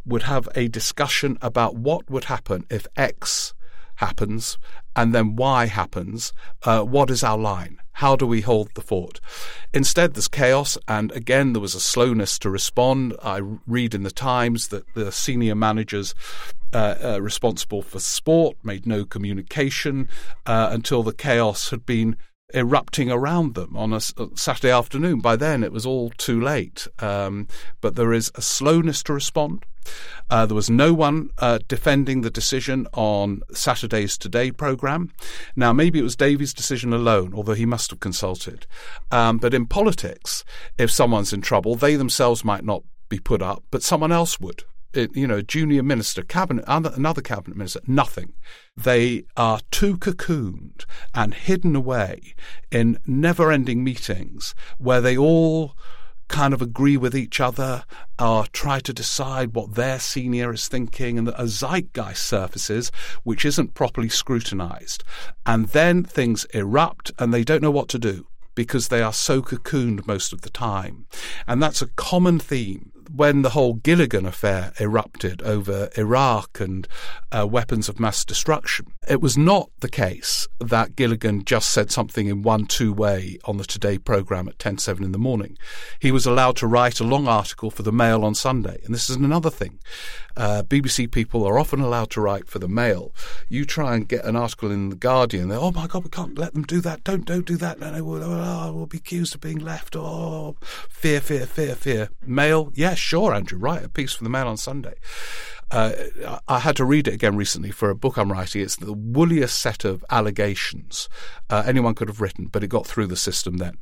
would 0.04 0.24
have 0.24 0.48
a 0.56 0.66
discussion 0.66 1.38
about 1.40 1.76
what 1.76 2.10
would 2.10 2.24
happen 2.24 2.64
if 2.68 2.88
X 2.96 3.54
happens 3.94 4.58
and 4.96 5.14
then 5.14 5.36
Y 5.36 5.66
happens. 5.66 6.32
Uh, 6.64 6.82
what 6.82 7.08
is 7.08 7.22
our 7.22 7.38
line? 7.38 7.78
How 7.92 8.16
do 8.16 8.26
we 8.26 8.40
hold 8.40 8.70
the 8.74 8.80
fort? 8.80 9.20
Instead, 9.72 10.14
there's 10.14 10.26
chaos, 10.26 10.76
and 10.88 11.12
again, 11.12 11.52
there 11.52 11.62
was 11.62 11.76
a 11.76 11.80
slowness 11.80 12.40
to 12.40 12.50
respond. 12.50 13.14
I 13.22 13.40
read 13.68 13.94
in 13.94 14.02
the 14.02 14.10
Times 14.10 14.66
that 14.68 14.92
the 14.94 15.12
senior 15.12 15.54
managers 15.54 16.12
uh, 16.72 16.96
uh, 17.00 17.22
responsible 17.22 17.82
for 17.82 18.00
sport 18.00 18.56
made 18.64 18.84
no 18.84 19.04
communication 19.04 20.08
uh, 20.44 20.70
until 20.72 21.04
the 21.04 21.14
chaos 21.14 21.70
had 21.70 21.86
been 21.86 22.16
erupting 22.54 23.10
around 23.10 23.54
them 23.54 23.76
on 23.76 23.92
a, 23.92 24.00
Saturday 24.34 24.70
afternoon. 24.70 25.20
By 25.20 25.36
then, 25.36 25.62
it 25.62 25.72
was 25.72 25.86
all 25.86 26.10
too 26.10 26.40
late. 26.40 26.86
Um, 26.98 27.48
but 27.80 27.96
there 27.96 28.12
is 28.12 28.30
a 28.34 28.42
slowness 28.42 29.02
to 29.04 29.12
respond. 29.12 29.64
Uh, 30.30 30.46
there 30.46 30.54
was 30.54 30.70
no 30.70 30.92
one 30.92 31.30
uh, 31.38 31.58
defending 31.68 32.22
the 32.22 32.30
decision 32.30 32.86
on 32.92 33.42
Saturday's 33.52 34.18
Today 34.18 34.50
programme. 34.50 35.12
Now, 35.54 35.72
maybe 35.72 36.00
it 36.00 36.02
was 36.02 36.16
Davie's 36.16 36.54
decision 36.54 36.92
alone, 36.92 37.32
although 37.34 37.54
he 37.54 37.66
must 37.66 37.90
have 37.90 38.00
consulted. 38.00 38.66
Um, 39.12 39.38
but 39.38 39.54
in 39.54 39.66
politics, 39.66 40.44
if 40.76 40.90
someone's 40.90 41.32
in 41.32 41.40
trouble, 41.40 41.76
they 41.76 41.94
themselves 41.94 42.44
might 42.44 42.64
not 42.64 42.82
be 43.08 43.20
put 43.20 43.42
up, 43.42 43.62
but 43.70 43.84
someone 43.84 44.10
else 44.10 44.40
would 44.40 44.64
Uh, 44.96 45.06
you 45.12 45.26
know, 45.26 45.42
junior 45.42 45.82
minister, 45.82 46.22
cabinet, 46.22 46.64
another 46.66 47.20
cabinet 47.20 47.56
minister, 47.56 47.80
nothing. 47.86 48.32
They 48.76 49.24
are 49.36 49.60
too 49.70 49.98
cocooned 49.98 50.84
and 51.14 51.34
hidden 51.34 51.76
away 51.76 52.34
in 52.70 52.98
never 53.06 53.52
ending 53.52 53.84
meetings 53.84 54.54
where 54.78 55.00
they 55.00 55.16
all 55.16 55.76
kind 56.28 56.54
of 56.54 56.62
agree 56.62 56.96
with 56.96 57.14
each 57.14 57.40
other 57.40 57.84
or 58.18 58.46
try 58.46 58.80
to 58.80 58.92
decide 58.92 59.54
what 59.54 59.74
their 59.74 60.00
senior 60.00 60.52
is 60.52 60.66
thinking 60.66 61.18
and 61.18 61.28
a 61.28 61.46
zeitgeist 61.46 62.26
surfaces 62.26 62.90
which 63.22 63.44
isn't 63.44 63.74
properly 63.74 64.08
scrutinized. 64.08 65.04
And 65.44 65.66
then 65.68 66.02
things 66.04 66.44
erupt 66.46 67.12
and 67.18 67.32
they 67.32 67.44
don't 67.44 67.62
know 67.62 67.70
what 67.70 67.88
to 67.90 67.98
do 67.98 68.26
because 68.54 68.88
they 68.88 69.02
are 69.02 69.12
so 69.12 69.42
cocooned 69.42 70.06
most 70.06 70.32
of 70.32 70.40
the 70.40 70.50
time. 70.50 71.06
And 71.46 71.62
that's 71.62 71.82
a 71.82 71.88
common 71.88 72.38
theme 72.38 72.92
when 73.10 73.42
the 73.42 73.50
whole 73.50 73.74
Gilligan 73.74 74.26
affair 74.26 74.72
erupted 74.80 75.42
over 75.42 75.88
Iraq 75.96 76.60
and 76.60 76.86
uh, 77.30 77.46
weapons 77.46 77.88
of 77.88 78.00
mass 78.00 78.24
destruction, 78.24 78.86
it 79.08 79.20
was 79.20 79.36
not 79.36 79.70
the 79.80 79.88
case 79.88 80.48
that 80.60 80.96
Gilligan 80.96 81.44
just 81.44 81.70
said 81.70 81.90
something 81.90 82.26
in 82.26 82.42
one 82.42 82.66
two 82.66 82.92
way 82.92 83.38
on 83.44 83.56
the 83.56 83.64
Today 83.64 83.98
programme 83.98 84.48
at 84.48 84.58
10.7 84.58 85.04
in 85.04 85.12
the 85.12 85.18
morning. 85.18 85.56
He 86.00 86.10
was 86.10 86.26
allowed 86.26 86.56
to 86.56 86.66
write 86.66 87.00
a 87.00 87.04
long 87.04 87.28
article 87.28 87.70
for 87.70 87.82
the 87.82 87.92
Mail 87.92 88.24
on 88.24 88.34
Sunday. 88.34 88.80
And 88.84 88.94
this 88.94 89.08
is 89.08 89.16
another 89.16 89.50
thing. 89.50 89.78
Uh, 90.36 90.62
BBC 90.62 91.10
people 91.10 91.44
are 91.44 91.58
often 91.58 91.80
allowed 91.80 92.10
to 92.10 92.20
write 92.20 92.46
for 92.46 92.58
the 92.58 92.68
Mail. 92.68 93.14
You 93.48 93.64
try 93.64 93.94
and 93.94 94.06
get 94.06 94.24
an 94.24 94.36
article 94.36 94.70
in 94.70 94.90
the 94.90 94.96
Guardian, 94.96 95.48
they're, 95.48 95.58
oh 95.58 95.70
my 95.70 95.86
God, 95.86 96.04
we 96.04 96.10
can't 96.10 96.38
let 96.38 96.52
them 96.52 96.64
do 96.64 96.80
that. 96.82 97.04
Don't 97.04 97.24
don't 97.24 97.46
do 97.46 97.56
that. 97.56 97.78
No, 97.78 97.90
no, 97.90 98.04
we'll, 98.04 98.22
oh, 98.22 98.72
we'll 98.72 98.86
be 98.86 98.98
accused 98.98 99.34
of 99.34 99.40
being 99.40 99.58
left. 99.58 99.96
Oh, 99.96 100.56
fear, 100.88 101.20
fear, 101.20 101.46
fear, 101.46 101.74
fear. 101.74 102.10
Mail, 102.26 102.70
yeah, 102.74 102.94
sure, 102.96 103.34
Andrew, 103.34 103.58
write 103.58 103.84
a 103.84 103.88
piece 103.88 104.12
for 104.12 104.24
the 104.24 104.30
Mail 104.30 104.48
on 104.48 104.56
Sunday. 104.56 104.94
Uh, 105.70 105.92
I 106.46 106.60
had 106.60 106.76
to 106.76 106.84
read 106.84 107.08
it 107.08 107.14
again 107.14 107.36
recently 107.36 107.72
for 107.72 107.90
a 107.90 107.96
book 107.96 108.16
I'm 108.16 108.30
writing. 108.30 108.62
It's 108.62 108.76
the 108.76 108.92
woolliest 108.92 109.60
set 109.60 109.84
of 109.84 110.04
allegations 110.10 111.08
uh, 111.50 111.64
anyone 111.66 111.94
could 111.94 112.08
have 112.08 112.20
written, 112.20 112.46
but 112.46 112.62
it 112.62 112.68
got 112.68 112.86
through 112.86 113.08
the 113.08 113.16
system 113.16 113.56
then. 113.56 113.78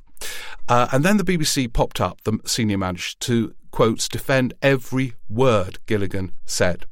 Uh, 0.68 0.88
and 0.92 1.04
then 1.04 1.18
the 1.18 1.24
BBC 1.24 1.70
popped 1.72 2.00
up, 2.00 2.22
the 2.24 2.38
senior 2.46 2.78
manager, 2.78 3.16
to 3.20 3.54
quotes 3.70 4.08
defend 4.08 4.54
every 4.62 5.14
word 5.28 5.78
Gilligan 5.86 6.32
said. 6.46 6.86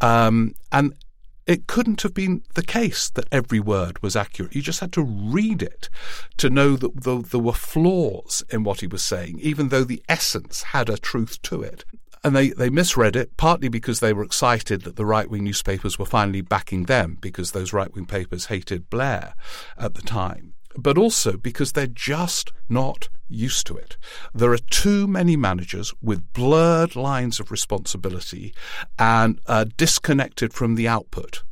Um, 0.00 0.54
and 0.70 0.94
it 1.46 1.66
couldn't 1.66 2.02
have 2.02 2.14
been 2.14 2.42
the 2.54 2.62
case 2.62 3.10
that 3.10 3.26
every 3.32 3.60
word 3.60 4.02
was 4.02 4.14
accurate. 4.16 4.54
You 4.54 4.62
just 4.62 4.80
had 4.80 4.92
to 4.92 5.02
read 5.02 5.62
it 5.62 5.88
to 6.36 6.50
know 6.50 6.76
that 6.76 7.02
there 7.30 7.40
were 7.40 7.52
flaws 7.52 8.42
in 8.50 8.64
what 8.64 8.80
he 8.80 8.86
was 8.86 9.02
saying, 9.02 9.40
even 9.40 9.68
though 9.68 9.84
the 9.84 10.02
essence 10.08 10.62
had 10.62 10.88
a 10.88 10.96
truth 10.96 11.42
to 11.42 11.62
it. 11.62 11.84
And 12.24 12.36
they, 12.36 12.50
they 12.50 12.70
misread 12.70 13.16
it, 13.16 13.36
partly 13.36 13.68
because 13.68 13.98
they 13.98 14.12
were 14.12 14.22
excited 14.22 14.82
that 14.82 14.94
the 14.94 15.04
right 15.04 15.28
wing 15.28 15.42
newspapers 15.42 15.98
were 15.98 16.06
finally 16.06 16.40
backing 16.40 16.84
them, 16.84 17.18
because 17.20 17.50
those 17.50 17.72
right 17.72 17.92
wing 17.92 18.06
papers 18.06 18.46
hated 18.46 18.88
Blair 18.88 19.34
at 19.76 19.94
the 19.94 20.02
time, 20.02 20.51
but 20.76 20.98
also 20.98 21.36
because 21.36 21.72
they're 21.72 21.86
just 21.86 22.52
not 22.68 23.08
used 23.28 23.66
to 23.66 23.76
it. 23.76 23.96
There 24.34 24.52
are 24.52 24.58
too 24.58 25.06
many 25.06 25.36
managers 25.36 25.92
with 26.02 26.32
blurred 26.32 26.96
lines 26.96 27.40
of 27.40 27.50
responsibility 27.50 28.54
and 28.98 29.40
uh, 29.46 29.64
disconnected 29.76 30.52
from 30.52 30.74
the 30.74 30.88
output. 30.88 31.42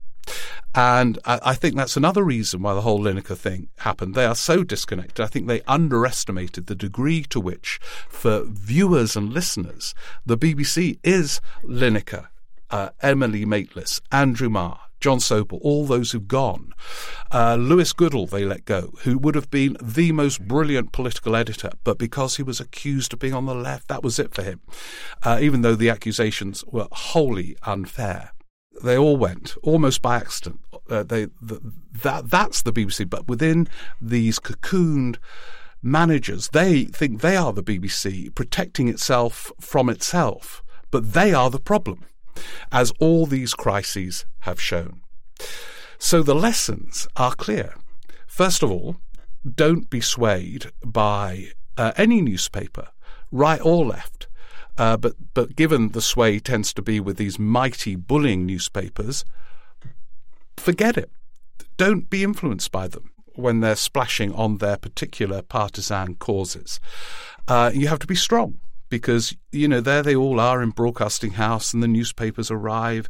And 0.74 1.18
I 1.24 1.54
think 1.54 1.74
that's 1.74 1.96
another 1.96 2.22
reason 2.22 2.62
why 2.62 2.74
the 2.74 2.83
whole 2.83 3.00
Lineker 3.00 3.37
thing 3.37 3.68
happened. 3.78 4.14
They 4.14 4.24
are 4.24 4.37
so 4.37 4.62
disconnected. 4.62 5.18
I 5.18 5.26
think 5.26 5.48
they 5.48 5.62
underestimated 5.62 6.66
the 6.66 6.76
degree 6.76 7.24
to 7.24 7.40
which, 7.40 7.80
for 8.09 8.44
viewers 8.44 9.16
and 9.16 9.33
listeners, 9.33 9.94
the 10.24 10.38
BBC 10.38 11.00
is 11.02 11.40
Lineker, 11.64 12.28
uh, 12.70 12.90
Emily 13.02 13.44
Maitlis, 13.44 14.00
Andrew 14.12 14.48
Marr, 14.48 14.78
Jon 15.00 15.18
Sopel, 15.18 15.58
all 15.62 15.86
those 15.86 16.12
who've 16.12 16.28
gone. 16.28 16.72
Uh, 17.32 17.56
Lewis 17.56 17.92
Goodall, 17.92 18.26
they 18.26 18.44
let 18.44 18.64
go, 18.64 18.92
who 19.02 19.18
would 19.18 19.34
have 19.34 19.50
been 19.50 19.76
the 19.82 20.12
most 20.12 20.46
brilliant 20.46 20.92
political 20.92 21.34
editor, 21.34 21.70
but 21.84 21.98
because 21.98 22.36
he 22.36 22.42
was 22.42 22.60
accused 22.60 23.12
of 23.12 23.18
being 23.18 23.34
on 23.34 23.46
the 23.46 23.54
left, 23.54 23.88
that 23.88 24.02
was 24.02 24.18
it 24.18 24.34
for 24.34 24.42
him, 24.42 24.60
uh, 25.22 25.38
even 25.40 25.62
though 25.62 25.74
the 25.74 25.90
accusations 25.90 26.64
were 26.66 26.88
wholly 26.92 27.56
unfair 27.62 28.32
they 28.82 28.96
all 28.96 29.16
went 29.16 29.56
almost 29.62 30.02
by 30.02 30.16
accident. 30.16 30.60
Uh, 30.88 31.02
they 31.02 31.26
the, 31.40 31.60
that 32.02 32.30
that's 32.30 32.62
the 32.62 32.72
BBC, 32.72 33.08
but 33.08 33.28
within 33.28 33.68
these 34.00 34.38
cocooned 34.38 35.16
managers, 35.82 36.48
they 36.48 36.84
think 36.84 37.20
they 37.20 37.36
are 37.36 37.52
the 37.52 37.62
BBC, 37.62 38.34
protecting 38.34 38.88
itself 38.88 39.52
from 39.60 39.88
itself, 39.88 40.62
but 40.90 41.12
they 41.12 41.32
are 41.32 41.50
the 41.50 41.60
problem, 41.60 42.04
as 42.72 42.92
all 42.98 43.26
these 43.26 43.55
crises 43.55 44.26
have 44.40 44.61
shown. 44.61 45.03
So 45.98 46.22
the 46.22 46.35
lessons 46.35 47.07
are 47.16 47.35
clear. 47.35 47.74
First 48.26 48.62
of 48.62 48.70
all, 48.70 48.96
don't 49.44 49.90
be 49.90 50.00
swayed 50.00 50.72
by 50.85 51.48
uh, 51.76 51.92
any 51.96 52.20
newspaper, 52.20 52.88
right 53.31 53.61
or 53.62 53.85
left, 53.85 54.29
uh, 54.79 54.96
but 54.96 55.14
but 55.35 55.57
given 55.57 55.90
the 55.90 56.00
sway 56.00 56.38
tends 56.38 56.72
to 56.74 56.83
be 56.83 57.00
with 57.00 57.16
these 57.16 57.38
mighty 57.38 57.96
bullying 57.96 58.46
newspapers, 58.46 59.24
forget 60.57 60.96
it. 60.96 61.11
Don't 61.76 62.11
be 62.11 62.22
influenced 62.22 62.70
by 62.70 62.88
them 62.88 63.11
when 63.35 63.61
they're 63.61 63.76
splashing 63.76 64.35
on 64.35 64.59
their 64.59 64.76
particular 64.76 65.42
partisan 65.42 66.14
causes. 66.16 66.81
Uh, 67.48 67.70
you 67.74 67.88
have 67.88 67.98
to 67.98 68.07
be 68.07 68.14
strong 68.14 68.61
because 68.90 69.35
you 69.53 69.68
know 69.68 69.81
there 69.81 70.03
they 70.03 70.14
all 70.14 70.38
are 70.38 70.62
in 70.62 70.70
broadcasting 70.70 71.33
house 71.33 71.72
and 71.72 71.83
the 71.83 71.88
newspapers 71.88 72.50
arrive 72.50 73.09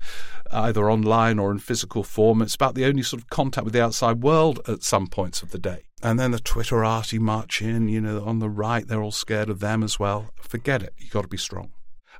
either 0.53 0.90
online 0.90 1.38
or 1.38 1.51
in 1.51 1.59
physical 1.59 2.05
form. 2.05 2.43
It's 2.43 2.55
about 2.55 2.75
the 2.75 2.85
only 2.85 3.03
sort 3.03 3.23
of 3.23 3.31
contact 3.31 3.64
with 3.64 3.73
the 3.73 3.83
outside 3.83 4.23
world 4.23 4.61
at 4.69 4.85
some 4.85 5.07
points 5.07 5.43
of 5.43 5.51
the 5.51 5.59
day. 5.59 5.85
And 6.03 6.19
then 6.19 6.31
the 6.31 6.38
twitterati 6.38 7.19
march 7.19 7.61
in 7.61 7.88
you 7.88 8.01
know 8.01 8.23
on 8.23 8.38
the 8.38 8.51
right 8.51 8.87
they're 8.87 9.03
all 9.03 9.11
scared 9.11 9.49
of 9.49 9.61
them 9.61 9.83
as 9.83 9.99
well. 9.99 10.31
Forget 10.40 10.83
it. 10.83 10.95
You've 10.99 11.11
got 11.11 11.23
to 11.23 11.29
be 11.29 11.37
strong. 11.37 11.73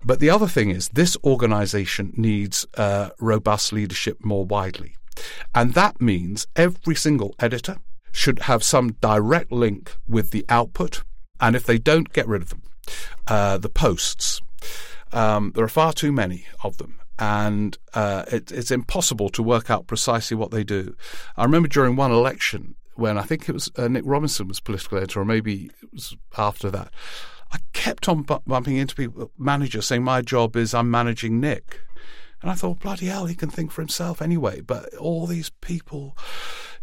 But 0.03 0.18
the 0.18 0.31
other 0.31 0.49
thing 0.49 0.70
is 0.70 0.88
this 0.88 1.16
organization 1.23 2.14
needs 2.16 2.66
uh, 2.75 3.11
robust 3.20 3.73
leadership 3.73 4.25
more 4.25 4.46
widely. 4.46 4.94
And 5.55 5.75
that 5.75 6.01
means 6.01 6.46
every 6.57 6.94
single 6.94 7.35
editor 7.38 7.77
should 8.11 8.40
have 8.40 8.64
some 8.64 8.92
direct 9.03 9.53
link 9.53 9.94
with 10.09 10.31
the 10.31 10.46
output. 10.49 11.03
And 11.38 11.55
if 11.55 11.64
they 11.66 11.77
don't 11.77 12.12
get 12.12 12.27
rid 12.27 12.40
of 12.40 12.49
them 12.49 12.62
uh, 13.27 13.59
the 13.59 13.69
posts. 13.69 14.40
Um, 15.12 15.53
there 15.55 15.64
are 15.64 15.69
far 15.69 15.93
too 15.93 16.12
many 16.12 16.47
of 16.62 16.77
them, 16.77 17.01
and 17.19 17.77
uh, 17.95 18.25
it, 18.31 18.53
it's 18.53 18.71
impossible 18.71 19.29
to 19.31 19.43
work 19.43 19.71
out 19.71 19.87
precisely 19.87 20.37
what 20.37 20.51
they 20.51 20.64
do. 20.64 20.95
I 21.37 21.45
remember 21.45 21.69
during 21.69 21.97
one 21.97 22.12
election, 22.12 22.77
when 22.95 23.19
I 23.19 23.23
think 23.23 23.49
it 23.49 23.53
was 23.53 23.71
uh, 23.77 23.88
Nick 23.88 24.05
Robinson 24.07 24.47
was 24.47 24.61
political 24.61 24.99
editor, 24.99 25.21
or 25.21 25.25
maybe 25.25 25.71
it 25.83 25.93
was 25.93 26.16
after 26.37 26.71
that. 26.71 26.93
I 27.53 27.59
kept 27.73 28.09
on 28.09 28.23
bumping 28.23 28.77
into 28.77 28.95
people, 28.95 29.33
managers 29.37 29.87
saying, 29.87 30.05
My 30.05 30.23
job 30.23 30.57
is 30.57 30.73
I'm 30.73 30.90
managing 30.90 31.40
Nick. 31.40 31.81
And 32.42 32.50
I 32.50 32.55
thought, 32.55 32.81
bloody 32.81 33.07
hell, 33.07 33.26
he 33.26 33.35
can 33.35 33.50
think 33.50 33.70
for 33.70 33.83
himself 33.83 34.22
anyway. 34.22 34.61
But 34.61 34.94
all 34.94 35.26
these 35.26 35.50
people, 35.61 36.16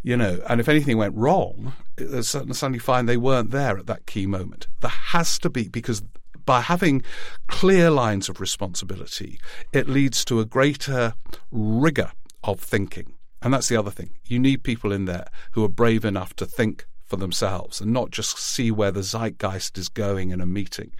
you 0.03 0.15
know, 0.15 0.41
and 0.47 0.59
if 0.59 0.69
anything 0.69 0.97
went 0.97 1.15
wrong, 1.15 1.73
suddenly 2.21 2.79
find 2.79 3.09
they 3.09 3.17
weren't 3.17 3.51
there 3.51 3.77
at 3.77 3.87
that 3.87 4.05
key 4.05 4.27
moment. 4.27 4.67
There 4.81 4.89
has 4.89 5.39
to 5.39 5.49
be, 5.49 5.67
because 5.67 6.03
by 6.45 6.61
having 6.61 7.03
clear 7.47 7.89
lines 7.89 8.29
of 8.29 8.39
responsibility, 8.39 9.39
it 9.73 9.89
leads 9.89 10.23
to 10.25 10.39
a 10.39 10.45
greater 10.45 11.13
rigor 11.51 12.11
of 12.43 12.59
thinking. 12.59 13.13
And 13.41 13.53
that's 13.53 13.67
the 13.67 13.77
other 13.77 13.91
thing. 13.91 14.11
You 14.25 14.39
need 14.39 14.63
people 14.63 14.91
in 14.91 15.05
there 15.05 15.27
who 15.51 15.63
are 15.63 15.69
brave 15.69 16.05
enough 16.05 16.35
to 16.37 16.45
think 16.45 16.85
for 17.05 17.17
themselves 17.17 17.79
and 17.81 17.93
not 17.93 18.11
just 18.11 18.37
see 18.37 18.69
where 18.69 18.91
the 18.91 19.03
zeitgeist 19.03 19.77
is 19.77 19.89
going 19.89 20.31
in 20.31 20.41
a 20.41 20.45
meeting 20.45 20.91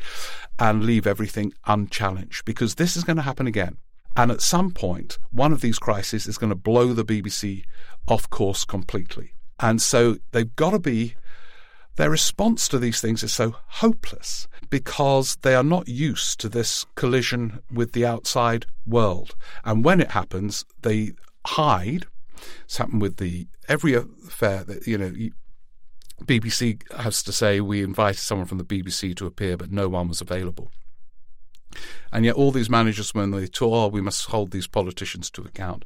and 0.58 0.84
leave 0.84 1.06
everything 1.06 1.54
unchallenged 1.66 2.46
because 2.46 2.76
this 2.76 2.96
is 2.96 3.04
going 3.04 3.18
to 3.18 3.24
happen 3.24 3.46
again. 3.48 3.78
And 4.18 4.32
at 4.32 4.42
some 4.42 4.72
point, 4.72 5.20
one 5.30 5.54
of 5.54 5.62
these 5.62 5.78
crises 5.78 6.26
is 6.26 6.40
going 6.40 6.50
to 6.50 6.56
blow 6.56 6.92
the 6.92 7.06
BBC 7.06 7.64
off 8.08 8.28
course 8.32 8.66
completely. 8.66 9.34
And 9.60 9.80
so 9.80 10.18
they've 10.32 10.56
got 10.56 10.72
to 10.72 10.80
be, 10.80 11.14
their 11.98 12.10
response 12.10 12.68
to 12.70 12.80
these 12.80 13.00
things 13.00 13.22
is 13.22 13.32
so 13.32 13.56
hopeless 13.68 14.48
because 14.72 15.38
they 15.44 15.54
are 15.54 15.64
not 15.64 15.88
used 15.88 16.40
to 16.40 16.50
this 16.50 16.84
collision 16.96 17.60
with 17.72 17.92
the 17.94 18.08
outside 18.08 18.66
world. 18.88 19.36
And 19.64 19.86
when 19.86 20.02
it 20.02 20.12
happens, 20.12 20.66
they 20.82 21.12
hide. 21.46 22.08
It's 22.66 22.78
happened 22.78 23.04
with 23.04 23.18
the 23.18 23.48
every 23.68 23.94
affair 23.94 24.64
that, 24.64 24.88
you 24.88 24.98
know, 24.98 25.14
BBC 26.24 26.82
has 26.94 27.22
to 27.22 27.32
say 27.32 27.62
we 27.62 27.84
invited 27.84 28.20
someone 28.20 28.48
from 28.48 28.58
the 28.58 28.64
BBC 28.64 29.16
to 29.18 29.28
appear, 29.28 29.58
but 29.58 29.72
no 29.72 29.88
one 29.88 30.08
was 30.08 30.22
available. 30.22 30.72
And 32.12 32.26
yet, 32.26 32.36
all 32.36 32.52
these 32.52 32.70
managers, 32.70 33.14
when 33.14 33.32
they 33.32 33.48
talk, 33.48 33.74
oh, 33.74 33.88
we 33.88 34.02
must 34.02 34.28
hold 34.28 34.52
these 34.52 34.68
politicians 34.68 35.30
to 35.32 35.42
account. 35.42 35.86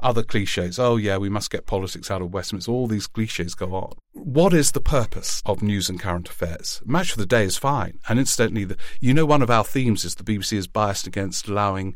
Other 0.00 0.22
cliches, 0.22 0.78
oh, 0.78 0.96
yeah, 0.96 1.16
we 1.16 1.28
must 1.28 1.50
get 1.50 1.66
politics 1.66 2.10
out 2.10 2.22
of 2.22 2.32
Westminster. 2.32 2.70
All 2.70 2.86
these 2.86 3.06
cliches 3.06 3.54
go 3.54 3.74
on. 3.74 3.92
What 4.12 4.52
is 4.52 4.72
the 4.72 4.80
purpose 4.80 5.42
of 5.44 5.62
news 5.62 5.88
and 5.88 6.00
current 6.00 6.28
affairs? 6.28 6.82
Match 6.84 7.12
of 7.12 7.18
the 7.18 7.26
day 7.26 7.44
is 7.44 7.56
fine. 7.56 7.98
And 8.08 8.18
incidentally, 8.18 8.64
the, 8.64 8.76
you 9.00 9.12
know, 9.14 9.26
one 9.26 9.42
of 9.42 9.50
our 9.50 9.64
themes 9.64 10.04
is 10.04 10.14
the 10.14 10.24
BBC 10.24 10.54
is 10.54 10.66
biased 10.66 11.06
against 11.06 11.48
allowing 11.48 11.94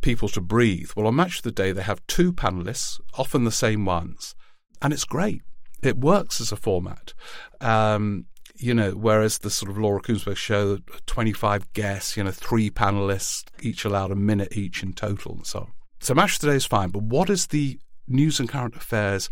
people 0.00 0.28
to 0.30 0.40
breathe. 0.40 0.90
Well, 0.96 1.06
on 1.06 1.16
Match 1.16 1.38
of 1.38 1.42
the 1.42 1.52
Day, 1.52 1.72
they 1.72 1.82
have 1.82 2.06
two 2.06 2.32
panelists, 2.32 3.00
often 3.18 3.44
the 3.44 3.52
same 3.52 3.84
ones. 3.84 4.34
And 4.82 4.92
it's 4.92 5.04
great 5.04 5.42
it 5.84 5.98
works 5.98 6.40
as 6.40 6.52
a 6.52 6.56
format. 6.56 7.14
Um, 7.60 8.26
you 8.56 8.72
know, 8.72 8.92
whereas 8.92 9.38
the 9.38 9.50
sort 9.50 9.70
of 9.70 9.78
Laura 9.78 10.00
Kuenssberg 10.00 10.36
show, 10.36 10.78
25 11.06 11.72
guests, 11.72 12.16
you 12.16 12.24
know, 12.24 12.30
three 12.30 12.70
panelists, 12.70 13.44
each 13.60 13.84
allowed 13.84 14.10
a 14.10 14.16
minute 14.16 14.56
each 14.56 14.82
in 14.82 14.92
total 14.92 15.32
and 15.32 15.46
so 15.46 15.60
on. 15.60 15.72
So 16.00 16.14
Match 16.14 16.38
Today 16.38 16.56
is 16.56 16.66
fine, 16.66 16.90
but 16.90 17.02
what 17.02 17.30
is 17.30 17.48
the 17.48 17.78
news 18.06 18.38
and 18.38 18.48
current 18.48 18.76
affairs 18.76 19.30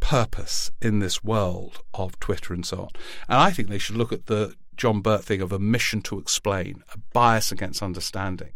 purpose 0.00 0.70
in 0.80 1.00
this 1.00 1.22
world 1.22 1.82
of 1.92 2.18
Twitter 2.18 2.54
and 2.54 2.64
so 2.64 2.82
on? 2.82 2.88
And 3.28 3.38
I 3.38 3.50
think 3.50 3.68
they 3.68 3.78
should 3.78 3.96
look 3.96 4.12
at 4.12 4.26
the 4.26 4.54
John 4.76 5.00
Birt 5.02 5.24
thing 5.24 5.42
of 5.42 5.52
a 5.52 5.58
mission 5.58 6.00
to 6.02 6.18
explain, 6.18 6.82
a 6.94 6.98
bias 7.12 7.52
against 7.52 7.82
understanding. 7.82 8.52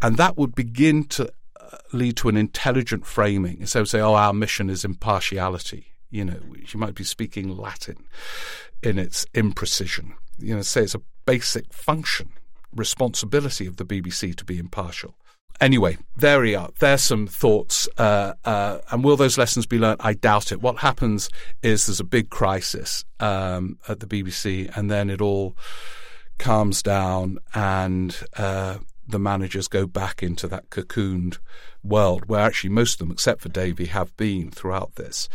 And 0.00 0.16
that 0.16 0.38
would 0.38 0.54
begin 0.54 1.04
to 1.04 1.30
uh, 1.60 1.76
lead 1.92 2.16
to 2.18 2.30
an 2.30 2.38
intelligent 2.38 3.04
framing 3.04 3.66
So 3.66 3.84
say, 3.84 4.00
oh, 4.00 4.14
our 4.14 4.32
mission 4.32 4.70
is 4.70 4.84
impartiality 4.84 5.91
you 6.12 6.24
know, 6.24 6.38
you 6.54 6.78
might 6.78 6.94
be 6.94 7.04
speaking 7.04 7.56
Latin 7.56 8.04
in 8.82 8.98
its 8.98 9.24
imprecision. 9.34 10.12
You 10.38 10.54
know, 10.54 10.62
say 10.62 10.82
it's 10.82 10.94
a 10.94 11.00
basic 11.24 11.72
function, 11.72 12.30
responsibility 12.74 13.66
of 13.66 13.78
the 13.78 13.84
BBC 13.84 14.36
to 14.36 14.44
be 14.44 14.58
impartial. 14.58 15.14
Anyway, 15.60 15.96
there 16.16 16.40
we 16.40 16.54
are. 16.54 16.68
There's 16.80 17.02
some 17.02 17.26
thoughts. 17.26 17.88
Uh, 17.96 18.34
uh, 18.44 18.78
and 18.90 19.02
will 19.02 19.16
those 19.16 19.38
lessons 19.38 19.64
be 19.64 19.78
learnt? 19.78 20.04
I 20.04 20.12
doubt 20.12 20.52
it. 20.52 20.60
What 20.60 20.78
happens 20.78 21.30
is 21.62 21.86
there's 21.86 22.00
a 22.00 22.04
big 22.04 22.28
crisis 22.30 23.04
um, 23.18 23.78
at 23.88 24.00
the 24.00 24.06
BBC, 24.06 24.74
and 24.76 24.90
then 24.90 25.08
it 25.08 25.22
all 25.22 25.56
calms 26.38 26.82
down, 26.82 27.38
and 27.54 28.16
uh, 28.36 28.78
the 29.08 29.18
managers 29.18 29.68
go 29.68 29.86
back 29.86 30.22
into 30.22 30.46
that 30.48 30.68
cocooned 30.68 31.38
world 31.82 32.24
where 32.26 32.40
actually 32.40 32.70
most 32.70 32.94
of 32.94 32.98
them, 32.98 33.12
except 33.12 33.40
for 33.40 33.48
Davie, 33.48 33.86
have 33.86 34.14
been 34.16 34.50
throughout 34.50 34.96
this 34.96 35.28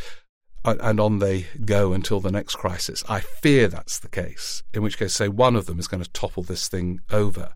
and 0.65 1.00
on 1.00 1.20
they 1.20 1.48
go 1.63 1.93
until 1.93 2.20
the 2.20 2.32
next 2.32 2.56
crisis. 2.56 3.04
I 3.08 3.22
fear 3.22 3.67
that's 3.67 4.00
the 4.00 4.10
case, 4.10 4.63
in 4.74 4.84
which 4.84 4.98
case, 4.98 5.13
say, 5.13 5.30
one 5.30 5.56
of 5.56 5.65
them 5.65 5.80
is 5.80 5.88
going 5.88 6.04
to 6.04 6.10
topple 6.12 6.43
this 6.43 6.67
thing 6.67 7.00
over. 7.10 7.54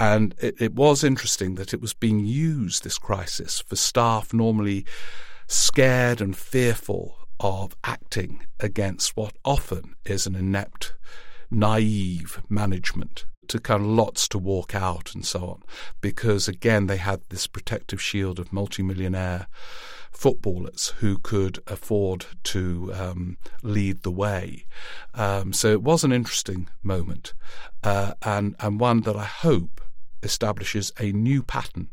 And 0.00 0.34
it, 0.40 0.60
it 0.60 0.74
was 0.74 1.04
interesting 1.04 1.56
that 1.56 1.74
it 1.74 1.80
was 1.80 1.92
being 1.92 2.20
used, 2.20 2.84
this 2.84 2.98
crisis, 2.98 3.60
for 3.60 3.76
staff 3.76 4.32
normally 4.32 4.86
scared 5.46 6.20
and 6.20 6.36
fearful 6.36 7.16
of 7.40 7.76
acting 7.84 8.46
against 8.60 9.16
what 9.16 9.34
often 9.44 9.94
is 10.04 10.26
an 10.26 10.34
inept, 10.34 10.94
naive 11.50 12.42
management 12.48 13.24
to 13.48 13.58
kind 13.58 13.82
of 13.82 13.88
lots 13.88 14.28
to 14.28 14.38
walk 14.38 14.74
out 14.74 15.14
and 15.14 15.24
so 15.24 15.40
on, 15.40 15.62
because 16.00 16.48
again, 16.48 16.86
they 16.86 16.98
had 16.98 17.22
this 17.30 17.46
protective 17.46 18.00
shield 18.00 18.38
of 18.38 18.52
multimillionaire 18.52 19.46
footballers 20.10 20.94
who 20.98 21.18
could 21.18 21.60
afford 21.66 22.26
to 22.44 22.92
um, 22.94 23.38
lead 23.62 24.02
the 24.02 24.10
way. 24.10 24.64
Um, 25.14 25.52
so 25.52 25.68
it 25.68 25.82
was 25.82 26.04
an 26.04 26.12
interesting 26.12 26.68
moment, 26.82 27.34
uh, 27.82 28.14
and 28.22 28.56
and 28.60 28.80
one 28.80 29.02
that 29.02 29.16
I 29.16 29.24
hope 29.24 29.80
establishes 30.22 30.92
a 30.98 31.12
new 31.12 31.42
pattern. 31.42 31.88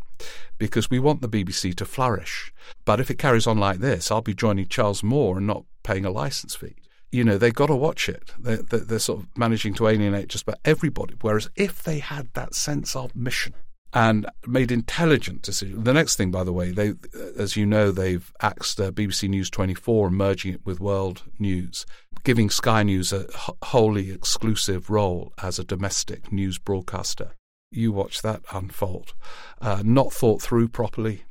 Because 0.58 0.90
we 0.90 0.98
want 0.98 1.22
the 1.22 1.28
BBC 1.28 1.76
to 1.76 1.86
flourish. 1.86 2.54
But 2.86 3.02
if 3.02 3.12
it 3.12 3.20
carries 3.20 3.46
on 3.46 3.58
like 3.58 3.80
this, 3.80 4.10
I'll 4.10 4.22
be 4.22 4.34
joining 4.34 4.68
Charles 4.68 5.04
Moore 5.04 5.38
and 5.38 5.46
not 5.46 5.66
paying 5.84 6.06
a 6.06 6.10
license 6.10 6.56
fee 6.56 6.78
you 7.12 7.24
know, 7.24 7.38
they've 7.38 7.54
got 7.54 7.68
to 7.68 7.76
watch 7.76 8.10
it. 8.10 8.32
They're, 8.38 8.58
they're, 8.58 9.00
sort 9.00 9.22
of 9.22 9.28
managing 9.38 9.74
to 9.76 9.88
alienate 9.88 10.28
just 10.28 10.44
about 10.44 10.60
everybody. 10.66 11.16
Whereas 11.22 11.50
if 11.56 11.82
they 11.82 12.00
had 12.00 12.28
that 12.34 12.54
sense 12.54 12.94
of 12.94 13.16
mission 13.16 13.54
and 13.96 14.28
made 14.46 14.72
intelligent 14.72 15.42
decisions, 15.42 15.86
the 15.86 15.94
next 15.94 16.18
thing, 16.18 16.30
by 16.30 16.44
the 16.44 16.52
way, 16.52 16.72
they, 16.72 16.94
as 17.38 17.56
you 17.56 17.66
know, 17.66 17.92
they've 17.92 18.32
axed 18.42 18.80
uh, 18.80 18.92
BBC 18.92 19.30
News 19.30 19.50
24 19.50 20.08
and 20.08 20.18
merging 20.18 20.54
it 20.54 20.66
with 20.66 20.82
World 20.82 21.24
News, 21.40 21.86
giving 22.26 22.50
Sky 22.50 22.84
News 22.84 23.14
a 23.14 23.26
wholly 23.64 24.12
exclusive 24.12 24.90
role 24.90 25.34
as 25.42 25.58
a 25.58 25.64
domestic 25.64 26.30
news 26.30 26.58
broadcaster. 26.58 27.32
You 27.72 27.94
watch 27.94 28.22
that 28.22 28.42
unfold. 28.52 29.14
Uh, 29.62 29.82
not 29.86 30.12
thought 30.12 30.42
through 30.42 30.68
properly, 30.68 31.24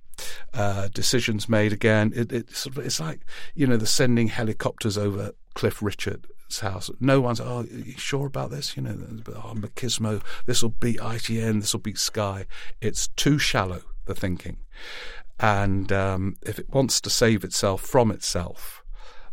uh, 0.54 0.88
decisions 0.88 1.48
made 1.48 1.72
again. 1.72 2.12
It, 2.14 2.32
it 2.32 2.66
it's 2.76 3.00
like 3.00 3.20
you 3.54 3.66
know 3.66 3.76
the 3.76 3.86
sending 3.86 4.28
helicopters 4.28 4.96
over 4.96 5.32
Cliff 5.54 5.82
Richard's 5.82 6.28
house. 6.60 6.90
No 7.00 7.20
one's 7.20 7.40
oh, 7.40 7.66
you 7.70 7.92
sure 7.96 8.26
about 8.26 8.50
this? 8.50 8.76
You 8.76 8.82
know, 8.82 8.98
oh, 9.28 9.54
Machismo. 9.54 10.22
This 10.46 10.62
will 10.62 10.70
beat 10.70 10.98
ITN. 10.98 11.60
This 11.60 11.72
will 11.72 11.80
beat 11.80 11.98
Sky. 11.98 12.46
It's 12.80 13.08
too 13.08 13.38
shallow 13.38 13.82
the 14.06 14.14
thinking, 14.14 14.58
and 15.40 15.90
um, 15.92 16.36
if 16.42 16.58
it 16.58 16.70
wants 16.70 17.00
to 17.00 17.10
save 17.10 17.44
itself 17.44 17.80
from 17.80 18.10
itself, 18.10 18.84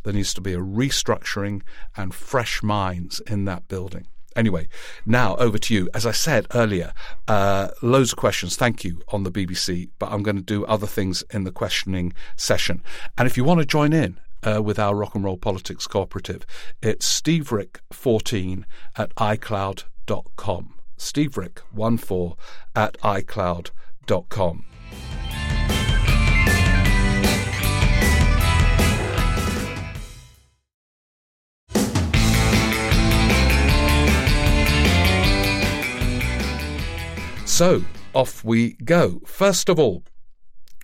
there 0.04 0.14
needs 0.14 0.34
to 0.34 0.42
be 0.42 0.54
a 0.54 0.60
restructuring 0.60 1.62
and 1.96 2.14
fresh 2.14 2.64
minds 2.64 3.20
in 3.28 3.46
that 3.46 3.68
building. 3.68 4.08
Anyway, 4.36 4.70
now 5.06 5.36
over 5.36 5.58
to 5.58 5.74
you. 5.74 5.90
As 5.94 6.06
I 6.06 6.12
said 6.12 6.48
earlier, 6.56 6.94
uh, 7.28 7.70
loads 7.82 8.14
of 8.14 8.18
questions. 8.18 8.56
Thank 8.56 8.86
you 8.86 9.02
on 9.10 9.24
the 9.24 9.32
BBC, 9.32 9.90
but 10.00 10.12
I'm 10.12 10.24
going 10.24 10.38
to 10.38 10.42
do 10.42 10.66
other 10.66 10.88
things 10.88 11.22
in 11.32 11.44
the 11.44 11.52
questioning 11.52 12.14
session. 12.38 12.82
And 13.18 13.28
if 13.28 13.36
you 13.36 13.44
want 13.44 13.60
to 13.60 13.66
join 13.66 13.92
in 13.92 14.20
uh, 14.44 14.62
with 14.62 14.80
our 14.80 14.96
Rock 14.96 15.16
and 15.16 15.24
Roll 15.24 15.38
Politics 15.38 15.88
Cooperative, 15.88 16.46
it's 16.82 17.22
steverick14 17.22 18.64
at 18.98 19.16
icloud.com. 19.16 20.76
steverick14 20.98 22.38
at 22.76 22.98
icloud.com. 23.00 24.66
So 37.46 37.84
off 38.14 38.44
we 38.44 38.74
go. 38.84 39.22
First 39.26 39.70
of 39.70 39.78
all, 39.78 40.04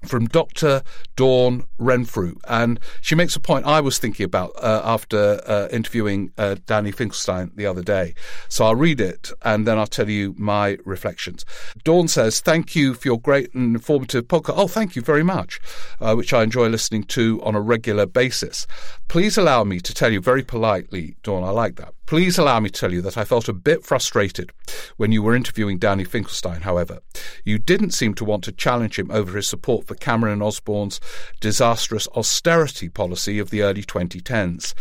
from 0.05 0.27
Dr. 0.27 0.83
Dawn 1.15 1.65
Renfrew. 1.77 2.35
And 2.47 2.79
she 3.01 3.15
makes 3.15 3.35
a 3.35 3.39
point 3.39 3.65
I 3.65 3.81
was 3.81 3.97
thinking 3.97 4.23
about 4.23 4.51
uh, 4.57 4.81
after 4.83 5.41
uh, 5.45 5.67
interviewing 5.71 6.31
uh, 6.37 6.55
Danny 6.65 6.91
Finkelstein 6.91 7.51
the 7.55 7.65
other 7.65 7.83
day. 7.83 8.13
So 8.49 8.65
I'll 8.65 8.75
read 8.75 9.01
it 9.01 9.31
and 9.41 9.67
then 9.67 9.77
I'll 9.77 9.87
tell 9.87 10.09
you 10.09 10.35
my 10.37 10.77
reflections. 10.85 11.45
Dawn 11.83 12.07
says, 12.07 12.39
Thank 12.39 12.75
you 12.75 12.93
for 12.93 13.07
your 13.07 13.19
great 13.19 13.53
and 13.53 13.75
informative 13.75 14.27
podcast. 14.27 14.53
Oh, 14.55 14.67
thank 14.67 14.95
you 14.95 15.01
very 15.01 15.23
much, 15.23 15.59
uh, 15.99 16.13
which 16.15 16.33
I 16.33 16.43
enjoy 16.43 16.67
listening 16.67 17.03
to 17.05 17.41
on 17.43 17.55
a 17.55 17.61
regular 17.61 18.05
basis. 18.05 18.67
Please 19.07 19.37
allow 19.37 19.63
me 19.63 19.79
to 19.79 19.93
tell 19.93 20.11
you 20.11 20.21
very 20.21 20.43
politely, 20.43 21.15
Dawn, 21.23 21.43
I 21.43 21.49
like 21.49 21.75
that. 21.77 21.93
Please 22.07 22.37
allow 22.37 22.61
me 22.61 22.69
to 22.69 22.79
tell 22.79 22.93
you 22.93 23.01
that 23.01 23.17
I 23.17 23.25
felt 23.25 23.49
a 23.49 23.53
bit 23.53 23.83
frustrated 23.83 24.53
when 24.95 25.11
you 25.11 25.21
were 25.21 25.35
interviewing 25.35 25.77
Danny 25.77 26.05
Finkelstein, 26.05 26.61
however. 26.61 26.99
You 27.43 27.59
didn't 27.59 27.91
seem 27.91 28.13
to 28.13 28.23
want 28.23 28.45
to 28.45 28.53
challenge 28.53 28.97
him 28.97 29.11
over 29.11 29.35
his 29.35 29.45
support 29.45 29.85
for 29.85 29.95
Cameron 29.95 30.41
Osborne's 30.41 31.01
disastrous 31.41 32.07
austerity 32.15 32.87
policy 32.87 33.39
of 33.39 33.49
the 33.49 33.61
early 33.61 33.83
2010s. 33.83 34.73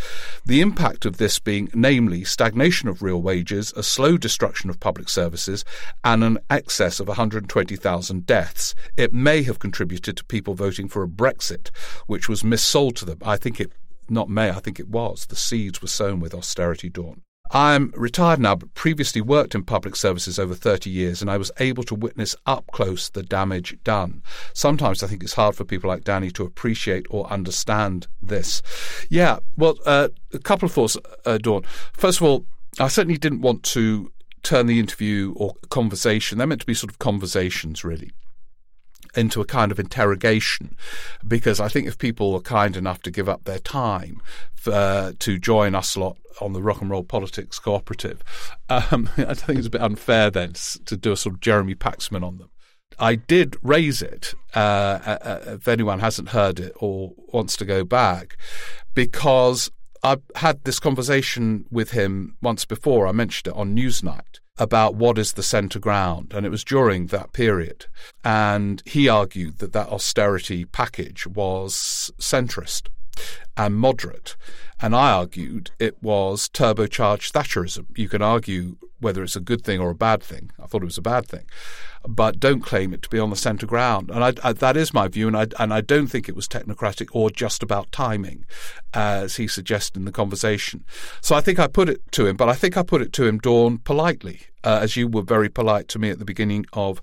The 0.45 0.61
impact 0.61 1.05
of 1.05 1.17
this 1.17 1.37
being, 1.37 1.67
namely, 1.73 2.23
stagnation 2.23 2.87
of 2.87 3.01
real 3.01 3.21
wages, 3.21 3.73
a 3.75 3.83
slow 3.83 4.15
destruction 4.15 4.69
of 4.69 4.79
public 4.79 5.09
services, 5.09 5.65
and 6.05 6.23
an 6.23 6.37
excess 6.49 7.01
of 7.01 7.09
120,000 7.09 8.25
deaths. 8.25 8.73
It 8.95 9.11
may 9.11 9.43
have 9.43 9.59
contributed 9.59 10.15
to 10.15 10.23
people 10.23 10.53
voting 10.53 10.87
for 10.87 11.03
a 11.03 11.09
Brexit, 11.09 11.71
which 12.05 12.29
was 12.29 12.43
missold 12.43 12.95
to 12.95 13.05
them. 13.05 13.17
I 13.21 13.35
think 13.35 13.59
it 13.59 13.73
not 14.09 14.29
may, 14.29 14.49
I 14.49 14.59
think 14.59 14.79
it 14.79 14.89
was. 14.89 15.25
The 15.25 15.35
seeds 15.35 15.81
were 15.81 15.87
sown 15.87 16.19
with 16.19 16.33
austerity 16.33 16.89
dawn. 16.89 17.21
I'm 17.51 17.93
retired 17.95 18.39
now, 18.39 18.55
but 18.55 18.73
previously 18.73 19.21
worked 19.21 19.55
in 19.55 19.63
public 19.63 19.95
services 19.95 20.37
over 20.37 20.53
30 20.53 20.89
years, 20.89 21.21
and 21.21 21.31
I 21.31 21.37
was 21.37 21.51
able 21.59 21.83
to 21.83 21.95
witness 21.95 22.35
up 22.45 22.65
close 22.71 23.09
the 23.09 23.23
damage 23.23 23.77
done. 23.83 24.21
Sometimes 24.53 25.01
I 25.01 25.07
think 25.07 25.23
it's 25.23 25.33
hard 25.33 25.55
for 25.55 25.63
people 25.63 25.89
like 25.89 26.03
Danny 26.03 26.29
to 26.31 26.43
appreciate 26.43 27.05
or 27.09 27.31
understand 27.31 28.07
this. 28.21 28.61
Yeah, 29.09 29.39
well, 29.55 29.77
uh, 29.85 30.09
a 30.33 30.39
couple 30.39 30.65
of 30.65 30.73
thoughts, 30.73 30.97
uh, 31.25 31.37
Dawn. 31.37 31.63
First 31.93 32.19
of 32.19 32.27
all, 32.27 32.45
I 32.79 32.89
certainly 32.89 33.17
didn't 33.17 33.41
want 33.41 33.63
to 33.63 34.11
turn 34.43 34.67
the 34.67 34.79
interview 34.79 35.33
or 35.35 35.55
conversation, 35.69 36.37
they're 36.37 36.47
meant 36.47 36.61
to 36.61 36.67
be 36.67 36.73
sort 36.73 36.91
of 36.91 36.99
conversations, 36.99 37.83
really 37.83 38.11
into 39.17 39.41
a 39.41 39.45
kind 39.45 39.71
of 39.71 39.79
interrogation 39.79 40.75
because 41.27 41.59
I 41.59 41.67
think 41.67 41.87
if 41.87 41.97
people 41.97 42.33
are 42.35 42.41
kind 42.41 42.77
enough 42.77 43.01
to 43.01 43.11
give 43.11 43.27
up 43.27 43.43
their 43.43 43.59
time 43.59 44.21
uh, 44.65 45.13
to 45.19 45.39
join 45.39 45.75
us 45.75 45.97
lot 45.97 46.17
on 46.39 46.53
the 46.53 46.61
Rock 46.61 46.81
and 46.81 46.89
Roll 46.89 47.03
Politics 47.03 47.59
Cooperative, 47.59 48.23
um, 48.69 49.09
I 49.17 49.33
think 49.33 49.57
it's 49.57 49.67
a 49.67 49.71
bit 49.71 49.81
unfair 49.81 50.29
then 50.29 50.53
to 50.85 50.95
do 50.95 51.11
a 51.11 51.17
sort 51.17 51.35
of 51.35 51.41
Jeremy 51.41 51.75
Paxman 51.75 52.23
on 52.23 52.37
them. 52.37 52.49
I 52.99 53.15
did 53.15 53.57
raise 53.61 54.01
it, 54.01 54.33
uh, 54.55 54.59
uh, 54.59 55.17
uh, 55.21 55.39
if 55.47 55.67
anyone 55.67 55.99
hasn't 55.99 56.29
heard 56.29 56.59
it 56.59 56.73
or 56.77 57.13
wants 57.31 57.55
to 57.57 57.65
go 57.65 57.83
back, 57.83 58.37
because 58.95 59.69
I 60.03 60.17
had 60.35 60.63
this 60.63 60.79
conversation 60.79 61.65
with 61.71 61.91
him 61.91 62.37
once 62.41 62.65
before. 62.65 63.07
I 63.07 63.11
mentioned 63.11 63.53
it 63.53 63.57
on 63.57 63.75
Newsnight 63.75 64.39
about 64.57 64.95
what 64.95 65.17
is 65.17 65.33
the 65.33 65.43
centre 65.43 65.79
ground, 65.79 66.33
and 66.33 66.45
it 66.45 66.49
was 66.49 66.63
during 66.63 67.07
that 67.07 67.31
period. 67.31 67.85
And 68.23 68.81
he 68.85 69.07
argued 69.07 69.59
that 69.59 69.73
that 69.73 69.89
austerity 69.89 70.65
package 70.65 71.27
was 71.27 72.11
centrist 72.19 72.87
and 73.55 73.75
moderate. 73.75 74.35
And 74.79 74.95
I 74.95 75.11
argued 75.11 75.71
it 75.79 76.01
was 76.03 76.49
turbocharged 76.49 77.31
Thatcherism. 77.31 77.85
You 77.97 78.09
can 78.09 78.21
argue 78.21 78.77
whether 78.99 79.23
it's 79.23 79.35
a 79.35 79.41
good 79.41 79.63
thing 79.63 79.79
or 79.79 79.89
a 79.89 79.95
bad 79.95 80.23
thing. 80.23 80.51
I 80.61 80.67
thought 80.67 80.81
it 80.81 80.85
was 80.85 80.97
a 80.97 81.03
bad 81.03 81.27
thing, 81.27 81.45
but 82.07 82.39
don't 82.39 82.61
claim 82.61 82.93
it 82.93 83.01
to 83.03 83.09
be 83.09 83.19
on 83.19 83.29
the 83.29 83.35
centre 83.35 83.65
ground. 83.65 84.09
And 84.09 84.23
I, 84.23 84.33
I, 84.43 84.53
that 84.53 84.77
is 84.77 84.93
my 84.93 85.07
view, 85.07 85.27
and 85.27 85.37
I, 85.37 85.47
and 85.59 85.73
I 85.73 85.81
don't 85.81 86.07
think 86.07 86.27
it 86.27 86.35
was 86.35 86.47
technocratic 86.47 87.07
or 87.11 87.29
just 87.29 87.63
about 87.63 87.91
timing, 87.91 88.45
as 88.93 89.35
he 89.35 89.47
suggested 89.47 89.97
in 89.97 90.05
the 90.05 90.11
conversation. 90.11 90.83
So 91.21 91.35
I 91.35 91.41
think 91.41 91.59
I 91.59 91.67
put 91.67 91.89
it 91.89 92.11
to 92.13 92.25
him, 92.25 92.37
but 92.37 92.49
I 92.49 92.53
think 92.53 92.75
I 92.77 92.83
put 92.83 93.01
it 93.01 93.13
to 93.13 93.25
him, 93.25 93.37
Dawn, 93.37 93.79
politely, 93.79 94.41
uh, 94.63 94.79
as 94.81 94.95
you 94.95 95.07
were 95.07 95.21
very 95.21 95.49
polite 95.49 95.87
to 95.89 95.99
me 95.99 96.09
at 96.09 96.19
the 96.19 96.25
beginning 96.25 96.65
of 96.73 97.01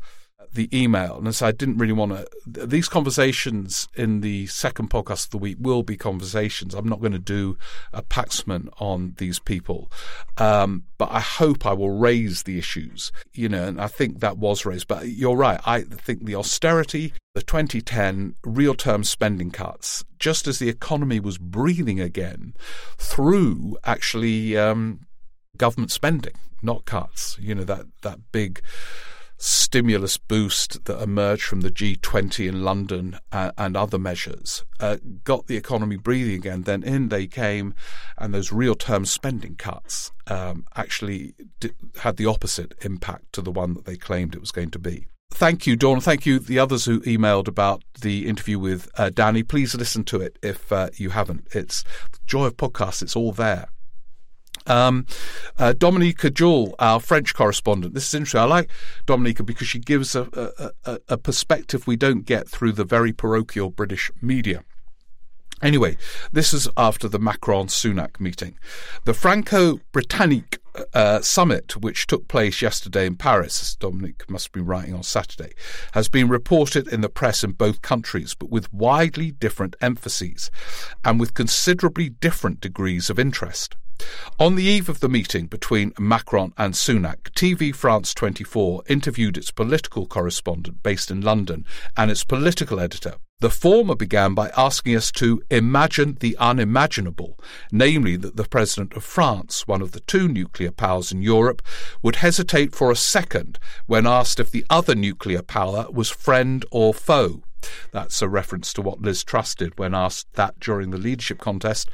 the 0.54 0.68
email. 0.72 1.18
And 1.18 1.34
so 1.34 1.46
I 1.46 1.52
didn't 1.52 1.78
really 1.78 1.92
want 1.92 2.12
to. 2.12 2.66
These 2.66 2.88
conversations 2.88 3.88
in 3.94 4.20
the 4.20 4.46
second 4.46 4.90
podcast 4.90 5.26
of 5.26 5.30
the 5.30 5.38
week 5.38 5.56
will 5.60 5.82
be 5.82 5.96
conversations. 5.96 6.74
I'm 6.74 6.88
not 6.88 7.00
going 7.00 7.12
to 7.12 7.18
do 7.18 7.58
a 7.92 8.02
Paxman 8.02 8.68
on 8.78 9.14
these 9.18 9.38
people. 9.38 9.90
Um, 10.38 10.84
but 10.96 11.10
I 11.10 11.20
hope 11.20 11.66
I 11.66 11.72
will 11.72 11.90
raise 11.90 12.44
the 12.44 12.58
issues, 12.58 13.12
you 13.32 13.48
know, 13.48 13.64
and 13.64 13.80
I 13.80 13.88
think 13.88 14.20
that 14.20 14.38
was 14.38 14.64
raised. 14.64 14.88
But 14.88 15.08
you're 15.08 15.36
right. 15.36 15.60
I 15.66 15.82
think 15.82 16.24
the 16.24 16.36
austerity, 16.36 17.12
the 17.34 17.42
2010 17.42 18.36
real 18.44 18.74
term 18.74 19.04
spending 19.04 19.50
cuts, 19.50 20.04
just 20.18 20.46
as 20.46 20.58
the 20.58 20.68
economy 20.68 21.20
was 21.20 21.36
breathing 21.36 22.00
again 22.00 22.54
through 22.96 23.76
actually 23.84 24.56
um, 24.56 25.00
government 25.56 25.90
spending, 25.90 26.34
not 26.62 26.84
cuts, 26.84 27.36
you 27.40 27.54
know, 27.54 27.64
that, 27.64 27.86
that 28.02 28.20
big 28.30 28.62
stimulus 29.37 30.16
boost 30.16 30.85
that 30.85 31.03
emerged 31.03 31.42
from 31.42 31.61
the 31.61 31.70
G20 31.70 32.49
in 32.49 32.62
London 32.62 33.18
uh, 33.33 33.51
and 33.59 33.77
other 33.77 33.99
measures 33.99 34.64
uh, 34.81 34.97
got 35.25 35.47
the 35.47 35.57
economy 35.57 35.97
breathing 35.97 36.35
again. 36.35 36.62
Then 36.62 36.83
in 36.83 37.09
they 37.09 37.27
came, 37.27 37.75
and 38.18 38.33
those 38.33 38.53
real 38.53 38.75
term 38.75 39.05
spending 39.05 39.57
cuts 39.57 40.12
um, 40.27 40.64
actually 40.77 41.35
had 41.99 42.16
the 42.16 42.27
opposite 42.27 42.75
impact 42.83 43.33
to 43.33 43.42
the 43.42 43.53
one 43.53 43.75
that 43.75 43.85
they 43.85 43.97
claimed 43.97 44.35
it 44.35 44.40
was 44.40 44.53
going 44.53 44.70
to 44.70 44.79
be. 44.79 45.07
Thank 45.33 45.66
you, 45.66 45.75
Dawn. 45.75 46.01
Thank 46.01 46.27
you, 46.27 46.38
the 46.38 46.61
others 46.61 46.85
who 46.85 47.01
emailed 47.01 47.49
about 47.49 47.83
the 48.03 48.29
interview 48.29 48.59
with 48.59 48.88
uh, 48.97 49.11
Danny. 49.11 49.42
Please 49.42 49.75
listen 49.75 50.05
to 50.05 50.20
it 50.20 50.38
if 50.42 50.70
uh, 50.70 50.90
you 50.94 51.11
haven't. 51.11 51.49
It's 51.53 51.83
the 52.12 52.20
joy 52.25 52.47
of 52.47 52.57
podcasts. 52.57 53.03
It's 53.03 53.16
all 53.16 53.33
there. 53.33 53.66
Um, 54.66 55.07
uh, 55.59 55.74
Dominica 55.74 56.31
Jewell, 56.31 56.74
our 56.79 57.00
French 57.00 57.35
correspondent. 57.35 57.94
This 57.94 58.09
is 58.09 58.14
interesting. 58.14 58.40
I 58.40 58.44
like 58.44 58.70
Dominica 59.07 59.42
because 59.42 59.68
she 59.68 59.79
gives 59.79 60.14
a, 60.14 60.72
a, 60.85 60.98
a 61.09 61.18
perspective 61.18 61.87
we 61.87 61.96
don't 61.96 62.24
get 62.24 62.48
through 62.48 62.72
the 62.72 62.85
very 62.85 63.12
parochial 63.12 63.70
British 63.70 64.11
media. 64.22 64.64
Anyway, 65.62 65.96
this 66.33 66.53
is 66.53 66.68
after 66.77 67.09
the 67.09 67.18
Macron 67.18 67.68
Sunak 67.68 68.20
meeting. 68.20 68.59
The 69.05 69.14
Franco 69.14 69.81
Britannique 69.92 70.59
uh, 70.92 71.20
summit, 71.20 71.77
which 71.77 72.07
took 72.07 72.29
place 72.29 72.61
yesterday 72.61 73.07
in 73.07 73.16
Paris, 73.16 73.62
as 73.62 73.77
Dominic 73.77 74.29
must 74.29 74.53
be 74.53 74.61
writing 74.61 74.94
on 74.94 75.03
Saturday, 75.03 75.55
has 75.92 76.09
been 76.09 76.29
reported 76.29 76.88
in 76.88 77.00
the 77.00 77.09
press 77.09 77.44
in 77.44 77.53
both 77.53 77.81
countries, 77.81 78.35
but 78.35 78.50
with 78.50 78.72
widely 78.74 79.31
different 79.31 79.77
emphases 79.81 80.50
and 81.05 81.20
with 81.20 81.35
considerably 81.35 82.09
different 82.09 82.61
degrees 82.61 83.09
of 83.09 83.18
interest. 83.18 83.77
On 84.38 84.56
the 84.56 84.64
eve 84.64 84.88
of 84.88 85.00
the 85.00 85.08
meeting 85.08 85.46
between 85.46 85.92
Macron 85.98 86.52
and 86.58 86.74
Sunak, 86.74 87.30
TV 87.34 87.74
France 87.74 88.14
24 88.14 88.82
interviewed 88.88 89.36
its 89.36 89.50
political 89.50 90.06
correspondent 90.06 90.82
based 90.82 91.10
in 91.10 91.20
London 91.20 91.64
and 91.96 92.10
its 92.10 92.24
political 92.24 92.80
editor. 92.80 93.14
The 93.40 93.50
former 93.50 93.94
began 93.94 94.34
by 94.34 94.50
asking 94.56 94.96
us 94.96 95.12
to 95.12 95.42
imagine 95.50 96.16
the 96.20 96.36
unimaginable, 96.38 97.38
namely 97.70 98.16
that 98.16 98.36
the 98.36 98.44
President 98.44 98.94
of 98.94 99.04
France, 99.04 99.66
one 99.66 99.82
of 99.82 99.92
the 99.92 100.00
two 100.00 100.28
nuclear 100.28 100.70
powers 100.70 101.12
in 101.12 101.20
Europe, 101.20 101.60
would 102.02 102.16
hesitate 102.16 102.74
for 102.74 102.90
a 102.90 102.96
second 102.96 103.58
when 103.86 104.06
asked 104.06 104.40
if 104.40 104.50
the 104.50 104.64
other 104.70 104.94
nuclear 104.94 105.42
power 105.42 105.86
was 105.90 106.08
friend 106.08 106.64
or 106.70 106.94
foe. 106.94 107.42
That's 107.92 108.22
a 108.22 108.28
reference 108.28 108.72
to 108.74 108.82
what 108.82 109.02
Liz 109.02 109.22
Truss 109.24 109.54
did 109.54 109.78
when 109.78 109.94
asked 109.94 110.32
that 110.34 110.58
during 110.60 110.90
the 110.90 110.98
leadership 110.98 111.38
contest. 111.38 111.90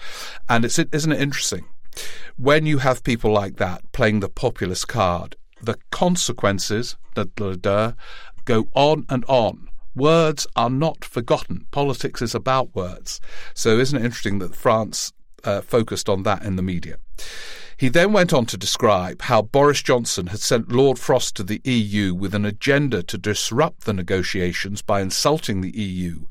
And 0.49 0.65
it's, 0.65 0.79
isn't 0.79 1.13
it 1.13 1.21
interesting? 1.21 1.65
When 2.37 2.67
you 2.67 2.79
have 2.79 3.05
people 3.05 3.33
like 3.33 3.57
that 3.57 3.83
playing 3.93 4.21
the 4.21 4.29
populist 4.29 4.89
card, 4.89 5.37
the 5.63 5.77
consequences 5.91 6.97
da, 7.15 7.25
da, 7.37 7.55
da, 7.55 7.93
go 8.45 8.69
on 8.75 9.07
and 9.09 9.25
on. 9.27 9.69
Words 9.95 10.47
are 10.55 10.71
not 10.71 11.05
forgotten. 11.05 11.67
Politics 11.73 12.23
is 12.23 12.35
about 12.35 12.75
words. 12.75 13.21
So, 13.55 13.79
isn't 13.79 13.99
it 13.99 14.05
interesting 14.05 14.39
that 14.39 14.55
France 14.55 15.13
uh, 15.45 15.61
focused 15.63 16.09
on 16.09 16.23
that 16.23 16.45
in 16.45 16.57
the 16.57 16.63
media? 16.63 16.97
He 17.81 17.89
then 17.89 18.13
went 18.13 18.35
on 18.35 18.45
to 18.45 18.59
describe 18.59 19.23
how 19.23 19.41
Boris 19.41 19.81
Johnson 19.81 20.27
had 20.27 20.41
sent 20.41 20.71
Lord 20.71 20.99
Frost 20.99 21.35
to 21.37 21.43
the 21.43 21.63
EU 21.65 22.13
with 22.13 22.35
an 22.35 22.45
agenda 22.45 23.03
to 23.05 23.17
disrupt 23.17 23.87
the 23.87 23.95
negotiations 23.95 24.83
by 24.83 25.01
insulting 25.01 25.63
the 25.63 25.75
EU 25.75 26.27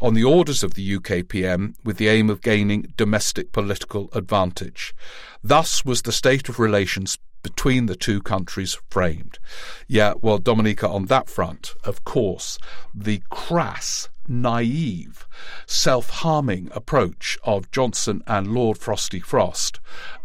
on 0.00 0.14
the 0.14 0.22
orders 0.22 0.62
of 0.62 0.74
the 0.74 0.94
UK 0.94 1.26
PM 1.26 1.74
with 1.82 1.96
the 1.96 2.06
aim 2.06 2.30
of 2.30 2.40
gaining 2.40 2.94
domestic 2.96 3.50
political 3.50 4.10
advantage. 4.12 4.94
Thus 5.42 5.84
was 5.84 6.02
the 6.02 6.12
state 6.12 6.48
of 6.48 6.60
relations 6.60 7.18
between 7.42 7.86
the 7.86 7.96
two 7.96 8.22
countries 8.22 8.78
framed. 8.88 9.40
Yeah, 9.88 10.14
well, 10.22 10.38
Dominica, 10.38 10.88
on 10.88 11.06
that 11.06 11.28
front, 11.28 11.74
of 11.82 12.04
course, 12.04 12.60
the 12.94 13.24
crass, 13.28 14.08
naive, 14.28 15.26
self 15.66 16.10
harming 16.10 16.68
approach 16.72 17.38
of 17.44 17.70
Johnson 17.70 18.22
and 18.26 18.54
Lord 18.54 18.78
Frosty 18.78 19.20
Frost, 19.20 19.80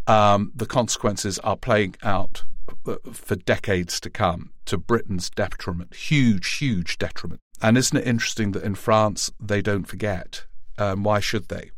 um, 0.06 0.52
the 0.54 0.66
consequences 0.66 1.38
are 1.40 1.56
playing 1.56 1.96
out 2.02 2.44
uh, 2.86 2.96
for 3.12 3.36
decades 3.36 4.00
to 4.00 4.10
come 4.10 4.50
to 4.66 4.76
Britain's 4.78 5.30
detriment, 5.30 5.94
huge, 5.94 6.56
huge 6.56 6.98
detriment. 6.98 7.40
And 7.60 7.76
isn't 7.76 7.96
it 7.96 8.06
interesting 8.06 8.52
that 8.52 8.62
in 8.62 8.74
France 8.74 9.30
they 9.40 9.62
don't 9.62 9.84
forget? 9.84 10.46
Um, 10.76 11.02
why 11.02 11.20
should 11.20 11.48
they? 11.48 11.70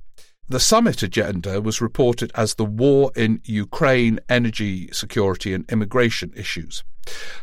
The 0.49 0.61
summit 0.61 1.03
agenda 1.05 1.61
was 1.61 1.81
reported 1.81 2.33
as 2.35 2.57
the 2.57 2.65
war 2.65 3.13
in 3.15 3.41
Ukraine, 3.45 4.19
energy 4.29 4.89
security, 4.93 5.55
and 5.55 5.65
immigration 5.71 6.33
issues. 6.35 6.83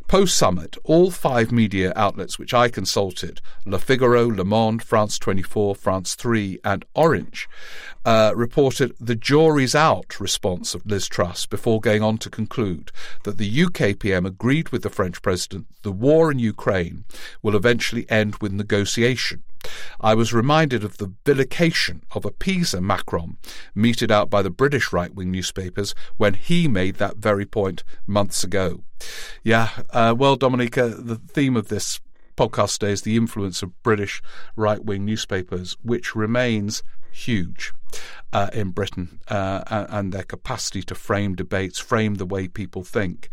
Post 0.08 0.38
summit, 0.38 0.78
all 0.84 1.12
five 1.12 1.52
media 1.52 1.92
outlets 1.96 2.40
which 2.40 2.54
I 2.54 2.70
consulted 2.70 3.42
Le 3.66 3.78
Figaro, 3.78 4.28
Le 4.28 4.46
Monde, 4.46 4.82
France 4.82 5.20
24, 5.20 5.76
France 5.76 6.16
3, 6.16 6.60
and 6.64 6.86
Orange 6.94 7.50
uh, 8.06 8.32
reported 8.36 8.94
the 9.00 9.16
jury's 9.16 9.76
out 9.76 10.20
response 10.20 10.74
of 10.74 10.86
Liz 10.86 11.08
Truss 11.08 11.46
before 11.46 11.82
going 11.82 12.02
on 12.02 12.18
to 12.20 12.30
conclude 12.30 12.92
that 13.24 13.38
the 13.38 13.64
UK 13.64 14.00
PM 14.00 14.26
agreed 14.26 14.70
with 14.70 14.84
the 14.84 14.90
French 14.90 15.22
president 15.22 15.68
the 15.82 15.92
war 15.92 16.32
in 16.32 16.40
Ukraine 16.40 17.04
will 17.42 17.56
eventually 17.56 18.10
end 18.10 18.36
with 18.38 18.52
negotiation. 18.54 19.44
I 20.00 20.14
was 20.14 20.34
reminded 20.34 20.84
of 20.84 20.98
the 20.98 21.14
vilification 21.26 22.04
of 22.12 22.26
a 22.26 22.32
Pisa 22.32 22.82
Macron 22.82 23.38
meted 23.74 24.12
out 24.12 24.30
by 24.30 24.42
the 24.42 24.50
British 24.50 24.94
right 24.94 25.14
wing 25.14 25.32
newspapers 25.32 25.96
when 26.18 26.34
he 26.34 26.68
made 26.68 26.96
that 26.96 27.18
very 27.18 27.46
point 27.46 27.84
months 28.06 28.44
ago. 28.44 28.84
Yeah, 29.44 29.70
uh, 29.92 30.16
well, 30.18 30.36
Dominica, 30.36 30.90
the 30.90 31.16
theme 31.16 31.56
of 31.56 31.68
this 31.68 32.00
podcast 32.36 32.78
today 32.78 32.92
is 32.92 33.02
the 33.02 33.16
influence 33.16 33.64
of 33.64 33.82
British 33.84 34.22
right 34.56 34.84
wing 34.84 35.06
newspapers, 35.06 35.76
which 35.82 36.16
remains 36.16 36.84
huge 37.12 37.74
uh, 38.32 38.50
in 38.54 38.72
Britain, 38.72 39.20
uh, 39.28 39.86
and 39.90 40.14
their 40.14 40.24
capacity 40.24 40.84
to 40.84 40.96
frame 40.96 41.36
debates, 41.36 41.80
frame 41.80 42.16
the 42.16 42.26
way 42.26 42.48
people 42.48 42.84
think, 42.84 43.30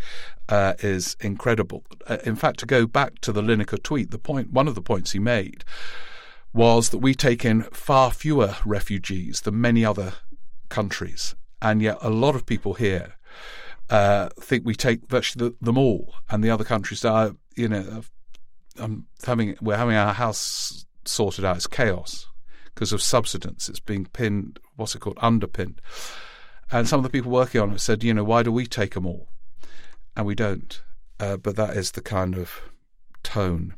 uh, 0.48 0.74
is 0.80 1.16
incredible. 1.20 1.84
Uh, 2.06 2.18
in 2.24 2.36
fact, 2.36 2.58
to 2.60 2.66
go 2.66 2.86
back 2.86 3.20
to 3.20 3.32
the 3.32 3.42
Lineker 3.42 3.82
tweet, 3.82 4.10
the 4.10 4.18
point, 4.18 4.52
one 4.52 4.68
of 4.68 4.74
the 4.74 4.82
points 4.82 5.12
he 5.12 5.18
made 5.18 5.64
was 6.54 6.90
that 6.90 6.98
we 6.98 7.14
take 7.14 7.44
in 7.44 7.62
far 7.64 8.12
fewer 8.12 8.56
refugees 8.64 9.40
than 9.40 9.60
many 9.60 9.84
other 9.84 10.14
countries, 10.68 11.34
and 11.60 11.82
yet 11.82 11.98
a 12.00 12.08
lot 12.08 12.36
of 12.36 12.46
people 12.46 12.74
here 12.74 13.14
uh, 13.90 14.28
think 14.40 14.64
we 14.64 14.74
take 14.74 15.06
virtually 15.08 15.48
the, 15.48 15.56
them 15.64 15.76
all, 15.76 16.14
and 16.30 16.42
the 16.42 16.50
other 16.50 16.64
countries 16.64 17.04
are, 17.04 17.34
you 17.56 17.68
know, 17.68 18.02
I'm 18.78 19.06
having 19.26 19.56
we're 19.60 19.76
having 19.76 19.96
our 19.96 20.14
house 20.14 20.86
sorted 21.04 21.44
out. 21.44 21.56
It's 21.56 21.66
chaos 21.66 22.26
because 22.66 22.92
of 22.92 23.02
subsidence. 23.02 23.68
It's 23.68 23.80
being 23.80 24.06
pinned, 24.06 24.58
what's 24.76 24.94
it 24.94 25.00
called, 25.00 25.18
underpinned. 25.20 25.80
And 26.70 26.88
some 26.88 26.98
of 26.98 27.04
the 27.04 27.10
people 27.10 27.30
working 27.30 27.60
on 27.60 27.72
it 27.72 27.80
said, 27.80 28.02
you 28.02 28.14
know, 28.14 28.24
why 28.24 28.42
do 28.42 28.50
we 28.50 28.66
take 28.66 28.94
them 28.94 29.06
all, 29.06 29.28
and 30.16 30.24
we 30.24 30.34
don't? 30.34 30.80
Uh, 31.18 31.36
but 31.36 31.56
that 31.56 31.76
is 31.76 31.92
the 31.92 32.00
kind 32.00 32.36
of 32.36 32.60
tone 33.22 33.74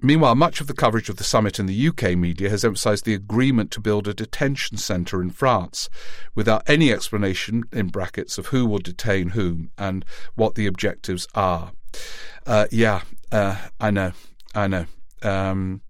Meanwhile, 0.00 0.36
much 0.36 0.60
of 0.60 0.68
the 0.68 0.74
coverage 0.74 1.08
of 1.08 1.16
the 1.16 1.24
summit 1.24 1.58
in 1.58 1.66
the 1.66 1.88
UK 1.88 2.16
media 2.16 2.50
has 2.50 2.64
emphasised 2.64 3.04
the 3.04 3.14
agreement 3.14 3.72
to 3.72 3.80
build 3.80 4.06
a 4.06 4.14
detention 4.14 4.76
centre 4.76 5.20
in 5.20 5.30
France, 5.30 5.90
without 6.36 6.62
any 6.68 6.92
explanation, 6.92 7.64
in 7.72 7.88
brackets, 7.88 8.38
of 8.38 8.46
who 8.48 8.64
will 8.64 8.78
detain 8.78 9.30
whom 9.30 9.72
and 9.76 10.04
what 10.36 10.54
the 10.54 10.66
objectives 10.66 11.26
are. 11.34 11.72
Uh, 12.46 12.66
yeah, 12.70 13.02
uh, 13.32 13.56
I 13.80 13.90
know, 13.90 14.12
I 14.54 14.68
know. 14.68 14.86
Um, 15.22 15.80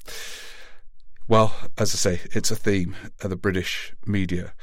well, 1.28 1.54
as 1.76 1.94
I 1.94 1.98
say, 1.98 2.20
it's 2.32 2.50
a 2.50 2.56
theme 2.56 2.96
of 3.22 3.28
the 3.28 3.36
British 3.36 3.92
media. 4.06 4.54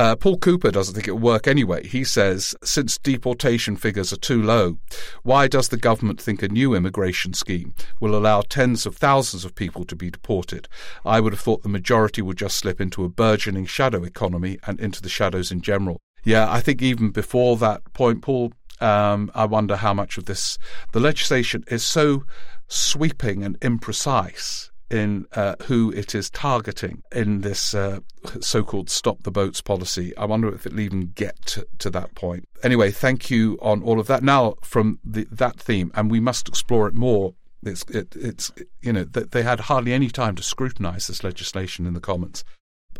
Uh, 0.00 0.16
Paul 0.16 0.38
Cooper 0.38 0.70
doesn't 0.70 0.94
think 0.94 1.06
it 1.06 1.10
will 1.10 1.18
work 1.18 1.46
anyway. 1.46 1.86
He 1.86 2.04
says, 2.04 2.54
since 2.64 2.96
deportation 2.96 3.76
figures 3.76 4.14
are 4.14 4.16
too 4.16 4.42
low, 4.42 4.78
why 5.24 5.46
does 5.46 5.68
the 5.68 5.76
government 5.76 6.18
think 6.18 6.42
a 6.42 6.48
new 6.48 6.74
immigration 6.74 7.34
scheme 7.34 7.74
will 8.00 8.16
allow 8.16 8.40
tens 8.40 8.86
of 8.86 8.96
thousands 8.96 9.44
of 9.44 9.54
people 9.54 9.84
to 9.84 9.94
be 9.94 10.10
deported? 10.10 10.68
I 11.04 11.20
would 11.20 11.34
have 11.34 11.40
thought 11.40 11.62
the 11.62 11.68
majority 11.68 12.22
would 12.22 12.38
just 12.38 12.56
slip 12.56 12.80
into 12.80 13.04
a 13.04 13.10
burgeoning 13.10 13.66
shadow 13.66 14.02
economy 14.02 14.58
and 14.66 14.80
into 14.80 15.02
the 15.02 15.10
shadows 15.10 15.52
in 15.52 15.60
general. 15.60 16.00
Yeah, 16.24 16.50
I 16.50 16.62
think 16.62 16.80
even 16.80 17.10
before 17.10 17.58
that 17.58 17.92
point, 17.92 18.22
Paul, 18.22 18.54
um, 18.80 19.30
I 19.34 19.44
wonder 19.44 19.76
how 19.76 19.92
much 19.92 20.16
of 20.16 20.24
this, 20.24 20.56
the 20.92 21.00
legislation 21.00 21.62
is 21.66 21.84
so 21.84 22.24
sweeping 22.68 23.44
and 23.44 23.60
imprecise 23.60 24.70
in 24.90 25.26
uh, 25.34 25.54
who 25.62 25.92
it 25.92 26.14
is 26.14 26.28
targeting 26.30 27.02
in 27.12 27.42
this 27.42 27.74
uh, 27.74 28.00
so 28.40 28.62
called 28.62 28.90
stop 28.90 29.22
the 29.22 29.30
boats 29.30 29.60
policy. 29.60 30.16
I 30.16 30.24
wonder 30.24 30.52
if 30.52 30.66
it'll 30.66 30.80
even 30.80 31.12
get 31.14 31.40
to, 31.46 31.66
to, 31.78 31.90
that 31.90 32.14
point. 32.14 32.48
Anyway, 32.62 32.90
thank 32.90 33.30
you 33.30 33.58
on 33.62 33.82
all 33.82 34.00
of 34.00 34.08
that. 34.08 34.22
Now, 34.22 34.54
from 34.62 34.98
the, 35.04 35.26
that 35.30 35.58
theme, 35.58 35.92
and 35.94 36.10
we 36.10 36.20
must 36.20 36.48
explore 36.48 36.88
it 36.88 36.94
more. 36.94 37.34
It's, 37.62 37.82
it, 37.84 38.16
it's 38.16 38.50
you 38.80 38.92
know, 38.92 39.04
they 39.04 39.42
had 39.42 39.60
hardly 39.60 39.92
any 39.92 40.08
time 40.08 40.34
to 40.36 40.42
scrutinise 40.42 41.06
this 41.06 41.22
legislation 41.22 41.86
in 41.86 41.94
the 41.94 42.00
Commons. 42.00 42.42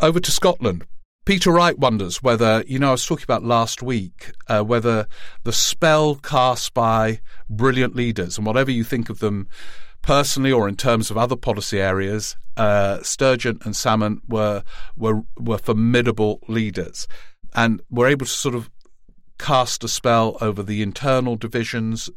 Over 0.00 0.20
to 0.20 0.30
Scotland. 0.30 0.86
Peter 1.26 1.50
Wright 1.50 1.78
wonders 1.78 2.22
whether, 2.22 2.64
you 2.66 2.78
know, 2.78 2.88
I 2.88 2.92
was 2.92 3.06
talking 3.06 3.24
about 3.24 3.44
last 3.44 3.82
week, 3.82 4.32
uh, 4.48 4.62
whether 4.62 5.06
the 5.44 5.52
spell 5.52 6.14
cast 6.16 6.72
by 6.72 7.20
brilliant 7.48 7.94
leaders, 7.94 8.38
and 8.38 8.46
whatever 8.46 8.70
you 8.70 8.84
think 8.84 9.10
of 9.10 9.18
them 9.18 9.48
personally 10.02 10.52
or 10.52 10.68
in 10.68 10.76
terms 10.76 11.10
of 11.10 11.18
other 11.18 11.36
policy 11.36 11.80
areas, 11.80 12.36
uh, 12.56 13.02
Sturgeon 13.02 13.58
and 13.64 13.74
Salmond 13.74 14.20
were 14.28 14.62
were 14.96 15.22
were 15.38 15.58
formidable 15.58 16.40
leaders, 16.48 17.06
and 17.54 17.80
were 17.90 18.08
able 18.08 18.26
to 18.26 18.32
sort 18.32 18.54
of 18.54 18.70
cast 19.38 19.82
a 19.82 19.88
spell 19.88 20.36
over 20.42 20.62
the 20.62 20.82
internal 20.82 21.34
divisions 21.34 22.10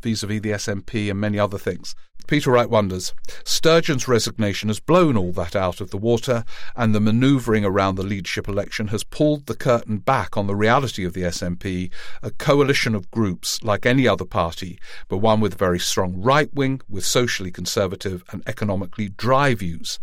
vis-a-vis 0.00 0.40
the 0.40 0.52
SNP 0.52 1.10
and 1.10 1.20
many 1.20 1.38
other 1.38 1.58
things. 1.58 1.96
Peter 2.26 2.50
Wright 2.50 2.68
wonders 2.68 3.14
Sturgeon's 3.44 4.08
resignation 4.08 4.68
has 4.68 4.80
blown 4.80 5.16
all 5.16 5.32
that 5.32 5.56
out 5.56 5.80
of 5.80 5.90
the 5.90 5.96
water, 5.96 6.44
and 6.76 6.94
the 6.94 7.00
manoeuvring 7.00 7.64
around 7.64 7.96
the 7.96 8.02
leadership 8.02 8.48
election 8.48 8.88
has 8.88 9.04
pulled 9.04 9.46
the 9.46 9.54
curtain 9.54 9.98
back 9.98 10.36
on 10.36 10.46
the 10.46 10.54
reality 10.54 11.04
of 11.04 11.12
the 11.12 11.22
SNP, 11.22 11.90
a 12.22 12.30
coalition 12.30 12.94
of 12.94 13.10
groups 13.10 13.62
like 13.62 13.86
any 13.86 14.06
other 14.06 14.24
party, 14.24 14.78
but 15.08 15.18
one 15.18 15.40
with 15.40 15.54
a 15.54 15.58
very 15.58 15.78
strong 15.78 16.20
right 16.20 16.52
wing, 16.54 16.80
with 16.88 17.04
socially 17.04 17.50
conservative 17.50 18.22
and 18.30 18.42
economically 18.46 19.08
dry 19.08 19.54
views. 19.54 19.98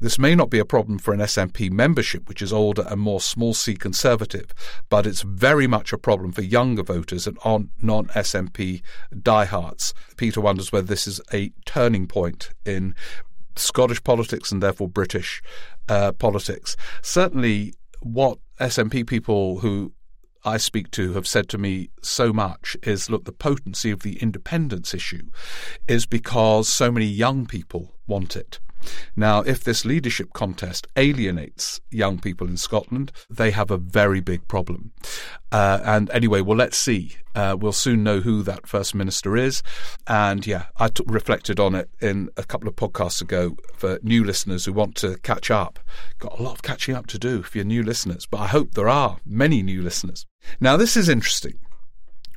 This 0.00 0.18
may 0.18 0.34
not 0.34 0.50
be 0.50 0.58
a 0.58 0.64
problem 0.64 0.98
for 0.98 1.12
an 1.12 1.20
SNP 1.20 1.70
membership, 1.70 2.28
which 2.28 2.42
is 2.42 2.52
older 2.52 2.84
and 2.88 3.00
more 3.00 3.20
small 3.20 3.54
c 3.54 3.74
conservative, 3.74 4.54
but 4.88 5.06
it's 5.06 5.22
very 5.22 5.66
much 5.66 5.92
a 5.92 5.98
problem 5.98 6.32
for 6.32 6.42
younger 6.42 6.82
voters 6.82 7.26
and 7.26 7.38
non 7.44 8.06
SNP 8.08 8.82
diehards. 9.22 9.94
Peter 10.16 10.40
wonders 10.40 10.72
whether 10.72 10.86
this 10.86 11.06
is 11.06 11.20
a 11.32 11.52
turning 11.66 12.06
point 12.06 12.50
in 12.64 12.94
Scottish 13.56 14.02
politics 14.04 14.52
and 14.52 14.62
therefore 14.62 14.88
British 14.88 15.42
uh, 15.88 16.12
politics. 16.12 16.76
Certainly, 17.02 17.74
what 18.00 18.38
SNP 18.60 19.06
people 19.06 19.58
who 19.60 19.92
I 20.44 20.56
speak 20.56 20.90
to 20.92 21.12
have 21.14 21.26
said 21.26 21.48
to 21.50 21.58
me 21.58 21.90
so 22.00 22.32
much 22.32 22.76
is 22.82 23.10
look, 23.10 23.24
the 23.24 23.32
potency 23.32 23.90
of 23.90 24.02
the 24.02 24.16
independence 24.18 24.94
issue 24.94 25.30
is 25.88 26.06
because 26.06 26.68
so 26.68 26.90
many 26.90 27.06
young 27.06 27.46
people 27.46 27.94
want 28.06 28.36
it. 28.36 28.60
Now, 29.16 29.40
if 29.40 29.64
this 29.64 29.84
leadership 29.84 30.32
contest 30.32 30.86
alienates 30.96 31.80
young 31.90 32.18
people 32.18 32.46
in 32.46 32.56
Scotland, 32.56 33.12
they 33.30 33.50
have 33.50 33.70
a 33.70 33.76
very 33.76 34.20
big 34.20 34.46
problem. 34.48 34.92
Uh, 35.50 35.80
and 35.84 36.10
anyway, 36.10 36.40
well, 36.40 36.56
let's 36.56 36.76
see. 36.76 37.16
Uh, 37.34 37.56
we'll 37.58 37.72
soon 37.72 38.02
know 38.02 38.20
who 38.20 38.42
that 38.42 38.66
First 38.66 38.94
Minister 38.94 39.36
is. 39.36 39.62
And 40.06 40.46
yeah, 40.46 40.66
I 40.76 40.88
t- 40.88 41.04
reflected 41.06 41.60
on 41.60 41.74
it 41.74 41.88
in 42.00 42.30
a 42.36 42.44
couple 42.44 42.68
of 42.68 42.76
podcasts 42.76 43.22
ago 43.22 43.56
for 43.76 43.98
new 44.02 44.24
listeners 44.24 44.64
who 44.64 44.72
want 44.72 44.94
to 44.96 45.16
catch 45.18 45.50
up. 45.50 45.78
Got 46.18 46.38
a 46.38 46.42
lot 46.42 46.54
of 46.54 46.62
catching 46.62 46.94
up 46.94 47.06
to 47.08 47.18
do 47.18 47.42
for 47.42 47.58
your 47.58 47.64
new 47.64 47.82
listeners, 47.82 48.26
but 48.26 48.38
I 48.38 48.46
hope 48.48 48.74
there 48.74 48.88
are 48.88 49.18
many 49.24 49.62
new 49.62 49.82
listeners. 49.82 50.26
Now, 50.60 50.76
this 50.76 50.96
is 50.96 51.08
interesting. 51.08 51.58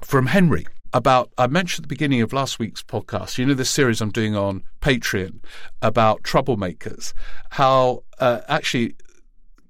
From 0.03 0.27
Henry, 0.27 0.65
about 0.93 1.31
I 1.37 1.47
mentioned 1.47 1.83
at 1.85 1.89
the 1.89 1.95
beginning 1.95 2.21
of 2.21 2.33
last 2.33 2.59
week's 2.59 2.83
podcast. 2.83 3.37
You 3.37 3.45
know 3.45 3.53
this 3.53 3.69
series 3.69 4.01
I'm 4.01 4.11
doing 4.11 4.35
on 4.35 4.63
Patreon 4.81 5.39
about 5.81 6.23
troublemakers. 6.23 7.13
How 7.51 8.03
uh, 8.19 8.41
actually, 8.47 8.95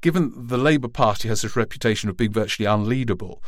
given 0.01 0.33
the 0.35 0.57
Labour 0.57 0.87
Party 0.87 1.27
has 1.27 1.41
this 1.41 1.55
reputation 1.55 2.09
of 2.09 2.17
being 2.17 2.31
virtually 2.31 2.67
unleadable, 2.67 3.39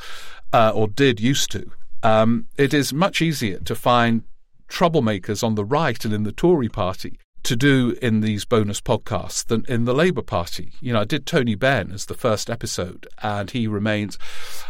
uh, 0.52 0.72
or 0.74 0.88
did 0.88 1.20
used 1.20 1.52
to, 1.52 1.72
um, 2.04 2.48
it 2.58 2.74
is 2.74 2.94
much 2.94 3.22
easier 3.22 3.60
to 3.60 3.76
find 3.76 4.24
troublemakers 4.68 5.44
on 5.44 5.56
the 5.56 5.66
right 5.66 6.04
and 6.06 6.14
in 6.14 6.24
the 6.24 6.32
Tory 6.32 6.70
Party 6.70 7.20
to 7.44 7.56
do 7.58 7.98
in 8.02 8.22
these 8.22 8.46
bonus 8.46 8.80
podcasts 8.80 9.46
than 9.46 9.66
in 9.68 9.84
the 9.84 9.94
Labour 9.94 10.22
Party. 10.22 10.72
You 10.80 10.94
know, 10.94 11.02
I 11.02 11.06
did 11.06 11.26
Tony 11.26 11.56
Benn 11.56 11.92
as 11.92 12.06
the 12.06 12.14
first 12.14 12.50
episode, 12.50 13.06
and 13.22 13.52
he 13.52 13.68
remains 13.68 14.18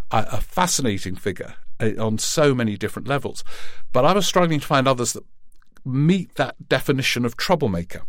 a, 0.09 0.25
a 0.31 0.41
fascinating 0.41 1.15
figure 1.15 1.55
on 1.79 2.17
so 2.17 2.53
many 2.53 2.77
different 2.77 3.07
levels. 3.07 3.43
But 3.91 4.05
I 4.05 4.13
was 4.13 4.25
struggling 4.25 4.59
to 4.59 4.67
find 4.67 4.87
others 4.87 5.13
that 5.13 5.23
meet 5.85 6.35
that 6.35 6.69
definition 6.69 7.25
of 7.25 7.37
troublemaker. 7.37 8.03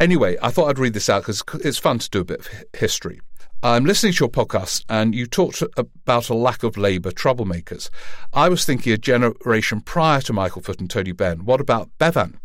Anyway, 0.00 0.36
I 0.42 0.50
thought 0.50 0.68
I'd 0.68 0.78
read 0.78 0.94
this 0.94 1.08
out 1.08 1.22
because 1.22 1.42
it's 1.64 1.78
fun 1.78 1.98
to 2.00 2.10
do 2.10 2.20
a 2.20 2.24
bit 2.24 2.40
of 2.40 2.48
history. 2.72 3.20
I'm 3.64 3.84
listening 3.84 4.12
to 4.14 4.24
your 4.24 4.28
podcast, 4.28 4.84
and 4.88 5.14
you 5.14 5.24
talked 5.26 5.62
about 5.76 6.28
a 6.28 6.34
lack 6.34 6.64
of 6.64 6.76
Labour 6.76 7.12
troublemakers. 7.12 7.90
I 8.32 8.48
was 8.48 8.64
thinking 8.64 8.92
a 8.92 8.98
generation 8.98 9.82
prior 9.82 10.20
to 10.22 10.32
Michael 10.32 10.62
Foot 10.62 10.80
and 10.80 10.90
Tony 10.90 11.12
Benn. 11.12 11.44
What 11.44 11.60
about 11.60 11.90
Bevan? 11.96 12.40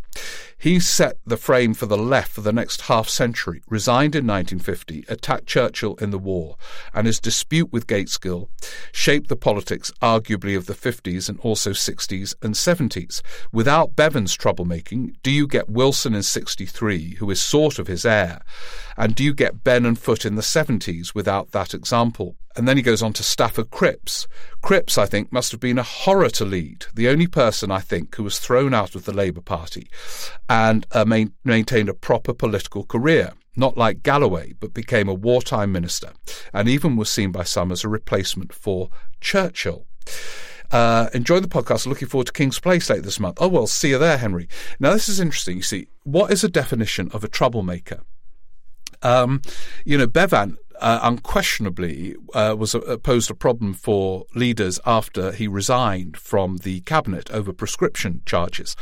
He 0.60 0.80
set 0.80 1.18
the 1.24 1.38
frame 1.38 1.76
for 1.76 1.86
the 1.86 1.98
left 1.98 2.32
for 2.32 2.42
the 2.42 2.52
next 2.52 2.82
half 2.82 3.08
century, 3.08 3.62
resigned 3.68 4.16
in 4.16 4.26
1950, 4.26 5.06
attacked 5.08 5.46
Churchill 5.46 5.96
in 5.98 6.10
the 6.10 6.18
war, 6.18 6.58
and 6.96 7.06
his 7.06 7.20
dispute 7.20 7.72
with 7.72 7.86
Gaitskell 7.86 8.50
shaped 8.92 9.30
the 9.30 9.36
politics, 9.36 9.92
arguably, 10.02 10.58
of 10.58 10.66
the 10.66 10.74
50s 10.74 11.30
and 11.30 11.40
also 11.42 11.72
60s 11.72 12.34
and 12.42 12.56
70s. 12.56 13.22
Without 13.52 13.96
Bevan's 13.96 14.36
troublemaking, 14.36 15.14
do 15.22 15.30
you 15.30 15.46
get 15.46 15.70
Wilson 15.70 16.16
in 16.16 16.24
63, 16.24 17.16
who 17.16 17.30
is 17.30 17.40
sort 17.40 17.78
of 17.78 17.86
his 17.86 18.04
heir? 18.04 18.42
And 18.98 19.14
do 19.14 19.24
you 19.24 19.36
get 19.36 19.64
Benn 19.64 19.86
and 19.86 20.00
Foot 20.00 20.26
in 20.26 20.34
the 20.34 20.42
70s 20.42 21.14
without 21.14 21.52
that 21.52 21.76
example? 21.76 22.36
And 22.58 22.68
then 22.68 22.76
he 22.76 22.82
goes 22.82 23.04
on 23.04 23.14
to 23.14 23.24
Stafford 23.24 23.70
Cripps. 23.70 24.28
Cripps, 24.64 24.98
I 24.98 25.06
think, 25.06 25.32
must 25.32 25.52
have 25.52 25.62
been 25.62 25.78
a 25.78 25.84
horror 25.84 26.30
to 26.32 26.44
lead, 26.44 26.88
the 26.92 27.08
only 27.08 27.28
person, 27.28 27.70
I 27.70 27.80
think, 27.80 28.16
who 28.16 28.24
was 28.24 28.40
thrown 28.40 28.74
out 28.74 28.96
of 28.96 29.06
the 29.06 29.14
Labour 29.14 29.42
Party 29.42 29.88
and 30.50 30.88
uh, 30.92 31.06
main, 31.06 31.34
maintained 31.44 31.88
a 31.88 31.94
proper 31.94 32.34
political 32.34 32.84
career. 32.84 33.34
Not 33.56 33.78
like 33.78 34.04
Galloway, 34.04 34.54
but 34.60 34.74
became 34.74 35.08
a 35.08 35.14
wartime 35.14 35.72
minister, 35.72 36.14
and 36.54 36.68
even 36.68 36.96
was 36.96 37.10
seen 37.10 37.32
by 37.32 37.44
some 37.44 37.72
as 37.72 37.84
a 37.84 37.90
replacement 37.90 38.54
for 38.54 38.90
Churchill. 39.22 39.86
Uh, 40.72 41.10
enjoy 41.14 41.40
the 41.40 41.48
podcast. 41.48 41.88
Looking 41.88 42.08
forward 42.08 42.28
to 42.28 42.34
King's 42.34 42.60
Place 42.60 42.90
later 42.90 43.02
this 43.04 43.20
month. 43.20 43.38
Oh, 43.40 43.48
well, 43.48 43.68
see 43.68 43.90
you 43.90 43.98
there, 43.98 44.18
Henry. 44.18 44.48
Now, 44.80 44.94
this 44.94 45.10
is 45.10 45.20
interesting. 45.20 45.58
You 45.58 45.64
see, 45.64 45.88
what 46.04 46.32
is 46.32 46.44
a 46.44 46.50
definition 46.50 47.10
of 47.14 47.24
a 47.24 47.28
troublemaker? 47.28 48.02
Um, 49.02 49.42
you 49.86 49.98
know, 49.98 50.08
Bevan 50.08 50.58
uh, 50.80 51.00
unquestionably 51.04 52.16
uh, 52.34 52.56
was 52.58 52.76
a, 52.76 52.80
uh, 52.82 52.98
posed 52.98 53.30
a 53.32 53.36
problem 53.36 53.74
for 53.74 54.26
leaders 54.36 54.80
after 54.86 55.32
he 55.32 55.48
resigned 55.48 56.18
from 56.18 56.58
the 56.58 56.82
cabinet 56.82 57.30
over 57.32 57.54
prescription 57.54 58.22
charges. 58.26 58.76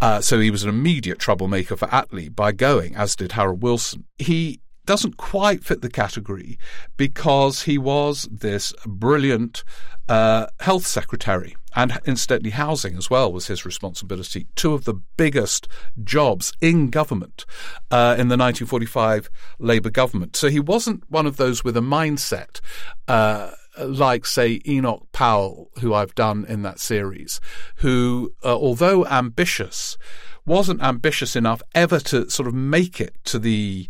Uh, 0.00 0.20
so 0.20 0.40
he 0.40 0.50
was 0.50 0.62
an 0.62 0.68
immediate 0.68 1.18
troublemaker 1.18 1.76
for 1.76 1.88
Attlee 1.88 2.34
by 2.34 2.52
going, 2.52 2.96
as 2.96 3.16
did 3.16 3.32
Harold 3.32 3.62
Wilson. 3.62 4.04
He 4.18 4.60
doesn't 4.86 5.16
quite 5.16 5.64
fit 5.64 5.82
the 5.82 5.90
category 5.90 6.58
because 6.96 7.62
he 7.62 7.76
was 7.76 8.28
this 8.30 8.72
brilliant 8.86 9.64
uh, 10.08 10.46
health 10.60 10.86
secretary 10.86 11.56
and 11.74 12.00
incidentally 12.06 12.50
housing 12.50 12.96
as 12.96 13.10
well 13.10 13.30
was 13.30 13.48
his 13.48 13.66
responsibility. 13.66 14.46
Two 14.56 14.72
of 14.72 14.84
the 14.84 14.94
biggest 14.94 15.68
jobs 16.02 16.52
in 16.60 16.88
government 16.88 17.44
uh, 17.90 18.14
in 18.18 18.28
the 18.28 18.36
1945 18.36 19.28
Labour 19.58 19.90
government. 19.90 20.36
So 20.36 20.48
he 20.48 20.60
wasn't 20.60 21.04
one 21.10 21.26
of 21.26 21.36
those 21.36 21.62
with 21.62 21.76
a 21.76 21.80
mindset. 21.80 22.60
Uh, 23.06 23.50
like, 23.78 24.24
say, 24.24 24.60
Enoch 24.66 25.06
Powell, 25.12 25.70
who 25.80 25.92
I've 25.92 26.14
done 26.14 26.46
in 26.48 26.62
that 26.62 26.80
series, 26.80 27.40
who, 27.76 28.32
uh, 28.42 28.56
although 28.56 29.04
ambitious, 29.06 29.98
wasn't 30.46 30.80
ambitious 30.80 31.34
enough 31.34 31.60
ever 31.74 31.98
to 31.98 32.30
sort 32.30 32.46
of 32.46 32.54
make 32.54 33.00
it 33.00 33.14
to 33.24 33.38
the 33.38 33.88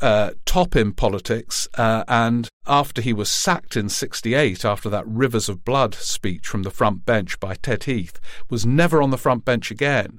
uh, 0.00 0.30
top 0.46 0.74
in 0.74 0.92
politics. 0.92 1.68
Uh, 1.74 2.02
and 2.08 2.48
after 2.66 3.02
he 3.02 3.12
was 3.12 3.30
sacked 3.30 3.76
in 3.76 3.88
68, 3.88 4.64
after 4.64 4.88
that 4.88 5.06
Rivers 5.06 5.48
of 5.48 5.64
Blood 5.64 5.94
speech 5.94 6.46
from 6.46 6.62
the 6.62 6.70
front 6.70 7.04
bench 7.04 7.38
by 7.38 7.54
Ted 7.54 7.84
Heath, 7.84 8.18
was 8.48 8.64
never 8.64 9.02
on 9.02 9.10
the 9.10 9.18
front 9.18 9.44
bench 9.44 9.70
again. 9.70 10.18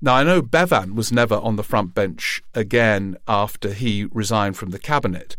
Now, 0.00 0.14
I 0.14 0.24
know 0.24 0.42
Bevan 0.42 0.94
was 0.94 1.12
never 1.12 1.36
on 1.36 1.56
the 1.56 1.62
front 1.62 1.94
bench 1.94 2.42
again 2.54 3.16
after 3.28 3.72
he 3.72 4.06
resigned 4.12 4.56
from 4.56 4.70
the 4.70 4.78
cabinet. 4.78 5.36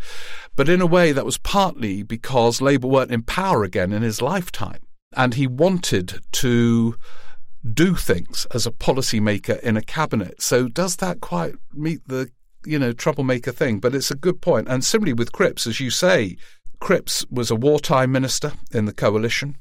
But 0.56 0.70
in 0.70 0.82
a 0.82 0.88
way, 0.88 1.12
that 1.12 1.26
was 1.26 1.38
partly 1.38 2.04
because 2.04 2.62
Labour 2.62 2.88
weren't 2.88 3.12
in 3.12 3.24
power 3.24 3.64
again 3.64 3.92
in 3.92 4.02
his 4.02 4.22
lifetime. 4.22 4.80
And 5.16 5.36
he 5.36 5.48
wanted 5.48 6.20
to 6.34 6.96
do 7.74 7.96
things 7.96 8.46
as 8.54 8.66
a 8.66 8.72
policymaker 8.72 9.60
in 9.62 9.78
a 9.78 9.82
cabinet. 9.82 10.42
So 10.42 10.68
does 10.68 10.98
that 10.98 11.22
quite 11.22 11.56
meet 11.74 12.08
the 12.08 12.30
you 12.66 12.80
know 12.80 12.94
troublemaker 12.94 13.52
thing? 13.52 13.80
But 13.80 13.96
it's 13.96 14.12
a 14.12 14.16
good 14.16 14.42
point. 14.42 14.68
And 14.68 14.84
similarly 14.84 15.14
with 15.14 15.32
Cripps, 15.32 15.68
as 15.68 15.80
you 15.80 15.90
say, 15.90 16.38
Cripps 16.80 17.26
was 17.32 17.50
a 17.50 17.56
wartime 17.56 18.12
minister 18.12 18.54
in 18.72 18.86
the 18.86 18.94
coalition, 18.94 19.58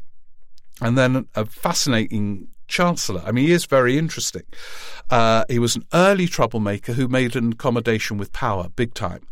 and 0.81 0.97
then 0.97 1.27
a 1.35 1.47
fascinating 1.47 2.49
chancellor. 2.69 3.23
I 3.25 3.33
mean, 3.33 3.47
he 3.47 3.53
is 3.53 3.65
very 3.65 3.97
interesting. 3.97 4.43
Uh, 5.11 5.45
he 5.49 5.59
was 5.59 5.77
an 5.77 5.85
early 5.95 6.27
troublemaker 6.27 6.93
who 6.93 7.09
made 7.09 7.37
an 7.37 7.53
accommodation 7.53 8.19
with 8.19 8.33
power, 8.33 8.69
big 8.75 8.95
time. 8.95 9.27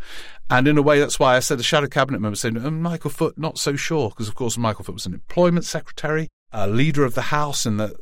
And 0.51 0.69
in 0.69 0.79
a 0.79 0.83
way, 0.83 1.01
that's 1.01 1.19
why 1.19 1.37
I 1.37 1.41
said 1.41 1.59
the 1.59 1.65
shadow 1.65 1.89
cabinet 1.89 2.21
member 2.21 2.37
said, 2.37 2.57
oh, 2.57 2.71
Michael 2.71 3.11
Foot, 3.11 3.39
not 3.39 3.59
so 3.59 3.77
sure, 3.77 4.11
because 4.11 4.29
of 4.29 4.35
course 4.35 4.59
Michael 4.59 4.85
Foot 4.85 4.95
was 4.95 5.07
an 5.07 5.15
employment 5.15 5.65
secretary, 5.65 6.29
a 6.53 6.69
leader 6.69 7.05
of 7.05 7.15
the 7.15 7.23
House 7.23 7.67
in 7.67 7.79
the 7.79 7.97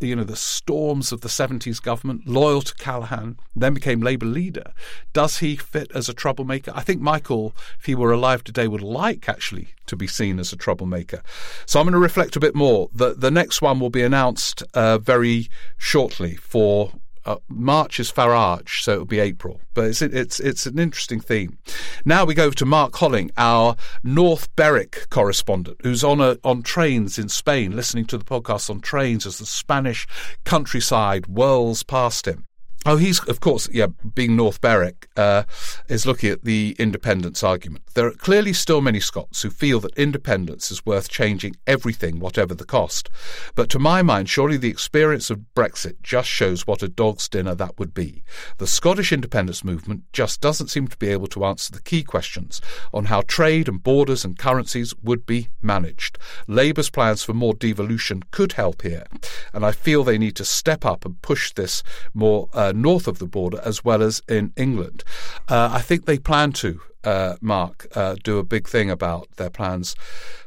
you 0.00 0.16
know, 0.16 0.24
the 0.24 0.36
storms 0.36 1.12
of 1.12 1.20
the 1.20 1.28
70s 1.28 1.82
government, 1.82 2.26
loyal 2.26 2.62
to 2.62 2.74
Callaghan, 2.74 3.38
then 3.54 3.74
became 3.74 4.00
Labour 4.00 4.26
leader. 4.26 4.72
Does 5.12 5.38
he 5.38 5.56
fit 5.56 5.90
as 5.94 6.08
a 6.08 6.14
troublemaker? 6.14 6.72
I 6.74 6.82
think 6.82 7.00
Michael, 7.00 7.54
if 7.78 7.86
he 7.86 7.94
were 7.94 8.12
alive 8.12 8.44
today, 8.44 8.68
would 8.68 8.82
like 8.82 9.28
actually 9.28 9.68
to 9.86 9.96
be 9.96 10.06
seen 10.06 10.38
as 10.38 10.52
a 10.52 10.56
troublemaker. 10.56 11.22
So 11.64 11.80
I'm 11.80 11.86
going 11.86 11.92
to 11.92 11.98
reflect 11.98 12.36
a 12.36 12.40
bit 12.40 12.54
more. 12.54 12.88
The, 12.92 13.14
the 13.14 13.30
next 13.30 13.62
one 13.62 13.80
will 13.80 13.90
be 13.90 14.02
announced 14.02 14.62
uh, 14.74 14.98
very 14.98 15.48
shortly 15.76 16.36
for 16.36 16.92
uh, 17.26 17.36
March 17.48 18.00
is 18.00 18.10
Farage, 18.10 18.82
so 18.82 18.92
it'll 18.92 19.04
be 19.04 19.18
April. 19.18 19.60
But 19.74 19.86
it's 19.86 20.00
it's 20.00 20.40
it's 20.40 20.64
an 20.64 20.78
interesting 20.78 21.20
theme. 21.20 21.58
Now 22.04 22.24
we 22.24 22.34
go 22.34 22.50
to 22.50 22.64
Mark 22.64 22.94
Holling, 22.96 23.30
our 23.36 23.76
North 24.02 24.54
Berwick 24.56 25.10
correspondent, 25.10 25.78
who's 25.82 26.02
on 26.02 26.20
a, 26.20 26.38
on 26.44 26.62
trains 26.62 27.18
in 27.18 27.28
Spain, 27.28 27.76
listening 27.76 28.06
to 28.06 28.18
the 28.18 28.24
podcast 28.24 28.70
on 28.70 28.80
trains 28.80 29.26
as 29.26 29.38
the 29.38 29.46
Spanish 29.46 30.06
countryside 30.44 31.26
whirls 31.26 31.82
past 31.82 32.26
him. 32.26 32.45
Oh, 32.88 32.96
he's 32.96 33.18
of 33.24 33.40
course, 33.40 33.68
yeah, 33.72 33.88
being 34.14 34.36
North 34.36 34.60
Berwick, 34.60 35.08
uh, 35.16 35.42
is 35.88 36.06
looking 36.06 36.30
at 36.30 36.44
the 36.44 36.76
independence 36.78 37.42
argument. 37.42 37.84
There 37.94 38.06
are 38.06 38.12
clearly 38.12 38.52
still 38.52 38.80
many 38.80 39.00
Scots 39.00 39.42
who 39.42 39.50
feel 39.50 39.80
that 39.80 39.98
independence 39.98 40.70
is 40.70 40.86
worth 40.86 41.08
changing 41.08 41.56
everything, 41.66 42.20
whatever 42.20 42.54
the 42.54 42.64
cost. 42.64 43.10
But 43.56 43.70
to 43.70 43.80
my 43.80 44.02
mind, 44.02 44.28
surely 44.28 44.56
the 44.56 44.70
experience 44.70 45.30
of 45.30 45.40
Brexit 45.56 46.00
just 46.00 46.28
shows 46.28 46.64
what 46.64 46.80
a 46.80 46.88
dog's 46.88 47.28
dinner 47.28 47.56
that 47.56 47.76
would 47.76 47.92
be. 47.92 48.22
The 48.58 48.68
Scottish 48.68 49.12
independence 49.12 49.64
movement 49.64 50.04
just 50.12 50.40
doesn't 50.40 50.68
seem 50.68 50.86
to 50.86 50.96
be 50.96 51.08
able 51.08 51.26
to 51.28 51.44
answer 51.44 51.72
the 51.72 51.82
key 51.82 52.04
questions 52.04 52.60
on 52.94 53.06
how 53.06 53.22
trade 53.22 53.68
and 53.68 53.82
borders 53.82 54.24
and 54.24 54.38
currencies 54.38 54.94
would 55.02 55.26
be 55.26 55.48
managed. 55.60 56.18
Labour's 56.46 56.90
plans 56.90 57.24
for 57.24 57.34
more 57.34 57.54
devolution 57.54 58.22
could 58.30 58.52
help 58.52 58.82
here, 58.82 59.06
and 59.52 59.66
I 59.66 59.72
feel 59.72 60.04
they 60.04 60.18
need 60.18 60.36
to 60.36 60.44
step 60.44 60.84
up 60.84 61.04
and 61.04 61.20
push 61.20 61.52
this 61.52 61.82
more. 62.14 62.48
Uh, 62.52 62.74
north 62.82 63.06
of 63.06 63.18
the 63.18 63.26
border 63.26 63.60
as 63.64 63.84
well 63.84 64.02
as 64.02 64.22
in 64.28 64.52
England. 64.56 65.04
Uh, 65.48 65.70
I 65.72 65.80
think 65.80 66.06
they 66.06 66.18
plan 66.18 66.52
to, 66.52 66.80
uh, 67.04 67.36
Mark, 67.40 67.86
uh, 67.94 68.16
do 68.22 68.38
a 68.38 68.44
big 68.44 68.68
thing 68.68 68.90
about 68.90 69.28
their 69.36 69.50
plans 69.50 69.94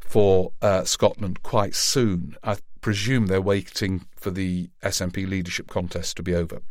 for 0.02 0.52
Scotland 0.86 1.44
quite 1.44 1.76
soon. 1.76 2.36
I 2.44 2.58
presume 2.82 3.28
they're 3.28 3.42
waiting 3.42 4.06
for 4.16 4.32
the 4.32 4.70
SNP 4.82 5.28
leadership 5.28 5.68
contest 5.68 6.18
to 6.18 6.24
be 6.24 6.34
over. 6.34 6.62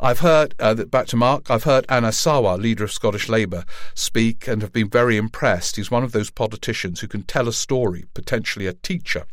I've 0.00 0.20
heard, 0.20 0.54
uh, 0.58 0.74
back 0.74 1.06
to 1.08 1.16
Mark, 1.16 1.50
I've 1.50 1.64
heard 1.64 1.86
Anas 1.88 2.22
Sarwar, 2.22 2.60
leader 2.60 2.84
of 2.84 2.92
Scottish 2.92 3.28
Labour, 3.28 3.64
speak 3.94 4.46
and 4.46 4.60
have 4.60 4.72
been 4.72 4.90
very 4.90 5.16
impressed. 5.16 5.76
He's 5.76 5.90
one 5.90 6.04
of 6.04 6.12
those 6.12 6.30
politicians 6.30 7.00
who 7.00 7.08
can 7.08 7.22
tell 7.22 7.48
a 7.48 7.52
story, 7.52 8.04
potentially 8.12 8.66
a 8.66 8.74
teacher 8.74 9.26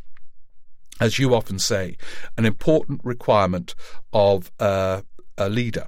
as 1.00 1.18
you 1.18 1.34
often 1.34 1.58
say, 1.58 1.96
an 2.36 2.44
important 2.44 3.00
requirement 3.04 3.74
of 4.12 4.50
uh, 4.60 5.02
a 5.36 5.48
leader. 5.48 5.86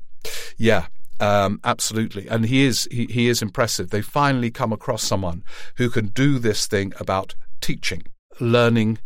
Yeah, 0.56 0.86
um, 1.20 1.60
absolutely, 1.64 2.28
and 2.28 2.46
he 2.46 2.64
is 2.64 2.88
he, 2.90 3.06
he 3.06 3.28
is 3.28 3.42
impressive. 3.42 3.90
They 3.90 4.02
finally 4.02 4.50
come 4.50 4.72
across 4.72 5.02
someone 5.02 5.44
who 5.76 5.88
can 5.88 6.08
do 6.08 6.38
this 6.38 6.66
thing 6.66 6.92
about 6.98 7.34
teaching, 7.60 8.02
learning. 8.40 8.98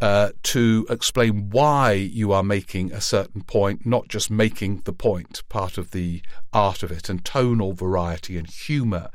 Uh, 0.00 0.30
to 0.44 0.86
explain 0.88 1.50
why 1.50 1.90
you 1.90 2.30
are 2.30 2.44
making 2.44 2.92
a 2.92 3.00
certain 3.00 3.42
point, 3.42 3.84
not 3.84 4.06
just 4.06 4.30
making 4.30 4.80
the 4.84 4.92
point, 4.92 5.42
part 5.48 5.76
of 5.76 5.90
the 5.90 6.22
art 6.52 6.84
of 6.84 6.92
it, 6.92 7.08
and 7.08 7.24
tonal 7.24 7.72
variety 7.72 8.38
and 8.38 8.48
humour 8.48 9.10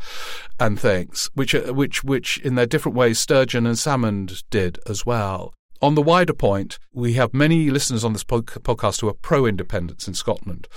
and 0.59 0.77
things, 0.77 1.29
which 1.35 1.53
which 1.53 2.03
which 2.03 2.37
in 2.39 2.55
their 2.55 2.65
different 2.65 2.97
ways 2.97 3.17
Sturgeon 3.17 3.65
and 3.65 3.77
Salmond 3.77 4.43
did 4.49 4.77
as 4.85 5.05
well. 5.05 5.53
On 5.83 5.95
the 5.95 6.01
wider 6.01 6.31
point, 6.31 6.79
we 6.93 7.15
have 7.15 7.33
many 7.33 7.69
listeners 7.69 8.05
on 8.05 8.13
this 8.13 8.23
podcast 8.23 9.01
who 9.01 9.09
are 9.09 9.13
pro 9.13 9.45
independence 9.45 10.07
in 10.07 10.13
Scotland, 10.13 10.69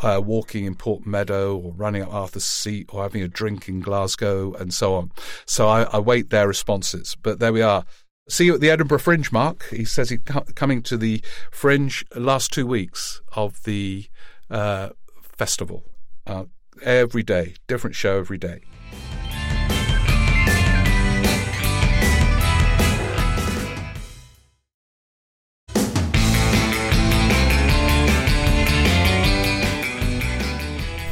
uh, 0.00 0.20
walking 0.20 0.64
in 0.64 0.74
Port 0.74 1.06
Meadow 1.06 1.56
or 1.56 1.72
running 1.74 2.02
up 2.02 2.12
Arthur's 2.12 2.42
Seat 2.42 2.90
or 2.92 3.04
having 3.04 3.22
a 3.22 3.28
drink 3.28 3.68
in 3.68 3.78
Glasgow 3.78 4.54
and 4.54 4.74
so 4.74 4.96
on. 4.96 5.12
So 5.46 5.68
I, 5.68 5.82
I 5.82 6.00
wait 6.00 6.30
their 6.30 6.48
responses. 6.48 7.16
But 7.22 7.38
there 7.38 7.52
we 7.52 7.62
are. 7.62 7.84
See 8.28 8.46
you 8.46 8.54
at 8.54 8.60
the 8.60 8.68
Edinburgh 8.68 8.98
Fringe, 8.98 9.30
Mark. 9.30 9.64
He 9.70 9.84
says 9.84 10.10
he's 10.10 10.22
coming 10.56 10.82
to 10.82 10.96
the 10.96 11.22
Fringe 11.52 12.04
last 12.16 12.52
two 12.52 12.66
weeks 12.66 13.22
of 13.36 13.62
the 13.62 14.06
uh, 14.50 14.88
festival. 15.22 15.84
Uh, 16.26 16.46
every 16.82 17.22
day, 17.22 17.54
different 17.68 17.94
show 17.94 18.18
every 18.18 18.38
day. 18.38 18.62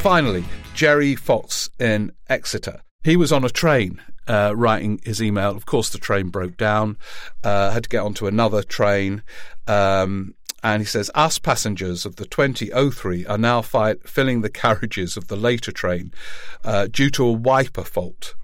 Finally, 0.06 0.44
Jerry 0.72 1.16
Fox 1.16 1.68
in 1.80 2.12
Exeter. 2.28 2.80
He 3.02 3.16
was 3.16 3.32
on 3.32 3.44
a 3.44 3.48
train 3.48 4.00
uh, 4.28 4.52
writing 4.54 5.00
his 5.02 5.20
email. 5.20 5.56
Of 5.56 5.66
course, 5.66 5.90
the 5.90 5.98
train 5.98 6.28
broke 6.28 6.56
down, 6.56 6.96
uh, 7.42 7.72
had 7.72 7.82
to 7.82 7.88
get 7.88 8.04
onto 8.04 8.28
another 8.28 8.62
train. 8.62 9.24
Um, 9.66 10.36
and 10.62 10.80
he 10.80 10.86
says, 10.86 11.10
Us 11.16 11.40
passengers 11.40 12.06
of 12.06 12.16
the 12.16 12.24
2003 12.24 13.26
are 13.26 13.36
now 13.36 13.62
filling 13.62 14.42
the 14.42 14.48
carriages 14.48 15.16
of 15.16 15.26
the 15.26 15.36
later 15.36 15.72
train 15.72 16.12
uh, 16.62 16.86
due 16.86 17.10
to 17.10 17.24
a 17.24 17.32
wiper 17.32 17.82
fault 17.82 18.36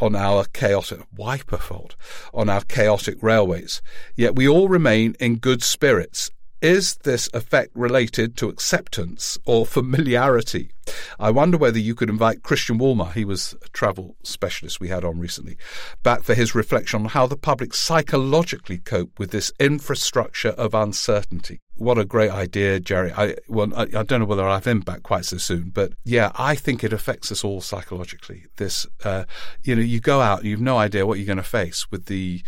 on 0.00 0.16
our 0.16 0.46
chaotic 0.46 1.00
wiper 1.14 1.58
fault 1.58 1.96
on 2.32 2.48
our 2.48 2.62
chaotic 2.62 3.22
railways. 3.22 3.82
Yet 4.16 4.36
we 4.36 4.48
all 4.48 4.70
remain 4.70 5.16
in 5.20 5.36
good 5.36 5.62
spirits 5.62 6.30
is 6.62 6.96
this 6.96 7.28
effect 7.32 7.70
related 7.74 8.36
to 8.38 8.48
acceptance 8.48 9.38
or 9.46 9.64
familiarity? 9.64 10.70
I 11.18 11.30
wonder 11.30 11.56
whether 11.56 11.78
you 11.78 11.94
could 11.94 12.10
invite 12.10 12.42
Christian 12.42 12.78
Wolmar, 12.78 13.12
he 13.12 13.24
was 13.24 13.54
a 13.62 13.68
travel 13.68 14.16
specialist 14.22 14.80
we 14.80 14.88
had 14.88 15.04
on 15.04 15.18
recently, 15.18 15.56
back 16.02 16.22
for 16.22 16.34
his 16.34 16.54
reflection 16.54 17.02
on 17.02 17.08
how 17.10 17.26
the 17.26 17.36
public 17.36 17.74
psychologically 17.74 18.78
cope 18.78 19.18
with 19.18 19.30
this 19.30 19.52
infrastructure 19.58 20.50
of 20.50 20.74
uncertainty. 20.74 21.60
What 21.76 21.98
a 21.98 22.04
great 22.04 22.30
idea, 22.30 22.78
Jerry. 22.78 23.12
I, 23.12 23.36
well, 23.48 23.72
I, 23.74 23.82
I 23.82 24.02
don't 24.02 24.20
know 24.20 24.26
whether 24.26 24.46
I'll 24.46 24.54
have 24.54 24.66
him 24.66 24.80
back 24.80 25.02
quite 25.02 25.24
so 25.24 25.38
soon, 25.38 25.70
but 25.70 25.92
yeah, 26.04 26.30
I 26.34 26.54
think 26.54 26.84
it 26.84 26.92
affects 26.92 27.32
us 27.32 27.42
all 27.42 27.60
psychologically. 27.60 28.44
This, 28.56 28.86
uh, 29.02 29.24
you 29.62 29.74
know, 29.74 29.82
you 29.82 30.00
go 30.00 30.20
out, 30.20 30.44
you've 30.44 30.60
no 30.60 30.76
idea 30.76 31.06
what 31.06 31.18
you're 31.18 31.26
going 31.26 31.38
to 31.38 31.42
face 31.42 31.90
with 31.90 32.06
the 32.06 32.42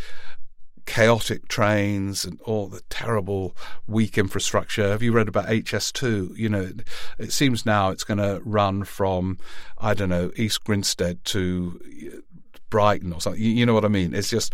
chaotic 0.87 1.49
trains 1.49 2.25
and 2.25 2.41
all 2.43 2.67
the 2.67 2.83
terrible 2.91 3.57
weak 3.87 4.19
infrastructure. 4.19 4.89
Have 4.89 5.03
you 5.03 5.13
read 5.13 5.29
about 5.29 5.47
HS2? 5.47 6.37
You 6.37 6.49
know, 6.49 6.61
it, 6.63 6.81
it 7.19 7.33
seems 7.33 7.65
now 7.67 7.91
it's 7.91 8.05
going 8.05 8.19
to 8.19 8.41
run 8.45 8.85
from, 8.85 9.39
I 9.79 9.95
don't 9.95 10.09
know, 10.09 10.31
East 10.37 10.65
Grinstead 10.65 11.25
to 11.27 12.23
Brighton 12.71 13.13
or 13.13 13.21
something. 13.21 13.43
You, 13.43 13.51
you 13.51 13.67
know 13.67 13.75
what 13.75 13.85
I 13.85 13.89
mean? 13.89 14.15
It's 14.15 14.31
just, 14.31 14.53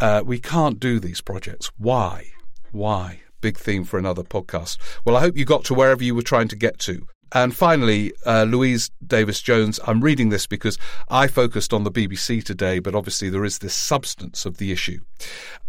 uh, 0.00 0.22
we 0.24 0.38
can't 0.38 0.80
do 0.80 1.00
these 1.00 1.20
projects. 1.20 1.70
Why? 1.76 2.32
Why? 2.72 3.20
Big 3.40 3.58
theme 3.58 3.84
for 3.84 3.98
another 3.98 4.22
podcast. 4.22 4.78
Well, 5.04 5.16
I 5.16 5.20
hope 5.20 5.36
you 5.36 5.44
got 5.44 5.64
to 5.66 5.74
wherever 5.74 6.02
you 6.02 6.14
were 6.14 6.22
trying 6.22 6.48
to 6.48 6.56
get 6.56 6.78
to. 6.80 7.06
And 7.32 7.54
finally, 7.54 8.12
uh, 8.24 8.44
Louise 8.44 8.90
Davis 9.04 9.40
Jones. 9.42 9.80
I'm 9.86 10.00
reading 10.00 10.28
this 10.28 10.46
because 10.46 10.78
I 11.08 11.26
focused 11.26 11.72
on 11.72 11.84
the 11.84 11.90
BBC 11.90 12.42
today, 12.44 12.78
but 12.78 12.94
obviously 12.94 13.28
there 13.28 13.44
is 13.44 13.58
this 13.58 13.74
substance 13.74 14.46
of 14.46 14.58
the 14.58 14.72
issue, 14.72 15.00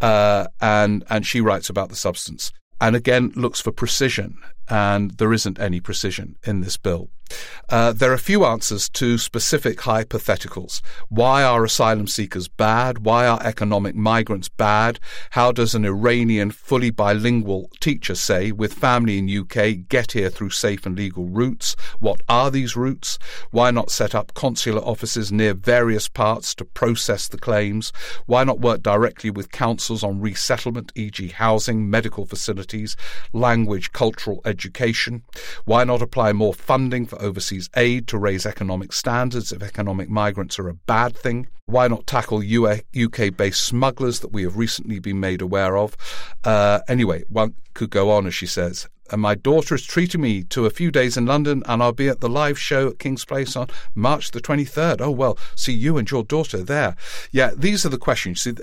uh, 0.02 0.48
and 0.62 1.04
and 1.10 1.26
she 1.26 1.42
writes 1.42 1.70
about 1.70 1.90
the 1.90 1.96
substance, 1.96 2.52
and 2.80 2.96
again 2.96 3.32
looks 3.36 3.60
for 3.60 3.72
precision, 3.72 4.38
and 4.70 5.12
there 5.12 5.34
isn't 5.34 5.60
any 5.60 5.80
precision 5.80 6.36
in 6.46 6.62
this 6.62 6.78
bill. 6.78 7.10
Uh, 7.70 7.92
there 7.92 8.12
are 8.12 8.16
a 8.16 8.20
few 8.20 8.46
answers 8.46 8.88
to 8.88 9.18
specific 9.18 9.80
hypotheticals. 9.80 10.82
Why 11.10 11.44
are 11.44 11.66
asylum 11.66 12.08
seekers 12.08 12.48
bad? 12.48 13.00
Why 13.00 13.28
are 13.28 13.44
economic 13.44 13.94
migrants 13.94 14.48
bad? 14.48 15.00
How 15.32 15.52
does 15.52 15.76
an 15.76 15.84
Iranian 15.84 16.52
fully 16.52 16.92
bilingual 16.92 17.70
teacher 17.82 18.16
say, 18.16 18.54
with 18.54 18.74
family 18.74 19.18
in 19.18 19.30
UK, 19.30 19.90
get 19.90 20.14
here 20.14 20.30
through 20.30 20.52
safe 20.52 20.86
and 20.86 20.96
legal 20.96 21.26
routes? 21.26 21.76
What 22.00 22.22
are 22.30 22.50
these 22.50 22.78
routes? 22.78 23.20
Why 23.52 23.72
not 23.72 23.92
set 23.92 24.16
up 24.16 24.34
consular 24.34 24.82
offices 24.82 25.32
near 25.32 25.54
various 25.54 26.08
parts 26.08 26.56
to 26.56 26.66
process 26.66 27.28
the 27.28 27.38
claims? 27.38 27.92
Why 28.28 28.46
not 28.46 28.62
work 28.62 28.82
directly 28.82 29.30
with 29.30 29.52
councils 29.52 30.04
on 30.04 30.22
resettlement, 30.22 30.94
e.g., 30.96 31.28
housing, 31.28 31.90
medical 31.90 32.26
facilities, 32.26 32.96
language, 33.34 33.92
cultural 33.92 34.42
education? 34.46 35.24
Why 35.66 35.84
not 35.84 36.02
apply 36.02 36.32
more 36.32 36.54
funding 36.54 37.06
for 37.06 37.17
overseas 37.20 37.70
aid 37.76 38.08
to 38.08 38.18
raise 38.18 38.46
economic 38.46 38.94
standards 38.94 39.52
if 39.52 39.62
economic 39.62 40.10
migrants 40.10 40.60
are 40.60 40.70
a 40.70 40.74
bad 40.74 41.16
thing? 41.16 41.48
Why 41.66 41.88
not 41.88 42.08
tackle 42.08 42.40
UK 42.40 43.36
based 43.36 43.62
smugglers 43.62 44.22
that 44.22 44.32
we 44.32 44.44
have 44.44 44.58
recently 44.58 45.00
been 45.00 45.20
made 45.20 45.42
aware 45.42 45.78
of? 45.78 45.98
Uh, 46.44 46.80
anyway, 46.88 47.24
one 47.30 47.56
could 47.74 47.90
go 47.90 48.10
on, 48.12 48.26
as 48.26 48.34
she 48.34 48.46
says. 48.46 48.88
And 49.10 49.22
my 49.22 49.36
daughter 49.36 49.76
is 49.76 49.84
treating 49.84 50.22
me 50.22 50.44
to 50.44 50.66
a 50.66 50.70
few 50.70 50.92
days 50.92 51.16
in 51.16 51.26
London, 51.26 51.64
and 51.66 51.82
I'll 51.82 51.94
be 51.94 52.10
at 52.10 52.20
the 52.20 52.30
live 52.30 52.60
show 52.60 52.90
at 52.90 53.00
King's 53.00 53.26
Place 53.26 53.56
on 53.56 53.68
March 53.96 54.32
the 54.32 54.42
23rd. 54.42 55.02
Oh, 55.02 55.12
well, 55.12 55.38
see 55.56 55.74
you 55.74 55.98
and 55.98 56.10
your 56.10 56.24
daughter 56.24 56.64
there. 56.64 56.96
Yeah, 57.32 57.52
these 57.56 57.86
are 57.86 57.90
the 57.90 57.98
questions. 57.98 58.42
See, 58.42 58.54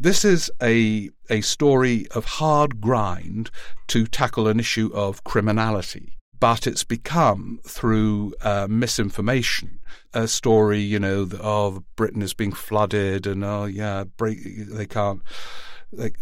this 0.00 0.24
is 0.24 0.50
a, 0.60 1.10
a 1.30 1.40
story 1.40 2.06
of 2.12 2.24
hard 2.24 2.80
grind 2.80 3.50
to 3.88 4.06
tackle 4.06 4.48
an 4.48 4.58
issue 4.58 4.90
of 4.92 5.24
criminality 5.24 6.18
but 6.42 6.66
it's 6.66 6.82
become 6.82 7.60
through 7.64 8.34
uh, 8.40 8.66
misinformation 8.68 9.78
a 10.12 10.26
story, 10.26 10.80
you 10.80 10.98
know, 10.98 11.28
oh, 11.40 11.84
Britain 11.94 12.20
is 12.20 12.34
being 12.34 12.50
flooded, 12.50 13.28
and 13.28 13.44
oh, 13.44 13.64
yeah, 13.64 14.02
break, 14.02 14.38
they 14.42 14.84
can't 14.84 15.22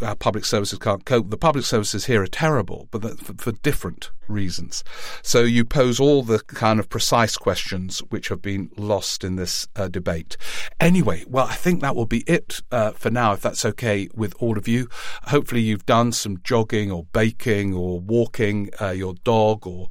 our 0.02 0.16
public 0.16 0.44
services 0.44 0.78
can't 0.78 1.04
cope. 1.04 1.30
The 1.30 1.36
public 1.36 1.64
services 1.64 2.06
here 2.06 2.22
are 2.22 2.26
terrible, 2.26 2.88
but 2.90 3.20
for, 3.20 3.34
for, 3.34 3.52
different 3.52 4.10
reasons. 4.26 4.82
So 5.22 5.42
you 5.42 5.64
pose 5.64 6.00
all 6.00 6.22
the 6.22 6.40
kind 6.40 6.80
of 6.80 6.88
precise 6.88 7.36
questions 7.36 8.00
which 8.10 8.28
have 8.28 8.40
been 8.42 8.70
lost 8.76 9.22
in 9.22 9.36
this 9.36 9.68
uh, 9.76 9.88
debate. 9.88 10.36
Anyway, 10.80 11.24
well, 11.28 11.46
I 11.46 11.54
think 11.54 11.80
that 11.80 11.94
will 11.94 12.06
be 12.06 12.24
it 12.26 12.62
uh, 12.70 12.92
for 12.92 13.10
now, 13.10 13.32
if 13.32 13.40
that's 13.40 13.64
okay 13.64 14.08
with 14.14 14.34
all 14.38 14.58
of 14.58 14.66
you. 14.66 14.88
Hopefully, 15.24 15.60
you've 15.60 15.86
done 15.86 16.12
some 16.12 16.38
jogging 16.42 16.90
or 16.90 17.04
baking 17.12 17.74
or 17.74 18.00
walking 18.00 18.70
uh, 18.80 18.90
your 18.90 19.14
dog 19.24 19.66
or 19.66 19.88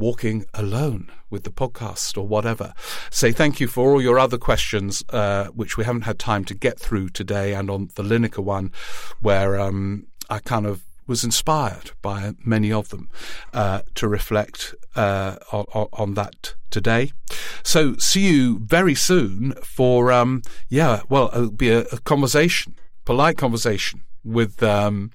walking 0.00 0.44
alone 0.54 1.10
with 1.28 1.44
the 1.44 1.50
podcast 1.50 2.16
or 2.18 2.26
whatever. 2.26 2.74
Say 3.10 3.30
thank 3.30 3.60
you 3.60 3.68
for 3.68 3.92
all 3.92 4.02
your 4.02 4.18
other 4.18 4.38
questions, 4.38 5.04
uh, 5.10 5.46
which 5.48 5.76
we 5.76 5.84
haven't 5.84 6.02
had 6.02 6.18
time 6.18 6.44
to 6.46 6.54
get 6.54 6.80
through 6.80 7.10
today, 7.10 7.54
and 7.54 7.70
on 7.70 7.90
the 7.94 8.02
Lineker 8.02 8.42
one, 8.42 8.72
where 9.20 9.60
um, 9.60 10.06
I 10.28 10.40
kind 10.40 10.66
of 10.66 10.82
was 11.06 11.24
inspired 11.24 11.90
by 12.02 12.32
many 12.44 12.72
of 12.72 12.88
them 12.88 13.10
uh, 13.52 13.82
to 13.96 14.08
reflect 14.08 14.74
uh, 14.96 15.36
on, 15.52 15.88
on, 15.92 16.14
that 16.14 16.54
today. 16.70 17.12
So 17.64 17.96
see 17.96 18.28
you 18.28 18.60
very 18.60 18.94
soon 18.94 19.52
for 19.62 20.12
um, 20.12 20.42
yeah, 20.68 21.02
well, 21.08 21.30
it'll 21.34 21.50
be 21.50 21.70
a, 21.70 21.80
a 21.80 21.98
conversation, 21.98 22.76
polite 23.04 23.36
conversation 23.36 24.02
with 24.24 24.62
um, 24.62 25.10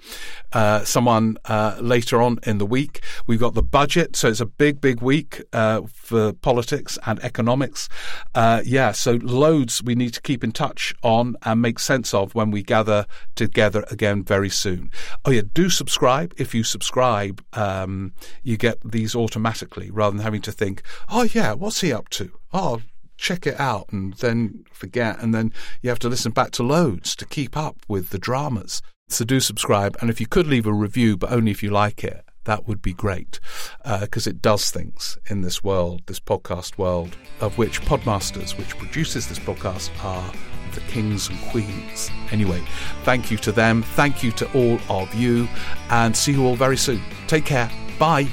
uh, 0.53 0.83
someone 0.83 1.37
uh, 1.45 1.77
later 1.79 2.21
on 2.21 2.39
in 2.43 2.57
the 2.57 2.65
week. 2.65 3.01
We've 3.27 3.39
got 3.39 3.53
the 3.53 3.63
budget, 3.63 4.15
so 4.15 4.29
it's 4.29 4.39
a 4.39 4.45
big, 4.45 4.81
big 4.81 5.01
week 5.01 5.43
uh, 5.53 5.81
for 5.93 6.33
politics 6.33 6.97
and 7.05 7.19
economics. 7.23 7.89
Uh, 8.33 8.61
yeah, 8.65 8.91
so 8.91 9.19
loads 9.21 9.83
we 9.83 9.95
need 9.95 10.13
to 10.13 10.21
keep 10.21 10.43
in 10.43 10.51
touch 10.51 10.93
on 11.03 11.35
and 11.43 11.61
make 11.61 11.79
sense 11.79 12.13
of 12.13 12.33
when 12.35 12.51
we 12.51 12.63
gather 12.63 13.05
together 13.35 13.85
again 13.91 14.23
very 14.23 14.49
soon. 14.49 14.91
Oh, 15.23 15.31
yeah, 15.31 15.41
do 15.53 15.69
subscribe. 15.69 16.33
If 16.37 16.53
you 16.55 16.63
subscribe, 16.63 17.43
um, 17.53 18.13
you 18.43 18.57
get 18.57 18.79
these 18.83 19.15
automatically 19.15 19.91
rather 19.91 20.15
than 20.15 20.23
having 20.23 20.41
to 20.43 20.51
think, 20.51 20.81
oh, 21.09 21.23
yeah, 21.23 21.53
what's 21.53 21.81
he 21.81 21.93
up 21.93 22.09
to? 22.09 22.31
Oh, 22.53 22.81
check 23.17 23.47
it 23.47 23.59
out 23.59 23.91
and 23.91 24.13
then 24.15 24.65
forget, 24.71 25.21
and 25.21 25.33
then 25.33 25.53
you 25.81 25.89
have 25.89 25.99
to 25.99 26.09
listen 26.09 26.31
back 26.31 26.51
to 26.51 26.63
loads 26.63 27.15
to 27.15 27.25
keep 27.25 27.55
up 27.55 27.77
with 27.87 28.09
the 28.09 28.19
dramas. 28.19 28.81
So 29.07 29.23
do 29.23 29.39
subscribe, 29.39 29.95
and 30.01 30.09
if 30.09 30.19
you 30.19 30.27
could 30.27 30.47
leave 30.47 30.65
a 30.65 30.73
review, 30.73 31.15
but 31.15 31.31
only 31.31 31.51
if 31.51 31.61
you 31.61 31.69
like 31.69 32.03
it, 32.03 32.25
that 32.45 32.67
would 32.67 32.81
be 32.81 32.93
great 32.93 33.39
because 33.83 34.27
uh, 34.27 34.29
it 34.29 34.41
does 34.41 34.71
things 34.71 35.17
in 35.29 35.41
this 35.41 35.63
world, 35.63 36.01
this 36.05 36.19
podcast 36.19 36.77
world, 36.77 37.15
of 37.39 37.57
which 37.57 37.81
Podmasters, 37.81 38.57
which 38.57 38.77
produces 38.77 39.27
this 39.27 39.39
podcast, 39.39 39.89
are 40.03 40.31
the 40.73 40.81
kings 40.81 41.29
and 41.29 41.39
queens. 41.49 42.09
Anyway, 42.31 42.61
thank 43.03 43.29
you 43.29 43.37
to 43.37 43.51
them, 43.51 43.83
thank 43.83 44.23
you 44.23 44.31
to 44.31 44.51
all 44.53 44.79
of 44.89 45.13
you, 45.13 45.47
and 45.89 46.15
see 46.15 46.33
you 46.33 46.45
all 46.45 46.55
very 46.55 46.77
soon. 46.77 47.01
Take 47.27 47.45
care. 47.45 47.69
Bye. 47.99 48.27